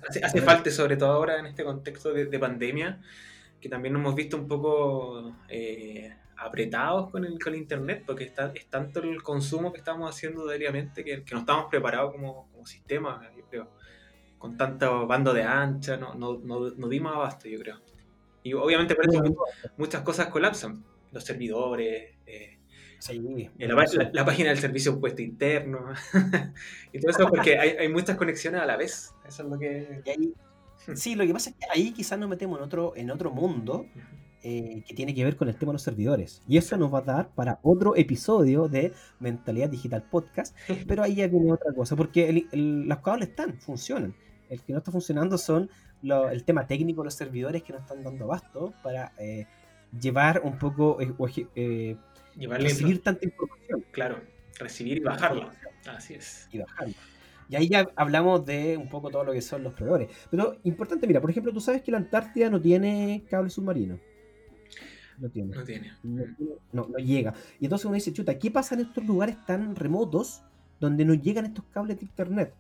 Hace, 0.09 0.25
hace 0.25 0.41
falta, 0.43 0.69
sobre 0.71 0.97
todo 0.97 1.11
ahora 1.11 1.39
en 1.39 1.47
este 1.47 1.63
contexto 1.63 2.13
de, 2.13 2.27
de 2.27 2.39
pandemia, 2.41 3.01
que 3.67 3.71
también 3.71 3.93
nos 3.95 4.01
hemos 4.01 4.15
visto 4.15 4.37
un 4.37 4.47
poco 4.47 5.35
eh, 5.49 6.15
apretados 6.37 7.11
con 7.11 7.25
el, 7.25 7.37
con 7.43 7.53
el 7.53 7.59
Internet, 7.61 8.05
porque 8.07 8.23
está, 8.23 8.53
es 8.55 8.67
tanto 8.67 9.01
el 9.03 9.23
consumo 9.25 9.73
que 9.73 9.79
estamos 9.79 10.09
haciendo 10.09 10.47
diariamente 10.49 11.03
que, 11.03 11.25
que 11.25 11.35
no 11.35 11.41
estamos 11.41 11.67
preparados 11.69 12.13
como, 12.13 12.49
como 12.53 12.65
sistema, 12.65 13.29
yo 13.37 13.45
creo. 13.51 13.71
Con 14.39 14.57
tanto 14.57 15.07
bando 15.09 15.35
de 15.35 15.43
ancha, 15.43 15.97
no, 15.97 16.15
no, 16.15 16.39
no, 16.39 16.71
no 16.71 16.89
dimos 16.89 17.13
abasto, 17.13 17.49
yo 17.49 17.59
creo. 17.59 17.81
Y 18.45 18.53
obviamente 18.53 18.95
por 18.95 19.09
eso 19.09 19.23
muchas 19.77 20.03
cosas 20.03 20.29
colapsan. 20.29 20.85
Los 21.11 21.25
servidores, 21.25 22.15
eh, 22.25 22.59
Sí, 23.01 23.51
eh, 23.59 23.67
la, 23.69 23.75
la- 23.75 24.11
la 24.13 24.25
página 24.25 24.51
del 24.51 24.59
servicio 24.59 24.93
de 24.93 24.97
impuesto 24.97 25.23
interno. 25.23 25.87
y 26.93 27.01
todo 27.01 27.11
eso 27.11 27.27
porque 27.29 27.59
hay, 27.59 27.71
hay 27.71 27.89
muchas 27.89 28.17
conexiones 28.17 28.61
a 28.61 28.67
la 28.67 28.77
vez. 28.77 29.13
Eso 29.27 29.43
es 29.43 29.49
lo 29.49 29.59
que... 29.59 30.01
Y 30.05 30.11
ahí- 30.11 30.35
sí, 30.95 31.15
lo 31.15 31.27
que 31.27 31.33
pasa 31.33 31.51
es 31.51 31.57
que 31.57 31.67
ahí 31.73 31.93
quizás 31.93 32.19
nos 32.19 32.29
metemos 32.29 32.59
en 32.59 32.65
otro, 32.65 32.93
en 32.97 33.11
otro 33.11 33.31
mundo 33.31 33.87
eh, 34.43 34.83
que 34.87 34.95
tiene 34.95 35.15
que 35.15 35.25
ver 35.25 35.37
con 35.37 35.49
el 35.49 35.57
tema 35.57 35.71
de 35.73 35.75
los 35.75 35.83
servidores. 35.83 36.43
Y 36.47 36.57
eso 36.57 36.77
nos 36.77 36.93
va 36.95 36.99
a 36.99 37.03
dar 37.03 37.29
para 37.35 37.59
otro 37.63 37.97
episodio 37.97 38.69
de 38.69 38.93
Mentalidad 39.19 39.69
Digital 39.69 40.03
Podcast. 40.05 40.55
Pero 40.87 41.03
ahí 41.03 41.17
ya 41.17 41.27
viene 41.27 41.53
otra 41.53 41.73
cosa, 41.73 41.97
porque 41.97 42.29
el- 42.29 42.49
el- 42.53 42.89
los 42.89 42.99
cables 43.01 43.31
están, 43.31 43.59
funcionan. 43.59 44.15
El 44.49 44.61
que 44.63 44.73
no 44.73 44.79
está 44.79 44.93
funcionando 44.93 45.37
son 45.39 45.69
lo- 46.03 46.29
el 46.31 46.45
tema 46.45 46.67
técnico 46.67 47.01
de 47.03 47.07
los 47.07 47.15
servidores 47.15 47.63
que 47.65 47.73
no 47.73 47.81
están 47.81 48.05
dando 48.05 48.25
abasto 48.27 48.73
para 48.83 49.13
eh, 49.19 49.47
llevar 50.01 50.43
un 50.45 50.59
poco, 50.59 51.01
eh, 51.01 51.13
o 51.19 51.27
eh, 51.57 51.97
recibir 52.37 53.03
tanta 53.03 53.25
información 53.25 53.85
Claro, 53.91 54.21
recibir 54.59 54.99
y 54.99 55.01
bajarla. 55.01 55.53
Así 55.89 56.15
es. 56.15 56.49
y 56.53 56.59
bajarla. 56.59 56.95
Y 57.49 57.57
ahí 57.57 57.69
ya 57.69 57.89
hablamos 57.97 58.45
de 58.45 58.77
un 58.77 58.89
poco 58.89 59.11
todo 59.11 59.25
lo 59.25 59.33
que 59.33 59.43
son 59.43 59.63
los 59.63 59.73
proveedores. 59.73 60.09
Pero 60.31 60.57
importante, 60.65 61.07
mira, 61.07 61.21
por 61.21 61.31
ejemplo, 61.31 61.53
tú 61.53 61.61
sabes 61.61 61.83
que 61.83 61.93
la 61.93 61.99
Antártida 61.99 62.51
no 62.51 62.61
tiene 62.61 63.25
cable 63.31 63.51
submarino. 63.51 63.99
No 65.19 65.29
tiene. 65.31 65.55
No 65.55 65.65
tiene. 65.65 65.93
No, 66.03 66.25
no, 66.73 66.89
no 66.89 66.99
llega. 66.99 67.35
Y 67.61 67.67
entonces 67.67 67.87
uno 67.87 67.95
dice, 67.95 68.13
chuta, 68.13 68.39
¿qué 68.39 68.51
pasa 68.51 68.75
en 68.75 68.83
estos 68.83 69.05
lugares 69.05 69.37
tan 69.47 69.75
remotos 69.77 70.43
donde 70.81 71.05
no 71.05 71.15
llegan 71.15 71.47
estos 71.47 71.65
cables 71.73 71.99
de 71.99 72.05
internet? 72.05 72.55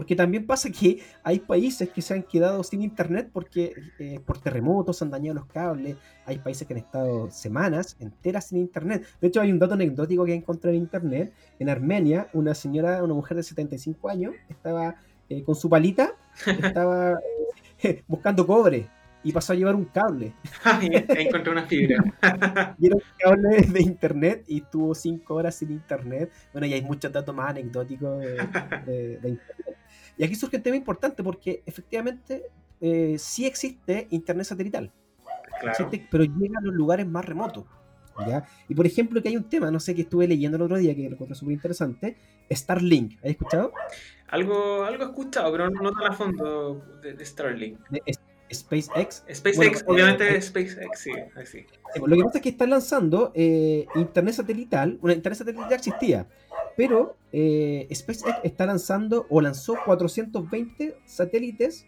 Porque 0.00 0.16
también 0.16 0.46
pasa 0.46 0.70
que 0.70 1.02
hay 1.22 1.40
países 1.40 1.90
que 1.90 2.00
se 2.00 2.14
han 2.14 2.22
quedado 2.22 2.62
sin 2.64 2.80
internet 2.80 3.28
porque 3.30 3.74
eh, 3.98 4.18
por 4.24 4.38
terremotos 4.38 4.96
se 4.96 5.04
han 5.04 5.10
dañado 5.10 5.40
los 5.40 5.44
cables. 5.44 5.98
Hay 6.24 6.38
países 6.38 6.66
que 6.66 6.72
han 6.72 6.78
estado 6.78 7.30
semanas 7.30 7.98
enteras 8.00 8.46
sin 8.46 8.56
internet. 8.56 9.04
De 9.20 9.28
hecho, 9.28 9.42
hay 9.42 9.52
un 9.52 9.58
dato 9.58 9.74
anecdótico 9.74 10.24
que 10.24 10.32
encontré 10.32 10.70
en 10.70 10.76
internet. 10.78 11.34
En 11.58 11.68
Armenia, 11.68 12.28
una 12.32 12.54
señora, 12.54 13.04
una 13.04 13.12
mujer 13.12 13.36
de 13.36 13.42
75 13.42 14.08
años, 14.08 14.32
estaba 14.48 14.94
eh, 15.28 15.42
con 15.42 15.54
su 15.54 15.68
palita, 15.68 16.14
estaba 16.46 17.18
eh, 17.82 18.02
buscando 18.08 18.46
cobre 18.46 18.88
y 19.22 19.32
pasó 19.32 19.52
a 19.52 19.56
llevar 19.56 19.74
un 19.74 19.84
cable. 19.84 20.32
Encontré 21.10 21.52
una 21.52 21.66
fibra. 21.66 22.02
Y 22.78 22.86
era 22.86 22.96
un 22.96 23.02
cable 23.18 23.66
de 23.68 23.82
internet 23.82 24.44
y 24.46 24.62
estuvo 24.62 24.94
cinco 24.94 25.34
horas 25.34 25.56
sin 25.56 25.70
internet. 25.72 26.32
Bueno, 26.54 26.66
y 26.66 26.72
hay 26.72 26.80
muchos 26.80 27.12
datos 27.12 27.34
más 27.34 27.50
anecdóticos 27.50 28.18
de, 28.18 28.36
de- 28.86 29.18
de 29.18 29.28
internet. 29.28 29.76
Y 30.20 30.24
aquí 30.24 30.34
surge 30.34 30.58
un 30.58 30.62
tema 30.62 30.76
importante 30.76 31.24
porque 31.24 31.62
efectivamente 31.64 32.42
eh, 32.78 33.16
sí 33.18 33.46
existe 33.46 34.06
internet 34.10 34.44
satelital, 34.44 34.92
Claro. 35.60 35.70
existe, 35.70 36.06
pero 36.10 36.24
llega 36.24 36.58
a 36.58 36.62
los 36.62 36.74
lugares 36.74 37.06
más 37.06 37.24
remotos. 37.24 37.64
¿ya? 38.28 38.44
Y 38.68 38.74
por 38.74 38.84
ejemplo, 38.86 39.22
que 39.22 39.30
hay 39.30 39.38
un 39.38 39.48
tema, 39.48 39.70
no 39.70 39.80
sé, 39.80 39.94
que 39.94 40.02
estuve 40.02 40.28
leyendo 40.28 40.58
el 40.58 40.62
otro 40.64 40.76
día 40.76 40.94
que 40.94 41.08
lo 41.08 41.14
encontré 41.14 41.34
súper 41.34 41.54
interesante, 41.54 42.18
Starlink. 42.50 43.16
¿Has 43.20 43.30
escuchado? 43.30 43.72
Algo, 44.28 44.84
algo 44.84 45.04
he 45.04 45.06
escuchado, 45.06 45.50
pero 45.52 45.70
no 45.70 45.90
tan 45.90 46.12
a 46.12 46.14
fondo 46.14 46.84
de, 47.00 47.14
de 47.14 47.24
Starlink. 47.24 47.78
De 47.88 48.02
SpaceX. 48.52 49.24
SpaceX, 49.32 49.84
Bueno, 49.84 50.00
eh, 50.00 50.04
obviamente 50.04 50.36
eh, 50.36 50.42
SpaceX, 50.42 51.00
sí, 51.00 51.12
así. 51.36 51.66
Sí, 51.94 52.00
Lo 52.04 52.16
que 52.16 52.22
pasa 52.24 52.38
es 52.38 52.42
que 52.42 52.48
están 52.50 52.70
lanzando 52.70 53.32
eh, 53.34 53.86
internet 53.94 54.34
satelital. 54.34 54.98
Una 55.02 55.12
internet 55.12 55.38
satelital 55.38 55.70
ya 55.70 55.76
existía, 55.76 56.26
pero 56.76 57.16
eh, 57.32 57.88
SpaceX 57.92 58.38
está 58.42 58.66
lanzando 58.66 59.26
o 59.28 59.40
lanzó 59.40 59.76
420 59.84 60.96
satélites 61.04 61.86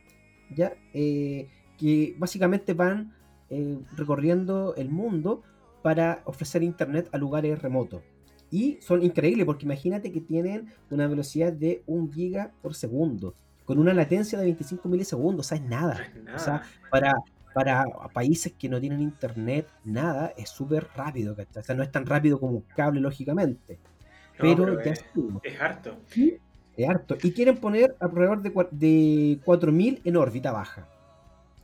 ya 0.54 0.74
eh, 0.92 1.48
que 1.78 2.14
básicamente 2.18 2.74
van 2.74 3.12
eh, 3.50 3.78
recorriendo 3.96 4.74
el 4.76 4.88
mundo 4.88 5.42
para 5.82 6.22
ofrecer 6.26 6.62
internet 6.62 7.08
a 7.12 7.18
lugares 7.18 7.60
remotos. 7.60 8.02
Y 8.50 8.78
son 8.80 9.02
increíbles 9.02 9.46
porque 9.46 9.64
imagínate 9.64 10.12
que 10.12 10.20
tienen 10.20 10.66
una 10.90 11.06
velocidad 11.08 11.52
de 11.52 11.82
1 11.86 12.12
giga 12.12 12.52
por 12.60 12.74
segundo, 12.74 13.34
con 13.64 13.78
una 13.78 13.92
latencia 13.94 14.38
de 14.38 14.44
25 14.44 14.88
milisegundos, 14.88 15.46
o 15.46 15.48
sea, 15.48 15.58
es 15.58 15.64
nada. 15.64 15.94
No 15.94 16.02
es 16.02 16.24
nada. 16.24 16.36
O 16.36 16.38
sea, 16.40 16.62
para, 16.90 17.14
para 17.54 17.84
países 18.12 18.52
que 18.58 18.68
no 18.68 18.80
tienen 18.80 19.00
internet, 19.00 19.68
nada, 19.84 20.32
es 20.36 20.48
súper 20.50 20.88
rápido, 20.96 21.34
¿cachai? 21.36 21.60
O 21.62 21.64
sea, 21.64 21.74
no 21.74 21.82
es 21.82 21.90
tan 21.92 22.06
rápido 22.06 22.38
como 22.40 22.52
un 22.54 22.64
cable, 22.76 23.00
lógicamente. 23.00 23.78
No, 24.38 24.38
Pero, 24.38 24.64
pero 24.64 24.84
ya 24.84 24.92
es, 24.92 25.04
es 25.44 25.60
harto. 25.60 25.96
Es 26.76 26.88
harto. 26.88 27.16
Y 27.22 27.32
quieren 27.32 27.58
poner 27.58 27.94
alrededor 28.00 28.40
de, 28.42 28.50
de 28.70 29.38
4000 29.44 30.00
en 30.04 30.16
órbita 30.16 30.52
baja. 30.52 30.88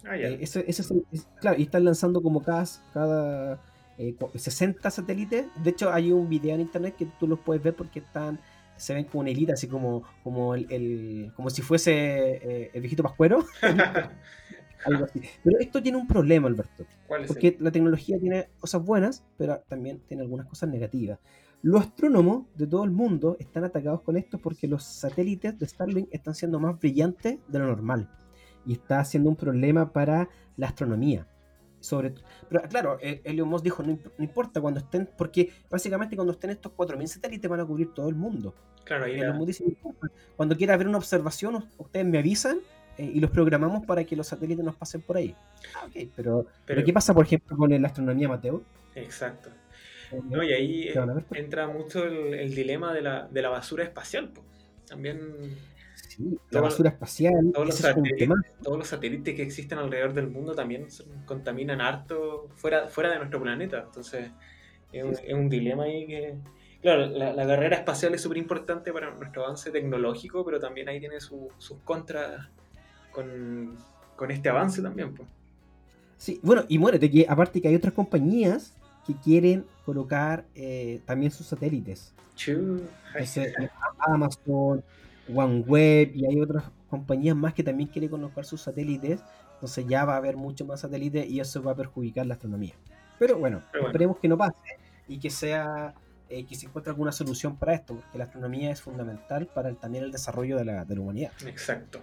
Ah, 0.04 0.16
ya. 0.16 0.28
Eh, 0.28 0.38
es 0.42 0.54
el- 0.56 0.64
es- 0.68 1.26
claro, 1.40 1.58
y 1.58 1.62
están 1.62 1.84
lanzando 1.84 2.22
como 2.22 2.42
cada, 2.42 2.64
cada 2.92 3.58
eh, 3.96 4.14
cua- 4.18 4.30
60 4.38 4.90
satélites. 4.90 5.46
De 5.62 5.70
hecho, 5.70 5.92
hay 5.92 6.12
un 6.12 6.28
video 6.28 6.54
en 6.54 6.60
internet 6.60 6.94
que 6.96 7.06
tú 7.18 7.26
los 7.26 7.38
puedes 7.40 7.62
ver 7.62 7.74
porque 7.74 7.98
están 8.00 8.38
se 8.78 8.94
ven 8.94 9.04
como 9.04 9.20
una 9.20 9.30
hilita, 9.30 9.52
así 9.54 9.66
como, 9.68 10.02
como, 10.22 10.54
el, 10.54 10.66
el- 10.70 11.32
como 11.36 11.50
si 11.50 11.62
fuese 11.62 11.92
eh, 11.92 12.70
el 12.74 12.80
viejito 12.80 13.02
pascuero. 13.02 13.44
algo 14.84 15.04
así. 15.04 15.20
Pero 15.42 15.58
esto 15.58 15.82
tiene 15.82 15.98
un 15.98 16.06
problema, 16.06 16.48
Alberto. 16.48 16.86
¿Cuál 17.06 17.22
es 17.22 17.28
Porque 17.28 17.48
el? 17.48 17.56
la 17.60 17.70
tecnología 17.70 18.18
tiene 18.18 18.48
cosas 18.60 18.84
buenas, 18.84 19.24
pero 19.36 19.60
también 19.68 20.00
tiene 20.06 20.22
algunas 20.22 20.46
cosas 20.46 20.68
negativas. 20.68 21.18
Los 21.62 21.80
astrónomos 21.82 22.46
de 22.56 22.66
todo 22.68 22.84
el 22.84 22.90
mundo 22.92 23.36
están 23.40 23.64
atacados 23.64 24.02
con 24.02 24.16
esto 24.16 24.38
porque 24.38 24.68
los 24.68 24.84
satélites 24.84 25.58
de 25.58 25.66
Starlink 25.66 26.08
están 26.12 26.34
siendo 26.34 26.60
más 26.60 26.78
brillantes 26.78 27.38
de 27.48 27.58
lo 27.58 27.66
normal. 27.66 28.08
Y 28.64 28.74
está 28.74 29.04
siendo 29.04 29.30
un 29.30 29.36
problema 29.36 29.92
para 29.92 30.28
la 30.56 30.68
astronomía. 30.68 31.26
Sobre 31.80 32.12
pero 32.48 32.62
claro, 32.68 32.98
eh, 33.00 33.20
Elon 33.24 33.48
Musk 33.48 33.64
dijo, 33.64 33.82
no, 33.82 33.98
no 34.18 34.24
importa 34.24 34.60
cuando 34.60 34.80
estén, 34.80 35.08
porque 35.16 35.52
básicamente 35.70 36.16
cuando 36.16 36.32
estén 36.32 36.50
estos 36.50 36.72
4.000 36.76 37.06
satélites 37.06 37.48
van 37.48 37.60
a 37.60 37.64
cubrir 37.64 37.94
todo 37.94 38.08
el 38.08 38.14
mundo. 38.16 38.54
Claro, 38.84 39.04
ahí 39.04 39.20
Elon 39.20 39.36
Musk 39.36 39.46
dice, 39.46 39.64
"No 39.64 39.70
importa, 39.70 40.08
cuando 40.36 40.56
quiera 40.56 40.76
ver 40.76 40.88
una 40.88 40.98
observación, 40.98 41.64
ustedes 41.78 42.06
me 42.06 42.18
avisan 42.18 42.58
eh, 42.96 43.12
y 43.14 43.20
los 43.20 43.30
programamos 43.30 43.86
para 43.86 44.02
que 44.02 44.16
los 44.16 44.26
satélites 44.26 44.64
nos 44.64 44.74
pasen 44.74 45.02
por 45.02 45.16
ahí. 45.18 45.34
Ah, 45.76 45.84
ok, 45.86 45.92
pero, 45.92 46.08
pero 46.16 46.46
pero- 46.66 46.84
¿qué 46.84 46.92
pasa, 46.92 47.14
por 47.14 47.24
ejemplo, 47.26 47.56
con 47.56 47.70
la 47.80 47.86
astronomía, 47.86 48.28
Mateo? 48.28 48.62
Exacto. 48.96 49.50
Eh, 50.10 50.20
No, 50.28 50.42
y 50.42 50.52
ahí 50.52 50.88
entra 51.34 51.68
mucho 51.68 52.04
el, 52.04 52.34
el 52.34 52.54
dilema 52.56 52.92
de 52.92 53.02
la, 53.02 53.28
de 53.28 53.40
la 53.42 53.50
basura 53.50 53.84
espacial. 53.84 54.30
po. 54.30 54.42
También 54.88 55.20
Sí, 56.18 56.38
la 56.50 56.60
basura 56.60 56.90
espacial, 56.90 57.52
todos 57.54 57.66
los, 57.66 57.76
es 57.76 57.80
satélites, 57.82 58.18
tema. 58.18 58.34
todos 58.62 58.76
los 58.78 58.88
satélites 58.88 59.34
que 59.36 59.42
existen 59.42 59.78
alrededor 59.78 60.12
del 60.14 60.28
mundo 60.28 60.54
también 60.54 60.86
contaminan 61.26 61.80
harto 61.80 62.48
fuera, 62.56 62.88
fuera 62.88 63.10
de 63.12 63.18
nuestro 63.18 63.40
planeta. 63.40 63.84
Entonces, 63.86 64.30
es 64.92 65.04
un, 65.04 65.14
Sí. 65.14 65.22
es 65.26 65.34
un 65.34 65.48
dilema 65.48 65.84
ahí 65.84 66.06
que. 66.06 66.34
Claro, 66.82 67.06
la, 67.06 67.32
la 67.32 67.46
carrera 67.46 67.76
espacial 67.76 68.14
es 68.14 68.20
súper 68.20 68.38
importante 68.38 68.92
para 68.92 69.10
nuestro 69.14 69.44
avance 69.44 69.70
tecnológico, 69.70 70.44
pero 70.44 70.58
también 70.60 70.88
ahí 70.88 70.98
tiene 71.00 71.20
su- 71.20 71.48
sus 71.58 71.78
contras 71.84 72.48
con, 73.12 73.76
con 74.16 74.30
este 74.30 74.48
avance 74.48 74.82
también. 74.82 75.14
Pues. 75.14 75.28
Sí, 76.16 76.40
bueno, 76.42 76.64
y 76.68 76.78
muérete 76.78 77.10
que 77.10 77.26
aparte 77.28 77.60
que 77.60 77.68
hay 77.68 77.74
otras 77.76 77.94
compañías 77.94 78.74
que 79.06 79.14
quieren 79.14 79.64
colocar 79.84 80.44
eh, 80.54 81.00
también 81.04 81.30
sus 81.32 81.46
satélites. 81.46 82.12
Entonces, 82.46 83.54
Amazon, 84.00 84.82
OneWeb 85.34 86.14
y 86.14 86.26
hay 86.26 86.40
otras 86.40 86.64
compañías 86.88 87.36
más 87.36 87.54
que 87.54 87.62
también 87.62 87.88
quieren 87.88 88.10
colocar 88.10 88.44
sus 88.44 88.62
satélites. 88.62 89.20
Entonces 89.54 89.86
ya 89.88 90.04
va 90.04 90.14
a 90.14 90.16
haber 90.18 90.36
mucho 90.36 90.64
más 90.64 90.80
satélites 90.80 91.28
y 91.28 91.40
eso 91.40 91.62
va 91.62 91.72
a 91.72 91.76
perjudicar 91.76 92.26
la 92.26 92.34
astronomía. 92.34 92.74
Pero 93.18 93.38
bueno, 93.38 93.62
Pero 93.72 93.82
bueno. 93.84 93.88
esperemos 93.92 94.18
que 94.18 94.28
no 94.28 94.38
pase 94.38 94.54
y 95.08 95.18
que 95.18 95.30
sea 95.30 95.94
eh, 96.30 96.44
que 96.44 96.54
se 96.54 96.66
encuentre 96.66 96.90
alguna 96.90 97.10
solución 97.10 97.56
para 97.56 97.72
esto, 97.74 97.94
porque 97.96 98.18
la 98.18 98.24
astronomía 98.24 98.70
es 98.70 98.82
fundamental 98.82 99.46
para 99.46 99.70
el- 99.70 99.76
también 99.78 100.04
el 100.04 100.12
desarrollo 100.12 100.58
de 100.58 100.64
la, 100.66 100.84
de 100.84 100.94
la 100.94 101.00
humanidad. 101.00 101.32
Exacto. 101.46 102.00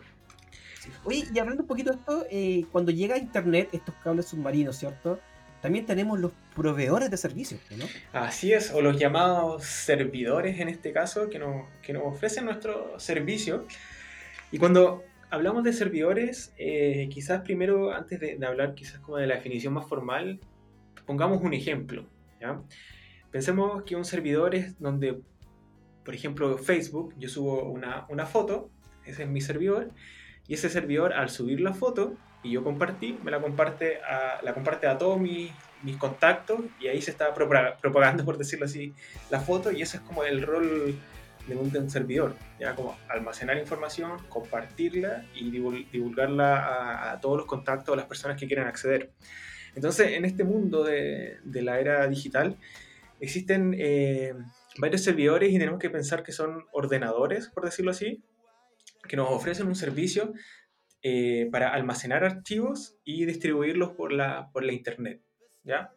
Oye, 1.03 1.26
y 1.34 1.39
hablando 1.39 1.61
un 1.63 1.67
poquito 1.67 1.91
de 1.91 1.97
esto, 1.97 2.26
eh, 2.32 2.65
cuando 2.71 2.91
llega 2.91 3.15
a 3.15 3.17
Internet, 3.19 3.69
estos 3.71 3.93
cables 4.03 4.26
submarinos, 4.28 4.78
¿cierto? 4.78 5.19
También 5.66 5.88
tenemos 5.88 6.20
los 6.20 6.32
proveedores 6.53 7.09
de 7.09 7.18
servicios. 7.18 7.59
Así 8.13 8.53
es, 8.53 8.72
o 8.72 8.84
los 8.84 8.99
llamados 8.99 9.63
servidores 9.63 10.59
en 10.59 10.70
este 10.70 10.93
caso, 10.93 11.28
que 11.28 11.39
nos, 11.39 11.68
que 11.82 11.91
nos 11.91 12.03
ofrecen 12.05 12.45
nuestro 12.45 12.99
servicio. 12.99 13.66
Y 14.51 14.59
cuando 14.59 15.03
hablamos 15.32 15.63
de 15.63 15.74
servidores, 15.74 16.53
eh, 16.59 17.09
quizás 17.11 17.41
primero, 17.41 17.91
antes 17.91 18.20
de, 18.20 18.38
hablar 18.45 18.76
quizás 18.76 18.99
como 18.99 19.18
de 19.18 19.26
la 19.26 19.38
definición 19.38 19.74
más 19.74 19.88
formal, 19.88 20.39
pongamos 21.07 21.41
un 21.41 21.55
ejemplo. 21.55 22.05
Pensemos 23.32 23.82
que 23.86 23.95
un 23.95 24.05
servidor 24.05 24.53
es 24.53 24.80
donde, 24.80 25.20
por 26.03 26.13
ejemplo, 26.13 26.59
Facebook, 26.59 27.16
yo 27.18 27.28
subo 27.28 27.63
una, 27.72 28.05
una 28.09 28.28
foto, 28.28 28.70
ese 29.03 29.24
es 29.24 29.30
mi 29.30 29.41
servidor, 29.41 29.89
y 30.47 30.53
ese 30.53 30.70
servidor 30.70 31.13
al 31.13 31.32
subir 31.32 31.59
la 31.59 31.74
foto 31.74 32.13
y 32.45 32.51
yo 32.51 32.63
compartí, 32.63 33.17
me 33.23 33.31
la 33.31 33.41
comparte 33.41 33.99
a, 34.01 34.39
la 34.43 34.53
comparte 34.53 34.85
a 34.85 34.97
todos 34.97 35.19
mis, 35.19 35.51
mis 35.81 35.97
contactos 35.97 36.61
y 36.79 36.87
ahí 36.87 37.01
se 37.01 37.11
está 37.11 37.33
propagando, 37.33 38.23
por 38.23 38.37
decirlo 38.37 38.65
así, 38.65 38.93
la 39.31 39.39
foto 39.39 39.71
y 39.71 39.81
ese 39.81 39.97
es 39.97 40.03
como 40.03 40.23
el 40.23 40.43
rol 40.43 40.95
de 41.47 41.55
un, 41.55 41.89
servidor, 41.89 42.35
ya 42.59 42.75
como 42.75 42.97
almacenar 43.07 43.57
información, 43.57 44.11
compartirla 44.29 45.25
y 45.33 45.49
divulgarla 45.49 46.57
a, 46.59 47.11
a 47.13 47.19
todos 47.19 47.37
los 47.37 47.45
contactos, 47.45 47.93
a 47.93 47.95
las 47.97 48.05
personas 48.05 48.39
que 48.39 48.47
quieran 48.47 48.67
acceder. 48.67 49.11
Entonces, 49.75 50.13
en 50.13 50.25
este 50.25 50.43
mundo 50.43 50.83
de, 50.83 51.37
de 51.43 51.61
la 51.61 51.79
era 51.79 52.07
digital, 52.07 52.57
existen 53.19 53.75
eh, 53.77 54.33
varios 54.77 55.01
servidores 55.01 55.51
y 55.51 55.59
tenemos 55.59 55.79
que 55.79 55.89
pensar 55.89 56.23
que 56.23 56.31
son 56.31 56.65
ordenadores, 56.71 57.47
por 57.47 57.65
decirlo 57.65 57.91
así, 57.91 58.23
que 59.07 59.17
nos 59.17 59.29
ofrecen 59.29 59.67
un 59.67 59.75
servicio 59.75 60.33
eh, 61.07 61.47
para 61.51 61.71
almacenar 61.71 62.23
archivos 62.23 62.97
y 63.03 63.25
distribuirlos 63.25 63.91
por 63.91 64.11
la, 64.11 64.49
por 64.51 64.63
la 64.63 64.73
Internet. 64.73 65.21
¿ya? 65.63 65.91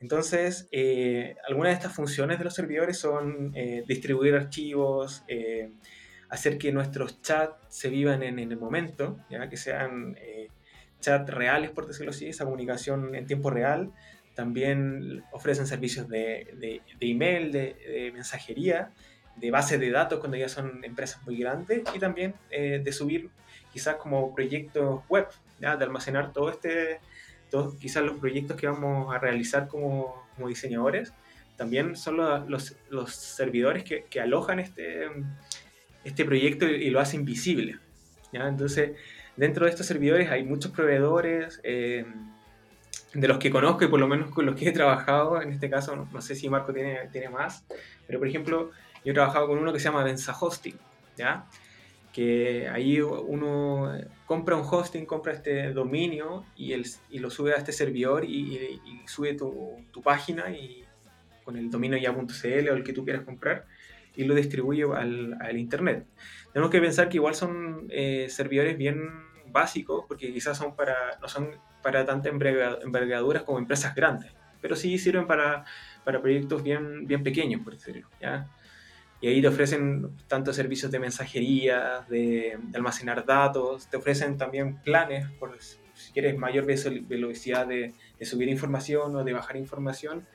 Entonces, 0.00 0.70
eh, 0.72 1.36
algunas 1.46 1.72
de 1.72 1.74
estas 1.74 1.94
funciones 1.94 2.38
de 2.38 2.44
los 2.44 2.54
servidores 2.54 2.98
son 2.98 3.52
eh, 3.54 3.84
distribuir 3.86 4.34
archivos, 4.34 5.22
eh, 5.28 5.72
hacer 6.30 6.56
que 6.56 6.72
nuestros 6.72 7.20
chats 7.20 7.58
se 7.68 7.90
vivan 7.90 8.22
en, 8.22 8.38
en 8.38 8.50
el 8.50 8.58
momento, 8.58 9.18
¿ya? 9.28 9.50
que 9.50 9.58
sean 9.58 10.16
eh, 10.18 10.48
chats 10.98 11.28
reales, 11.28 11.70
por 11.70 11.86
decirlo 11.86 12.12
así, 12.12 12.28
esa 12.30 12.46
comunicación 12.46 13.14
en 13.14 13.26
tiempo 13.26 13.50
real. 13.50 13.92
También 14.34 15.24
ofrecen 15.30 15.66
servicios 15.66 16.08
de, 16.08 16.54
de, 16.58 16.80
de 16.98 17.06
email, 17.06 17.52
de, 17.52 17.74
de, 17.86 18.12
mensajería, 18.12 18.94
de 19.36 19.50
base 19.50 19.76
de 19.76 19.90
datos 19.90 20.20
cuando 20.20 20.38
ya 20.38 20.48
son 20.48 20.82
empresas 20.84 21.22
muy 21.26 21.36
grandes 21.36 21.82
y 21.94 21.98
también 21.98 22.34
eh, 22.50 22.80
de 22.82 22.92
subir 22.92 23.28
quizás 23.72 23.96
como 23.96 24.34
proyectos 24.34 25.00
web, 25.08 25.26
de 25.58 25.66
almacenar 25.66 26.32
todo 26.32 26.50
este, 26.50 27.00
todos 27.50 27.74
quizás 27.76 28.04
los 28.04 28.18
proyectos 28.18 28.56
que 28.56 28.66
vamos 28.66 29.14
a 29.14 29.18
realizar 29.18 29.68
como, 29.68 30.26
diseñadores. 30.46 31.12
También 31.56 31.96
son 31.96 32.16
los, 32.16 32.76
los, 32.88 33.14
servidores 33.14 33.82
que, 33.82 34.20
alojan 34.20 34.60
este, 34.60 35.08
este 36.04 36.24
proyecto 36.24 36.66
y, 36.66 36.90
lo 36.90 37.00
hacen 37.00 37.24
visible. 37.24 37.78
¿ya? 38.32 38.46
Entonces, 38.46 38.92
dentro 39.36 39.64
de 39.64 39.72
estos 39.72 39.86
servidores 39.86 40.30
hay 40.30 40.44
muchos 40.44 40.70
proveedores. 40.72 41.60
Eh, 41.64 42.04
de 43.14 43.26
los 43.26 43.38
que 43.38 43.50
conozco 43.50 43.84
y 43.84 43.88
por 43.88 43.98
lo 43.98 44.06
menos 44.06 44.30
con 44.30 44.44
los 44.44 44.54
que 44.54 44.68
he 44.68 44.72
trabajado, 44.72 45.40
en 45.40 45.50
este 45.50 45.70
caso, 45.70 45.96
no, 45.96 46.06
no, 46.12 46.20
sé 46.20 46.34
si 46.34 46.46
Marco 46.50 46.74
tiene, 46.74 47.08
tiene 47.10 47.30
más, 47.30 47.64
pero 48.06 48.18
por 48.18 48.28
ejemplo, 48.28 48.70
yo 49.02 49.12
he 49.12 49.14
trabajado 49.14 49.48
con 49.48 49.58
uno 49.58 49.72
que 49.72 49.78
se 49.78 49.86
llama 49.86 50.04
Densa 50.04 50.36
Hosting, 50.38 50.78
¿ya? 51.16 51.46
Que 52.18 52.68
ahí 52.68 53.00
uno 53.00 53.92
compra 54.26 54.56
un 54.56 54.66
hosting, 54.68 55.06
compra 55.06 55.34
este 55.34 55.72
dominio 55.72 56.44
y, 56.56 56.72
el, 56.72 56.84
y 57.10 57.20
lo 57.20 57.30
sube 57.30 57.52
a 57.52 57.58
este 57.58 57.70
servidor 57.70 58.24
y, 58.24 58.56
y, 58.56 58.80
y 58.84 59.06
sube 59.06 59.34
tu, 59.34 59.76
tu, 59.92 60.02
página 60.02 60.50
y 60.50 60.82
con 61.44 61.56
el 61.56 61.70
dominio 61.70 61.96
ya.cl 61.96 62.68
o 62.70 62.74
el 62.74 62.82
que 62.82 62.92
tú 62.92 63.04
quieras 63.04 63.22
comprar 63.22 63.66
y 64.16 64.24
lo 64.24 64.34
distribuye 64.34 64.82
al, 64.82 65.38
al 65.40 65.56
internet. 65.58 66.06
Tenemos 66.52 66.72
que 66.72 66.80
pensar 66.80 67.08
que 67.08 67.18
igual 67.18 67.36
son 67.36 67.86
eh, 67.88 68.26
servidores 68.28 68.76
bien 68.76 69.00
básicos 69.52 70.04
porque 70.08 70.32
quizás 70.32 70.58
son 70.58 70.74
para, 70.74 71.18
no 71.22 71.28
son 71.28 71.52
para 71.84 72.04
tanta 72.04 72.28
envergaduras 72.28 73.44
como 73.44 73.60
empresas 73.60 73.94
grandes, 73.94 74.32
pero 74.60 74.74
sí 74.74 74.98
sirven 74.98 75.28
para, 75.28 75.64
para 76.04 76.20
proyectos 76.20 76.64
bien, 76.64 77.06
bien 77.06 77.22
pequeños, 77.22 77.62
por 77.62 77.74
decirlo. 77.74 78.08
¿ya? 78.20 78.48
Y 79.20 79.28
ahí 79.28 79.42
te 79.42 79.48
ofrecen 79.48 80.10
tanto 80.28 80.52
servicios 80.52 80.92
de 80.92 81.00
mensajería, 81.00 82.06
de, 82.08 82.58
de 82.62 82.76
almacenar 82.76 83.26
datos, 83.26 83.88
te 83.88 83.96
ofrecen 83.96 84.38
también 84.38 84.76
planes, 84.82 85.28
por 85.40 85.56
si 85.60 86.12
quieres 86.12 86.38
mayor 86.38 86.64
velocidad 86.64 87.66
de, 87.66 87.92
de, 88.18 88.24
subir 88.24 88.48
información 88.48 89.16
o 89.16 89.24
de 89.24 89.32
bajar 89.32 89.56
información. 89.56 90.26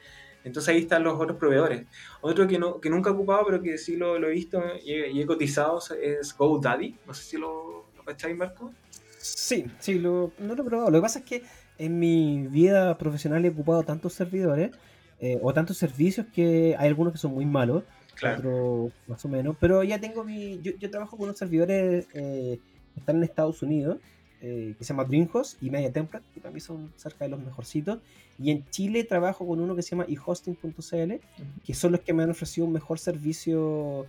Entonces 0.43 0.75
ahí 0.75 0.81
están 0.81 1.03
los 1.03 1.19
otros 1.19 1.37
proveedores. 1.37 1.85
Otro 2.19 2.47
que, 2.47 2.59
no, 2.59 2.81
que 2.81 2.89
nunca 2.89 3.09
he 3.09 3.13
ocupado, 3.13 3.45
pero 3.45 3.61
que 3.61 3.77
sí 3.77 3.95
lo, 3.95 4.19
lo 4.19 4.27
he 4.27 4.31
visto 4.31 4.61
y 4.83 4.91
y 4.91 5.21
he, 5.21 5.25
cotizado 5.25 5.79
es 6.01 6.35
GoDaddy. 6.37 6.97
No 7.07 7.13
sé 7.13 7.23
si 7.23 7.37
lo, 7.37 7.85
lo 7.95 8.03
cacháis, 8.03 8.35
Marco. 8.35 8.73
Sí, 9.19 9.65
sí, 9.79 9.99
lo, 9.99 10.33
no 10.37 10.53
lo 10.53 10.63
he 10.63 10.65
probado. 10.65 10.91
Lo 10.91 10.97
que 10.97 11.01
pasa 11.01 11.19
es 11.19 11.25
que 11.25 11.43
en 11.77 11.97
mi 11.97 12.47
vida 12.47 12.97
profesional 12.97 13.45
he 13.45 13.49
ocupado 13.49 13.83
tantos 13.83 14.13
servidores 14.13 14.71
eh, 15.19 15.39
o 15.41 15.53
tantos 15.53 15.77
servicios 15.77 16.25
que 16.33 16.75
hay 16.77 16.89
algunos 16.89 17.13
que 17.13 17.19
son 17.19 17.33
muy 17.33 17.45
malos, 17.45 17.83
claro. 18.15 18.91
más 19.07 19.23
o 19.25 19.29
menos. 19.29 19.55
Pero 19.59 19.83
ya 19.83 19.99
tengo 19.99 20.23
mi. 20.23 20.59
Yo, 20.61 20.71
yo 20.79 20.89
trabajo 20.89 21.17
con 21.17 21.25
unos 21.25 21.37
servidores 21.37 22.07
eh, 22.13 22.59
que 22.93 22.99
están 22.99 23.17
en 23.17 23.23
Estados 23.23 23.61
Unidos, 23.61 23.97
eh, 24.41 24.75
que 24.77 24.83
se 24.83 24.93
llama 24.93 25.05
DreamHost 25.05 25.61
y 25.61 25.69
Media 25.69 25.91
Template, 25.91 26.25
que 26.33 26.41
también 26.41 26.61
son 26.61 26.91
cerca 26.95 27.25
de 27.25 27.29
los 27.29 27.39
mejorcitos. 27.39 27.99
Y 28.39 28.51
en 28.51 28.67
Chile 28.69 29.03
trabajo 29.03 29.47
con 29.47 29.59
uno 29.59 29.75
que 29.75 29.81
se 29.81 29.91
llama 29.91 30.05
ehosting.cl, 30.07 30.67
uh 30.67 30.79
-huh. 30.79 31.19
que 31.65 31.73
son 31.73 31.91
los 31.91 32.01
que 32.01 32.13
me 32.13 32.23
han 32.23 32.31
ofrecido 32.31 32.67
un 32.67 32.73
mejor 32.73 32.99
servicio. 32.99 34.05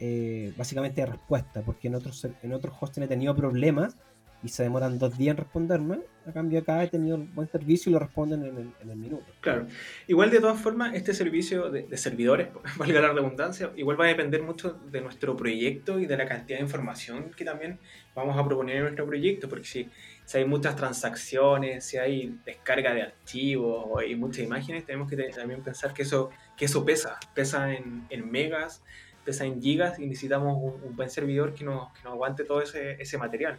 Eh, 0.00 0.52
básicamente 0.58 1.00
de 1.00 1.06
respuesta, 1.06 1.62
porque 1.62 1.86
en 1.86 1.94
otros, 1.94 2.26
en 2.42 2.52
otros 2.52 2.74
hosting 2.80 3.04
he 3.04 3.06
tenido 3.06 3.34
problemas 3.36 3.96
y 4.44 4.48
se 4.48 4.62
demoran 4.62 4.98
dos 4.98 5.16
días 5.16 5.32
en 5.32 5.38
responderme. 5.38 6.00
A 6.26 6.32
cambio 6.32 6.60
acá 6.60 6.84
he 6.84 6.88
tenido 6.88 7.16
un 7.16 7.34
buen 7.34 7.48
servicio 7.48 7.90
y 7.90 7.94
lo 7.94 7.98
responden 7.98 8.44
en 8.44 8.56
el, 8.58 8.72
en 8.80 8.90
el 8.90 8.96
minuto. 8.96 9.24
Claro. 9.40 9.66
Igual 10.06 10.30
de 10.30 10.40
todas 10.40 10.60
formas, 10.60 10.94
este 10.94 11.14
servicio 11.14 11.70
de, 11.70 11.84
de, 11.84 11.96
servidores, 11.96 12.48
valga 12.76 13.00
la 13.00 13.12
redundancia, 13.12 13.70
igual 13.76 13.98
va 13.98 14.04
a 14.04 14.08
depender 14.08 14.42
mucho 14.42 14.74
de 14.90 15.00
nuestro 15.00 15.34
proyecto 15.34 15.98
y 15.98 16.06
de 16.06 16.16
la 16.16 16.26
cantidad 16.26 16.58
de 16.58 16.64
información 16.64 17.30
que 17.34 17.44
también 17.44 17.78
vamos 18.14 18.38
a 18.38 18.44
proponer 18.44 18.76
en 18.76 18.82
nuestro 18.82 19.06
proyecto, 19.06 19.48
porque 19.48 19.64
si, 19.64 19.88
hay 20.34 20.44
muchas 20.44 20.76
transacciones, 20.76 21.84
si 21.84 21.96
hay 21.96 22.38
descarga 22.44 22.94
de 22.94 23.02
archivos 23.02 23.86
o 23.88 23.98
hay 23.98 24.14
muchas 24.14 24.44
imágenes, 24.44 24.84
tenemos 24.84 25.08
que 25.08 25.16
también 25.16 25.62
pensar 25.62 25.92
que 25.94 26.02
eso, 26.02 26.30
que 26.56 26.66
eso 26.66 26.84
pesa, 26.84 27.18
pesa 27.34 27.72
en, 27.74 28.06
en 28.10 28.30
megas, 28.30 28.82
pesa 29.24 29.44
en 29.44 29.60
gigas 29.60 29.98
y 29.98 30.06
necesitamos 30.06 30.56
un, 30.56 30.82
un 30.82 30.96
buen 30.96 31.10
servidor 31.10 31.54
que 31.54 31.64
nos, 31.64 31.92
que 31.92 32.02
nos 32.04 32.12
aguante 32.12 32.44
todo 32.44 32.62
ese, 32.62 33.00
ese 33.00 33.18
material. 33.18 33.58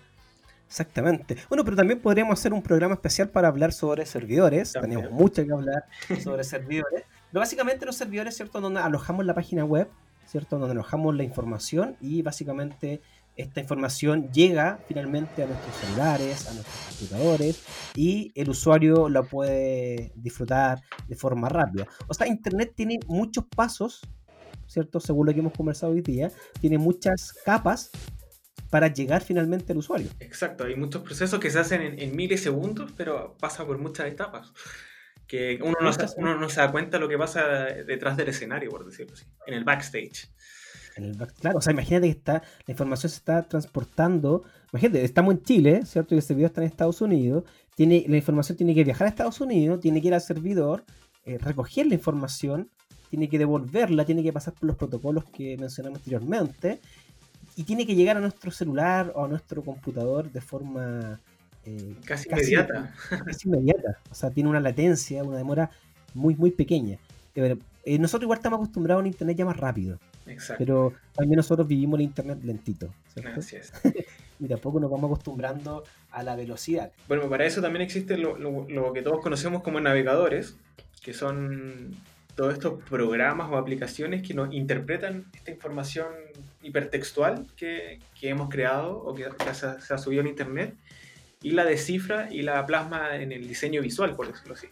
Exactamente. 0.68 1.38
Bueno, 1.50 1.64
pero 1.64 1.76
también 1.76 2.02
podríamos 2.02 2.40
hacer 2.40 2.54
un 2.54 2.62
programa 2.62 2.96
especial 2.96 3.30
para 3.30 3.48
hablar 3.48 3.72
sobre 3.72 4.06
servidores. 4.06 4.74
También. 4.74 5.02
Tenemos 5.02 5.20
mucho 5.20 5.46
que 5.46 5.54
hablar 5.54 5.86
sobre 6.24 6.44
servidores. 6.44 7.04
Pero 7.32 7.40
básicamente 7.40 7.86
los 7.86 7.96
servidores, 7.96 8.36
¿cierto? 8.36 8.62
Donde 8.62 8.80
alojamos 8.80 9.26
la 9.26 9.34
página 9.34 9.64
web, 9.64 9.90
¿cierto? 10.26 10.58
Donde 10.58 10.74
alojamos 10.74 11.16
la 11.16 11.24
información 11.24 11.98
y 12.02 12.22
básicamente 12.22 13.02
esta 13.36 13.60
información 13.60 14.32
llega 14.32 14.80
finalmente 14.88 15.44
a 15.44 15.48
nuestros 15.48 15.76
celulares, 15.76 16.48
a 16.48 16.54
nuestros 16.54 16.86
computadores 16.88 17.64
y 17.94 18.32
el 18.34 18.50
usuario 18.50 19.10
la 19.10 19.24
puede 19.24 20.14
disfrutar 20.16 20.82
de 21.08 21.16
forma 21.16 21.50
rápida. 21.50 21.86
O 22.08 22.14
sea, 22.14 22.28
Internet 22.28 22.74
tiene 22.76 23.00
muchos 23.08 23.44
pasos, 23.54 24.02
¿cierto? 24.68 25.00
Según 25.02 25.28
lo 25.28 25.34
que 25.34 25.40
hemos 25.40 25.54
conversado 25.54 25.92
hoy 25.92 26.02
día, 26.02 26.32
tiene 26.62 26.78
muchas 26.78 27.34
capas 27.44 27.92
para 28.70 28.88
llegar 28.88 29.24
finalmente 29.24 29.72
al 29.72 29.80
usuario. 29.80 30.10
Exacto, 30.20 30.66
hay 30.66 30.76
muchos 30.76 31.02
procesos 31.04 31.40
que 31.40 31.50
se 31.50 31.60
hacen 31.60 31.82
en, 31.82 32.00
en 32.00 32.16
milisegundos, 32.16 32.92
pero 32.96 33.36
pasa 33.40 33.66
por 33.66 33.78
muchas 33.78 34.08
etapas. 34.08 34.52
Que 35.28 35.60
uno 35.62 35.76
no, 35.82 35.92
se, 35.92 36.06
uno 36.18 36.36
no 36.38 36.50
se 36.50 36.62
da 36.62 36.72
cuenta 36.72 36.98
de 36.98 37.02
lo 37.02 37.10
que 37.10 37.18
pasa 37.18 37.44
detrás 37.88 38.16
del 38.16 38.28
escenario, 38.30 38.70
por 38.70 38.86
decirlo 38.86 39.14
así, 39.14 39.26
en 39.48 39.56
el 39.56 39.64
backstage. 39.64 40.30
En 40.98 41.04
el 41.06 41.14
back, 41.14 41.34
claro, 41.40 41.58
o 41.58 41.62
sea, 41.62 41.74
imagínate 41.74 42.08
que 42.08 42.18
está, 42.18 42.44
la 42.66 42.72
información 42.72 43.10
se 43.10 43.18
está 43.18 43.42
transportando. 43.44 44.44
Imagínate, 44.72 45.04
estamos 45.04 45.34
en 45.34 45.44
Chile, 45.44 45.82
¿cierto? 45.86 46.16
Y 46.16 46.20
el 46.20 46.24
servidor 46.24 46.52
está 46.52 46.62
en 46.62 46.68
Estados 46.68 47.02
Unidos. 47.02 47.44
Tiene, 47.76 48.06
la 48.08 48.18
información 48.18 48.58
tiene 48.58 48.74
que 48.74 48.84
viajar 48.84 49.08
a 49.08 49.10
Estados 49.10 49.42
Unidos, 49.42 49.80
tiene 49.82 50.02
que 50.02 50.08
ir 50.08 50.14
al 50.14 50.22
servidor, 50.22 50.86
eh, 51.26 51.38
recoger 51.40 51.88
la 51.88 51.96
información, 51.96 52.70
tiene 53.10 53.28
que 53.28 53.38
devolverla, 53.38 54.06
tiene 54.06 54.24
que 54.24 54.32
pasar 54.32 54.54
por 54.54 54.66
los 54.68 54.78
protocolos 54.78 55.26
que 55.26 55.58
mencionamos 55.58 56.00
anteriormente 56.00 56.80
y 57.56 57.64
tiene 57.64 57.86
que 57.86 57.96
llegar 57.96 58.18
a 58.18 58.20
nuestro 58.20 58.52
celular 58.52 59.12
o 59.16 59.26
a 59.26 59.28
nuestro 59.28 59.62
computador 59.64 60.32
de 60.32 60.42
forma 60.42 61.20
eh, 61.66 61.96
casi, 62.06 62.28
casi, 62.30 62.54
inmediata. 62.54 62.94
Casi 63.26 63.48
inmediata. 63.48 63.98
O 64.12 64.16
sea, 64.16 64.30
tiene 64.30 64.50
una 64.50 64.60
latencia, 64.60 65.24
una 65.24 65.38
demora 65.38 65.70
muy, 66.14 66.36
muy 66.36 66.52
pequeña. 66.52 66.98
Eh, 67.36 67.58
eh, 67.86 68.00
nosotros 68.00 68.24
igual 68.24 68.38
estamos 68.40 68.58
acostumbrados 68.58 69.00
a 69.00 69.04
un 69.04 69.08
internet 69.08 69.38
ya 69.38 69.46
más 69.46 69.58
rápido. 69.58 70.00
Exacto. 70.28 70.56
Pero 70.60 70.94
también 71.14 71.38
nosotros 71.38 71.68
vivimos 71.68 72.00
el 72.00 72.06
internet 72.06 72.40
lentito. 72.44 72.90
¿cierto? 73.14 73.40
Así 73.40 73.56
es. 73.56 73.72
y 74.40 74.48
de 74.48 74.54
a 74.54 74.58
poco 74.58 74.80
nos 74.80 74.90
vamos 74.92 75.06
acostumbrando 75.12 75.84
a 76.12 76.24
la 76.24 76.36
velocidad. 76.36 76.92
Bueno, 77.08 77.30
para 77.30 77.46
eso 77.46 77.62
también 77.62 77.82
existe 77.84 78.18
lo, 78.18 78.38
lo- 78.38 78.68
lo 78.70 78.94
que 78.94 79.02
todos 79.02 79.22
conocemos 79.22 79.62
como 79.64 79.80
navegadores, 79.80 80.56
que 81.02 81.14
son 81.14 81.96
todos 82.36 82.54
estos 82.54 82.84
programas 82.84 83.50
o 83.52 83.58
aplicaciones 83.58 84.22
que 84.22 84.34
nos 84.34 84.54
interpretan 84.54 85.26
esta 85.34 85.52
información 85.52 86.08
hipertextual 86.62 87.48
que, 87.56 88.00
que 88.20 88.30
hemos 88.30 88.50
creado 88.50 88.98
o 88.98 89.14
que, 89.16 89.26
que 89.26 89.54
se, 89.54 89.80
se 89.82 89.94
ha 89.94 89.98
subido 89.98 90.22
en 90.22 90.28
Internet 90.28 90.76
y 91.42 91.52
la 91.52 91.64
descifra 91.64 92.32
y 92.32 92.42
la 92.42 92.66
plasma 92.66 93.16
en 93.16 93.32
el 93.32 93.48
diseño 93.48 93.82
visual, 93.82 94.16
por 94.16 94.28
decirlo 94.32 94.56
así. 94.56 94.68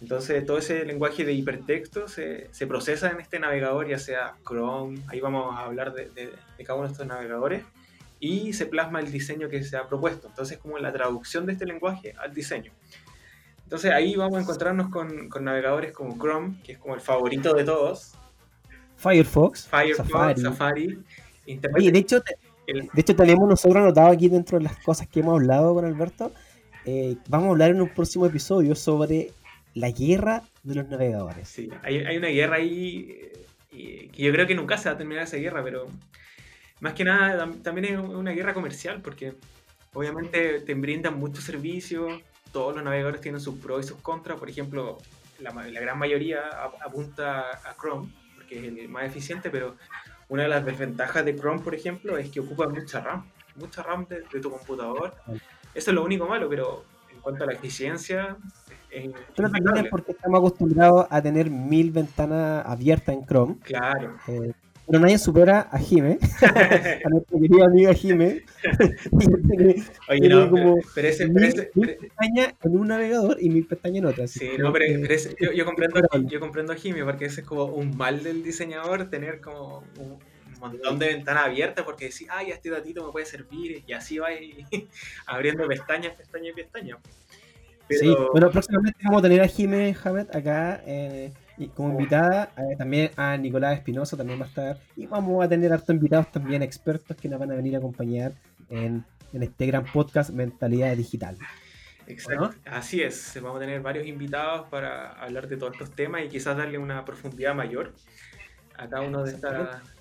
Entonces, 0.00 0.46
todo 0.46 0.58
ese 0.58 0.84
lenguaje 0.84 1.24
de 1.24 1.32
hipertexto 1.32 2.06
se, 2.06 2.48
se 2.52 2.66
procesa 2.68 3.10
en 3.10 3.20
este 3.20 3.40
navegador, 3.40 3.88
ya 3.88 3.98
sea 3.98 4.34
Chrome, 4.46 5.00
ahí 5.08 5.18
vamos 5.18 5.56
a 5.56 5.64
hablar 5.64 5.92
de, 5.92 6.08
de- 6.10 6.30
de 6.56 6.64
cada 6.64 6.78
uno 6.78 6.86
de 6.86 6.92
estos 6.92 7.06
navegadores, 7.06 7.64
y 8.20 8.52
se 8.52 8.66
plasma 8.66 9.00
el 9.00 9.10
diseño 9.10 9.48
que 9.48 9.64
se 9.64 9.76
ha 9.76 9.88
propuesto. 9.88 10.28
Entonces, 10.28 10.58
como 10.58 10.78
la 10.78 10.92
traducción 10.92 11.46
de 11.46 11.52
este 11.54 11.66
lenguaje 11.66 12.14
al 12.18 12.32
diseño. 12.32 12.70
Entonces, 13.68 13.90
ahí 13.92 14.16
vamos 14.16 14.38
a 14.38 14.40
encontrarnos 14.40 14.88
con, 14.88 15.28
con 15.28 15.44
navegadores 15.44 15.92
como 15.92 16.16
Chrome, 16.16 16.56
que 16.64 16.72
es 16.72 16.78
como 16.78 16.94
el 16.94 17.02
favorito 17.02 17.52
de 17.52 17.64
todos, 17.64 18.14
Firefox, 18.96 19.68
Firefox, 19.68 20.08
Safari. 20.08 20.40
Safari, 20.40 20.98
Internet. 21.46 21.78
Oye, 21.78 21.92
de 21.92 21.98
hecho, 21.98 22.20
te- 22.22 22.36
el- 22.66 22.88
de 22.92 23.00
hecho 23.00 23.14
tenemos 23.14 23.46
nosotros 23.48 23.76
anotado 23.82 24.08
aquí 24.08 24.28
dentro 24.28 24.56
de 24.58 24.64
las 24.64 24.76
cosas 24.78 25.06
que 25.06 25.20
hemos 25.20 25.34
hablado 25.34 25.74
con 25.74 25.84
Alberto. 25.84 26.32
eh, 26.86 27.16
vamos 27.28 27.48
a 27.48 27.50
hablar 27.50 27.70
en 27.72 27.82
un 27.82 27.90
próximo 27.90 28.24
episodio 28.24 28.74
sobre 28.74 29.32
la 29.74 29.90
guerra 29.90 30.42
de 30.62 30.74
los 30.76 30.88
navegadores. 30.88 31.46
Sí, 31.46 31.68
hay, 31.82 31.98
hay 31.98 32.16
una 32.16 32.28
guerra 32.28 32.56
ahí 32.56 33.10
eh, 33.72 34.08
que 34.10 34.22
yo 34.22 34.32
creo 34.32 34.46
que 34.46 34.54
nunca 34.54 34.78
se 34.78 34.88
va 34.88 34.94
a 34.94 34.98
terminar 34.98 35.24
esa 35.24 35.36
guerra, 35.36 35.62
pero 35.62 35.86
más 36.80 36.94
que 36.94 37.04
nada 37.04 37.44
tam- 37.44 37.60
también 37.62 37.94
es 37.94 37.98
una 38.00 38.30
guerra 38.32 38.54
comercial 38.54 39.02
porque 39.02 39.34
obviamente 39.92 40.60
te 40.60 40.72
brindan 40.72 41.18
muchos 41.18 41.44
servicios, 41.44 42.10
todos 42.52 42.74
los 42.74 42.84
navegadores 42.84 43.20
tienen 43.20 43.40
sus 43.40 43.56
pros 43.58 43.84
y 43.84 43.88
sus 43.88 43.98
contras, 43.98 44.38
por 44.38 44.48
ejemplo, 44.48 44.98
la, 45.40 45.52
gran 45.52 45.98
mayoría 45.98 46.40
ap- 46.48 46.82
apunta 46.84 47.50
a 47.68 47.74
Chrome 47.80 48.12
porque 48.34 48.58
es 48.58 48.64
el 48.78 48.88
más 48.88 49.04
eficiente, 49.04 49.50
pero 49.50 49.76
una 50.28 50.42
de 50.44 50.48
las 50.48 50.64
desventajas 50.64 51.24
de 51.24 51.36
Chrome, 51.36 51.60
por 51.60 51.74
ejemplo, 51.74 52.18
es 52.18 52.30
que 52.30 52.40
ocupa 52.40 52.68
mucha 52.68 53.00
RAM, 53.00 53.24
mucha 53.56 53.82
RAM 53.82 54.06
de, 54.08 54.22
de 54.32 54.40
tu 54.40 54.50
computador. 54.50 55.14
Eso 55.74 55.90
es 55.90 55.94
lo 55.94 56.04
único 56.04 56.26
malo, 56.26 56.48
pero 56.48 56.84
en 57.12 57.20
cuanto 57.20 57.44
a 57.44 57.46
la 57.46 57.52
eficiencia, 57.54 58.36
es 58.90 59.10
Pero 59.36 59.50
también 59.50 59.84
es 59.84 59.90
porque 59.90 60.12
estamos 60.12 60.38
acostumbrados 60.38 61.06
a 61.10 61.20
tener 61.22 61.50
mil 61.50 61.90
ventanas 61.90 62.64
abiertas 62.66 63.14
en 63.14 63.24
Chrome. 63.26 63.56
Claro. 63.62 64.16
eh, 64.28 64.52
pero 64.88 65.00
nadie 65.00 65.18
supera 65.18 65.68
a 65.70 65.78
Jime, 65.78 66.18
a 67.04 67.08
nuestra 67.10 67.38
querida 67.38 67.66
amiga 67.66 67.92
Jime. 67.94 68.42
Tiene 69.48 69.82
Oye, 70.08 70.28
no, 70.28 70.50
como 70.50 70.74
pero, 70.76 70.88
pero 70.94 71.08
ese, 71.08 71.26
pero 71.28 71.34
mil, 71.34 71.44
ese- 71.44 71.70
mil 71.74 71.96
pestañas 71.96 72.54
en 72.62 72.76
un 72.78 72.88
navegador 72.88 73.36
y 73.40 73.50
mil 73.50 73.66
pestañas 73.66 73.98
en 73.98 74.06
otra. 74.06 74.26
sí, 74.26 74.50
no, 74.58 74.72
pero, 74.72 74.84
creo 74.86 74.96
que- 74.96 74.98
pero 75.02 75.14
ese- 75.14 75.36
yo, 75.40 75.52
yo 75.52 75.64
comprendo, 75.64 76.00
yo 76.26 76.40
comprendo 76.40 76.72
a 76.72 76.76
Jimmy 76.76 77.02
porque 77.02 77.26
ese 77.26 77.42
es 77.42 77.46
como 77.46 77.64
un 77.66 77.96
mal 77.96 78.22
del 78.22 78.42
diseñador 78.42 79.10
tener 79.10 79.40
como 79.40 79.84
un 79.98 80.18
montón 80.60 80.98
de 80.98 81.08
ventanas 81.08 81.44
abiertas 81.46 81.84
porque 81.84 82.06
decís, 82.06 82.26
ay, 82.30 82.50
este 82.50 82.70
datito 82.70 83.04
me 83.06 83.12
puede 83.12 83.26
servir 83.26 83.82
y 83.86 83.92
así 83.92 84.18
va 84.18 84.28
abriendo 85.26 85.66
pestañas, 85.68 86.14
pestañas 86.16 86.52
y 86.52 86.54
pestañas. 86.62 86.98
Pero, 87.86 88.00
Sí, 88.00 88.14
bueno, 88.32 88.50
próximamente 88.50 88.98
vamos 89.04 89.20
a 89.20 89.22
tener 89.22 89.40
a 89.40 89.46
Jime 89.48 89.96
Hamed 90.04 90.26
acá 90.34 90.82
eh, 90.86 91.32
y 91.58 91.68
como 91.68 91.90
invitada, 91.90 92.52
eh, 92.56 92.76
también 92.76 93.10
a 93.16 93.36
Nicolás 93.36 93.78
Espinosa 93.78 94.16
también 94.16 94.40
va 94.40 94.44
a 94.44 94.48
estar, 94.48 94.78
y 94.96 95.06
vamos 95.06 95.44
a 95.44 95.48
tener 95.48 95.72
hartos 95.72 95.94
invitados 95.94 96.30
también 96.30 96.62
expertos 96.62 97.16
que 97.16 97.28
nos 97.28 97.40
van 97.40 97.50
a 97.50 97.54
venir 97.54 97.74
a 97.74 97.78
acompañar 97.78 98.32
en, 98.70 99.04
en 99.32 99.42
este 99.42 99.66
gran 99.66 99.84
podcast 99.84 100.30
Mentalidad 100.30 100.96
Digital. 100.96 101.36
Exacto, 102.06 102.54
así 102.64 103.02
es. 103.02 103.38
Vamos 103.42 103.58
a 103.58 103.60
tener 103.60 103.82
varios 103.82 104.06
invitados 104.06 104.66
para 104.70 105.12
hablar 105.12 105.46
de 105.46 105.58
todos 105.58 105.72
estos 105.74 105.90
temas 105.90 106.22
y 106.24 106.28
quizás 106.28 106.56
darle 106.56 106.78
una 106.78 107.04
profundidad 107.04 107.54
mayor 107.54 107.94
a 108.78 108.88
cada 108.88 109.02
uno 109.02 109.24
de 109.24 109.32
estas. 109.32 109.97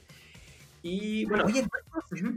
Y 0.87 1.25
bueno, 1.25 1.45
Oye. 1.45 1.67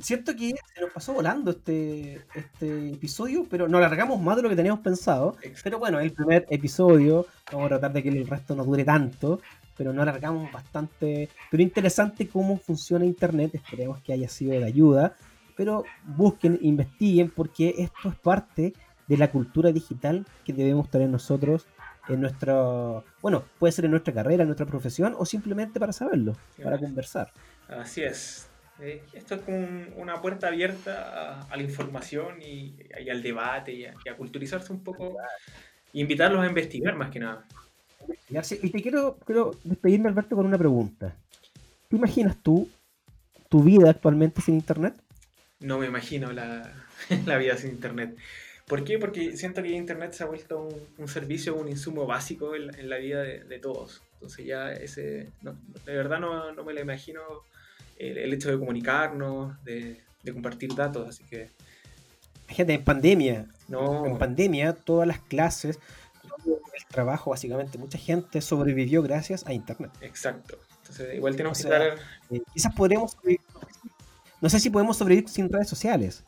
Cierto 0.00 0.34
que 0.34 0.54
se 0.74 0.80
nos 0.80 0.90
pasó 0.90 1.12
volando 1.12 1.52
este, 1.52 2.20
este 2.34 2.90
episodio, 2.90 3.46
pero 3.48 3.68
nos 3.68 3.78
alargamos 3.78 4.20
más 4.20 4.36
de 4.36 4.42
lo 4.42 4.48
que 4.48 4.56
teníamos 4.56 4.80
pensado. 4.80 5.36
Pero 5.62 5.78
bueno, 5.78 6.00
el 6.00 6.12
primer 6.12 6.46
episodio, 6.50 7.26
vamos 7.52 7.66
a 7.66 7.68
tratar 7.68 7.92
de 7.92 8.02
que 8.02 8.08
el 8.08 8.26
resto 8.26 8.56
no 8.56 8.64
dure 8.64 8.84
tanto, 8.84 9.40
pero 9.76 9.92
no 9.92 10.02
alargamos 10.02 10.50
bastante. 10.50 11.28
Pero 11.50 11.62
interesante 11.62 12.28
cómo 12.28 12.58
funciona 12.58 13.04
Internet, 13.04 13.54
esperemos 13.54 14.00
que 14.00 14.12
haya 14.12 14.28
sido 14.28 14.52
de 14.52 14.64
ayuda. 14.64 15.14
Pero 15.56 15.84
busquen, 16.04 16.58
investiguen, 16.62 17.30
porque 17.30 17.74
esto 17.78 18.08
es 18.08 18.16
parte 18.16 18.72
de 19.06 19.16
la 19.16 19.30
cultura 19.30 19.70
digital 19.70 20.26
que 20.44 20.52
debemos 20.52 20.90
tener 20.90 21.08
nosotros 21.08 21.66
en 22.08 22.20
nuestro, 22.20 23.04
bueno, 23.22 23.44
puede 23.58 23.72
ser 23.72 23.84
en 23.84 23.92
nuestra 23.92 24.12
carrera, 24.14 24.42
en 24.42 24.48
nuestra 24.48 24.66
profesión, 24.66 25.14
o 25.18 25.24
simplemente 25.26 25.78
para 25.80 25.92
saberlo, 25.92 26.36
para 26.62 26.78
conversar. 26.78 27.32
Así 27.68 28.02
es. 28.02 28.48
Eh, 28.80 29.02
esto 29.12 29.34
es 29.34 29.42
como 29.42 29.58
un- 29.58 29.92
una 29.96 30.20
puerta 30.22 30.48
abierta 30.48 31.40
a, 31.40 31.42
a 31.42 31.56
la 31.56 31.62
información 31.62 32.40
y, 32.40 32.76
y 33.04 33.10
al 33.10 33.22
debate 33.22 33.72
y 33.72 33.84
a, 33.84 33.94
y 34.04 34.08
a 34.08 34.16
culturizarse 34.16 34.72
un 34.72 34.82
poco. 34.82 35.16
E 35.92 36.00
invitarlos 36.00 36.42
a 36.42 36.46
investigar 36.46 36.96
más 36.96 37.10
que 37.10 37.20
nada. 37.20 37.44
Y 38.28 38.70
te 38.70 38.80
quiero, 38.82 39.18
quiero 39.26 39.52
despedirme, 39.64 40.08
Alberto, 40.08 40.34
con 40.36 40.46
una 40.46 40.56
pregunta. 40.58 41.14
¿Te 41.88 41.96
imaginas 41.96 42.36
tú 42.42 42.68
tu 43.48 43.62
vida 43.64 43.90
actualmente 43.90 44.40
sin 44.40 44.54
internet? 44.54 44.94
No 45.58 45.78
me 45.78 45.86
imagino 45.86 46.32
la, 46.32 46.72
la 47.26 47.36
vida 47.36 47.56
sin 47.56 47.70
internet. 47.70 48.16
¿Por 48.70 48.84
qué? 48.84 48.98
Porque 48.98 49.36
siento 49.36 49.62
que 49.62 49.68
internet 49.70 50.12
se 50.14 50.22
ha 50.22 50.26
vuelto 50.26 50.62
un, 50.62 50.80
un 50.96 51.08
servicio, 51.08 51.54
un 51.56 51.68
insumo 51.68 52.06
básico 52.06 52.54
en, 52.54 52.68
la- 52.68 52.78
en 52.78 52.88
la 52.88 52.96
vida 52.98 53.20
de, 53.22 53.44
de 53.44 53.58
todos. 53.58 54.00
Entonces 54.14 54.46
ya 54.46 54.72
ese, 54.72 55.28
no- 55.42 55.56
de 55.84 55.94
verdad 55.94 56.20
no, 56.20 56.52
no 56.52 56.64
me 56.64 56.72
lo 56.72 56.80
imagino 56.80 57.20
el, 57.98 58.16
el 58.16 58.32
hecho 58.32 58.50
de 58.50 58.58
comunicarnos, 58.58 59.62
de, 59.64 60.00
de 60.22 60.32
compartir 60.32 60.74
datos, 60.74 61.06
así 61.08 61.24
que 61.24 61.50
Fíjate, 62.46 62.74
en 62.74 62.84
pandemia, 62.84 63.46
no, 63.68 64.06
en 64.06 64.18
pandemia, 64.18 64.72
todas 64.72 65.06
las 65.06 65.20
clases, 65.20 65.78
todo 66.22 66.60
el 66.74 66.86
trabajo, 66.86 67.30
básicamente, 67.30 67.78
mucha 67.78 67.96
gente 67.98 68.40
sobrevivió 68.40 69.02
gracias 69.02 69.46
a 69.46 69.52
internet. 69.52 69.90
exacto. 70.00 70.58
Entonces 70.80 71.14
igual 71.14 71.36
tenemos 71.36 71.58
O 71.58 71.62
que 71.68 71.68
estar 71.74 71.98
Eh, 72.30 72.40
quizás 72.52 72.74
podremos 72.74 73.16
sobrevivir- 73.16 73.40
no 74.40 74.48
sé 74.48 74.58
si 74.58 74.70
podemos 74.70 74.96
sobrevivir 74.96 75.28
sin 75.28 75.48
redes 75.48 75.68
sociales, 75.68 76.24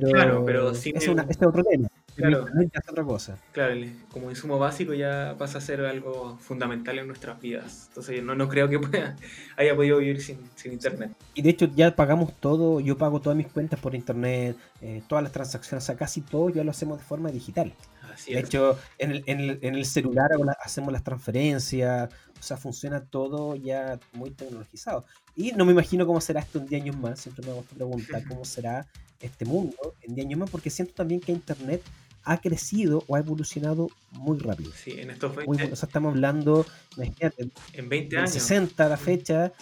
pero, 0.00 0.08
Claro, 0.12 0.44
pero 0.44 0.74
sin 0.74 0.96
es, 0.96 1.04
el- 1.04 1.10
una, 1.10 1.22
este 1.22 1.44
es 1.44 1.48
otro 1.48 1.64
tema. 1.64 1.88
Claro. 2.14 2.46
es 2.46 2.88
otra 2.90 3.04
cosa. 3.04 3.38
Claro, 3.52 3.74
como 4.10 4.28
insumo 4.30 4.58
básico 4.58 4.92
ya 4.92 5.34
pasa 5.38 5.56
a 5.58 5.60
ser 5.62 5.80
algo 5.80 6.36
fundamental 6.40 6.98
en 6.98 7.06
nuestras 7.06 7.40
vidas. 7.40 7.86
Entonces 7.88 8.22
no, 8.22 8.34
no 8.34 8.48
creo 8.50 8.68
que 8.68 8.78
pueda, 8.78 9.16
haya 9.56 9.74
podido 9.74 9.98
vivir 9.98 10.20
sin, 10.22 10.38
sin 10.54 10.72
internet. 10.72 11.10
Y 11.34 11.40
de 11.42 11.50
hecho 11.50 11.70
ya 11.74 11.96
pagamos 11.96 12.34
todo, 12.38 12.80
yo 12.80 12.98
pago 12.98 13.20
todas 13.20 13.36
mis 13.36 13.46
cuentas 13.46 13.80
por 13.80 13.94
internet, 13.94 14.56
eh, 14.82 15.02
todas 15.08 15.22
las 15.22 15.32
transacciones, 15.32 15.84
o 15.84 15.86
sea, 15.86 15.96
casi 15.96 16.20
todo 16.20 16.50
ya 16.50 16.64
lo 16.64 16.70
hacemos 16.70 16.98
de 16.98 17.04
forma 17.04 17.30
digital. 17.30 17.72
Así 18.12 18.34
De 18.34 18.40
es. 18.40 18.44
hecho, 18.44 18.78
en 18.98 19.12
el, 19.12 19.24
en 19.26 19.40
el- 19.40 19.58
en 19.62 19.74
el 19.74 19.86
celular 19.86 20.28
hacemos 20.62 20.92
las 20.92 21.02
transferencias, 21.02 22.10
o 22.38 22.42
sea, 22.42 22.56
funciona 22.58 23.00
todo 23.04 23.56
ya 23.56 23.98
muy 24.12 24.30
tecnologizado. 24.30 25.04
Y 25.34 25.52
no 25.52 25.64
me 25.64 25.72
imagino 25.72 26.06
cómo 26.06 26.20
será 26.20 26.40
esto 26.40 26.58
en 26.58 26.66
10 26.66 26.82
años 26.82 26.96
más, 26.98 27.20
siempre 27.20 27.46
me 27.46 27.54
gusta 27.54 27.74
preguntar 27.74 28.22
cómo 28.28 28.44
será 28.44 28.86
este 29.22 29.44
mundo 29.44 29.94
en 30.02 30.14
10 30.14 30.26
años 30.26 30.40
más, 30.40 30.50
porque 30.50 30.70
siento 30.70 30.94
también 30.94 31.20
que 31.20 31.32
Internet 31.32 31.82
ha 32.24 32.40
crecido 32.40 33.02
o 33.08 33.16
ha 33.16 33.18
evolucionado 33.18 33.88
muy 34.12 34.38
rápido. 34.38 34.70
Sí, 34.76 34.92
en 34.98 35.10
estos 35.10 35.34
Muy- 35.46 35.56
20, 35.56 35.72
o 35.72 35.76
sea, 35.76 35.86
estamos 35.86 36.12
hablando, 36.12 36.64
imagínate, 36.96 37.48
en 37.72 37.88
20 37.88 38.16
del 38.16 38.24
años. 38.24 38.32
60 38.34 38.86
a 38.86 38.88
la 38.88 38.96
fecha, 38.96 39.52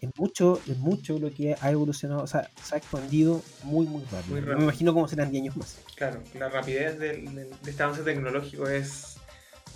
es 0.00 0.10
mucho, 0.16 0.60
es 0.68 0.78
mucho 0.78 1.18
lo 1.18 1.30
que 1.32 1.56
ha 1.60 1.70
evolucionado, 1.70 2.22
o 2.22 2.26
sea, 2.26 2.50
se 2.62 2.74
ha 2.74 2.78
expandido 2.78 3.42
muy, 3.64 3.86
muy 3.86 4.02
rápido. 4.04 4.30
Muy 4.30 4.40
No 4.40 4.46
rápido. 4.46 4.58
me 4.58 4.64
imagino 4.64 4.94
cómo 4.94 5.08
serán 5.08 5.30
10 5.30 5.42
años 5.42 5.56
más. 5.56 5.78
Claro, 5.94 6.22
la 6.38 6.48
rapidez 6.48 6.98
del- 6.98 7.34
de 7.34 7.70
este 7.70 7.82
avance 7.82 8.02
tecnológico 8.02 8.66
es 8.68 9.16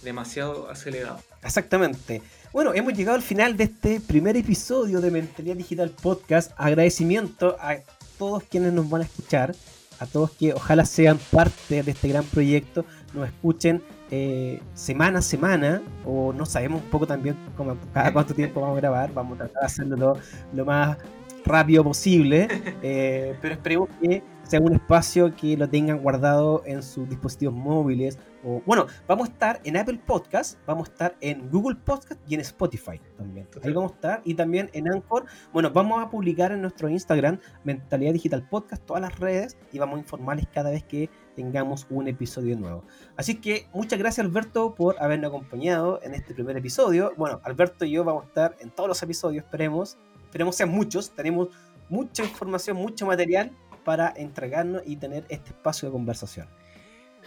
demasiado 0.02 0.70
acelerado. 0.70 1.20
Exactamente. 1.42 2.22
Bueno, 2.52 2.72
hemos 2.74 2.94
llegado 2.94 3.16
al 3.16 3.22
final 3.22 3.56
de 3.56 3.64
este 3.64 4.00
primer 4.00 4.36
episodio 4.36 5.00
de 5.02 5.10
Mentalidad 5.10 5.56
Digital 5.56 5.90
Podcast. 5.90 6.52
Agradecimiento 6.56 7.56
a 7.60 7.76
todos 8.20 8.42
quienes 8.44 8.72
nos 8.74 8.88
van 8.88 9.00
a 9.00 9.04
escuchar, 9.04 9.54
a 9.98 10.06
todos 10.06 10.30
que 10.32 10.52
ojalá 10.54 10.84
sean 10.84 11.18
parte 11.32 11.82
de 11.82 11.90
este 11.90 12.08
gran 12.08 12.24
proyecto, 12.24 12.84
nos 13.14 13.26
escuchen 13.26 13.82
eh, 14.10 14.60
semana 14.74 15.20
a 15.20 15.22
semana, 15.22 15.82
o 16.04 16.32
no 16.32 16.44
sabemos 16.44 16.82
un 16.82 16.90
poco 16.90 17.06
también 17.06 17.36
cómo- 17.56 17.76
cada 17.94 18.12
cuánto 18.12 18.34
tiempo 18.34 18.60
vamos 18.60 18.76
a 18.76 18.80
grabar, 18.80 19.12
vamos 19.14 19.34
a 19.36 19.44
tratar 19.44 19.60
de 19.62 19.66
hacerlo 19.66 19.96
lo, 19.96 20.12
lo 20.52 20.64
más 20.66 20.98
rápido 21.44 21.82
posible, 21.82 22.46
eh, 22.82 23.34
pero 23.40 23.54
esperemos 23.54 23.88
que 24.02 24.22
sea 24.50 24.60
un 24.60 24.72
espacio 24.72 25.32
que 25.36 25.56
lo 25.56 25.68
tengan 25.68 25.98
guardado 25.98 26.64
en 26.66 26.82
sus 26.82 27.08
dispositivos 27.08 27.54
móviles. 27.54 28.18
O, 28.42 28.60
bueno, 28.66 28.86
vamos 29.06 29.28
a 29.28 29.32
estar 29.32 29.60
en 29.62 29.76
Apple 29.76 30.00
Podcast, 30.04 30.58
vamos 30.66 30.88
a 30.88 30.92
estar 30.92 31.16
en 31.20 31.48
Google 31.50 31.76
Podcast 31.76 32.20
y 32.28 32.34
en 32.34 32.40
Spotify 32.40 33.00
también. 33.16 33.46
Ahí 33.62 33.72
vamos 33.72 33.92
a 33.92 33.94
estar. 33.94 34.22
Y 34.24 34.34
también 34.34 34.68
en 34.72 34.92
Anchor. 34.92 35.26
Bueno, 35.52 35.70
vamos 35.70 36.02
a 36.02 36.10
publicar 36.10 36.50
en 36.50 36.62
nuestro 36.62 36.88
Instagram, 36.88 37.38
Mentalidad 37.62 38.12
Digital 38.12 38.48
Podcast, 38.48 38.84
todas 38.84 39.00
las 39.00 39.16
redes 39.20 39.56
y 39.72 39.78
vamos 39.78 39.98
a 39.98 40.00
informarles 40.00 40.48
cada 40.52 40.70
vez 40.70 40.82
que 40.82 41.08
tengamos 41.36 41.86
un 41.88 42.08
episodio 42.08 42.56
nuevo. 42.56 42.82
Así 43.16 43.36
que 43.36 43.68
muchas 43.72 44.00
gracias 44.00 44.26
Alberto 44.26 44.74
por 44.74 45.00
habernos 45.00 45.28
acompañado 45.28 46.00
en 46.02 46.12
este 46.14 46.34
primer 46.34 46.56
episodio. 46.56 47.12
Bueno, 47.16 47.40
Alberto 47.44 47.84
y 47.84 47.92
yo 47.92 48.02
vamos 48.02 48.24
a 48.24 48.26
estar 48.26 48.56
en 48.58 48.70
todos 48.70 48.88
los 48.88 49.00
episodios, 49.00 49.44
esperemos. 49.44 49.96
Esperemos 50.24 50.56
sean 50.56 50.70
muchos. 50.70 51.10
Tenemos 51.10 51.50
mucha 51.88 52.24
información, 52.24 52.76
mucho 52.76 53.06
material 53.06 53.52
para 53.84 54.12
entregarnos 54.16 54.82
y 54.86 54.96
tener 54.96 55.24
este 55.28 55.50
espacio 55.50 55.88
de 55.88 55.92
conversación. 55.92 56.48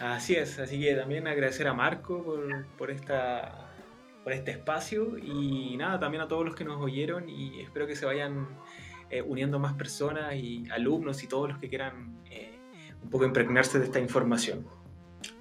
Así 0.00 0.34
es, 0.34 0.58
así 0.58 0.80
que 0.80 0.94
también 0.94 1.26
agradecer 1.26 1.68
a 1.68 1.74
Marco 1.74 2.24
por, 2.76 2.90
esta, 2.90 3.70
por 4.24 4.32
este 4.32 4.50
espacio 4.50 5.16
y 5.18 5.76
nada, 5.76 6.00
también 6.00 6.22
a 6.22 6.28
todos 6.28 6.44
los 6.44 6.54
que 6.54 6.64
nos 6.64 6.80
oyeron 6.80 7.28
y 7.28 7.60
espero 7.60 7.86
que 7.86 7.94
se 7.94 8.04
vayan 8.04 8.48
eh, 9.10 9.22
uniendo 9.22 9.58
más 9.58 9.74
personas 9.74 10.34
y 10.34 10.64
alumnos 10.70 11.22
y 11.22 11.28
todos 11.28 11.48
los 11.48 11.58
que 11.58 11.68
quieran 11.68 12.18
eh, 12.28 12.58
un 13.02 13.10
poco 13.10 13.24
impregnarse 13.24 13.78
de 13.78 13.84
esta 13.84 14.00
información 14.00 14.66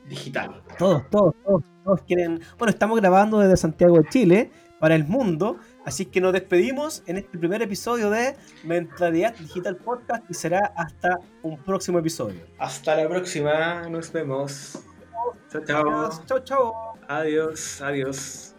digital. 0.07 0.61
Todos, 0.78 1.09
todos, 1.09 1.36
todos, 1.43 1.64
todos 1.84 2.01
quieren. 2.03 2.41
Bueno, 2.57 2.70
estamos 2.70 2.99
grabando 2.99 3.39
desde 3.39 3.57
Santiago 3.57 3.97
de 3.97 4.07
Chile 4.09 4.51
para 4.80 4.95
el 4.95 5.05
mundo. 5.05 5.57
Así 5.86 6.05
que 6.05 6.21
nos 6.21 6.34
despedimos 6.34 7.03
en 7.07 7.17
este 7.17 7.38
primer 7.38 7.61
episodio 7.61 8.09
de 8.09 8.36
Mentalidad 8.63 9.36
Digital 9.36 9.75
Podcast 9.75 10.23
y 10.29 10.34
será 10.34 10.73
hasta 10.77 11.19
un 11.41 11.57
próximo 11.57 11.99
episodio. 11.99 12.41
Hasta 12.57 12.95
la 12.95 13.09
próxima, 13.09 13.88
nos 13.89 14.11
vemos. 14.11 14.79
Chao, 15.51 15.65
chao. 15.65 16.09
Chao, 16.25 16.39
chao. 16.39 16.73
Adiós, 17.07 17.81
adiós. 17.81 18.52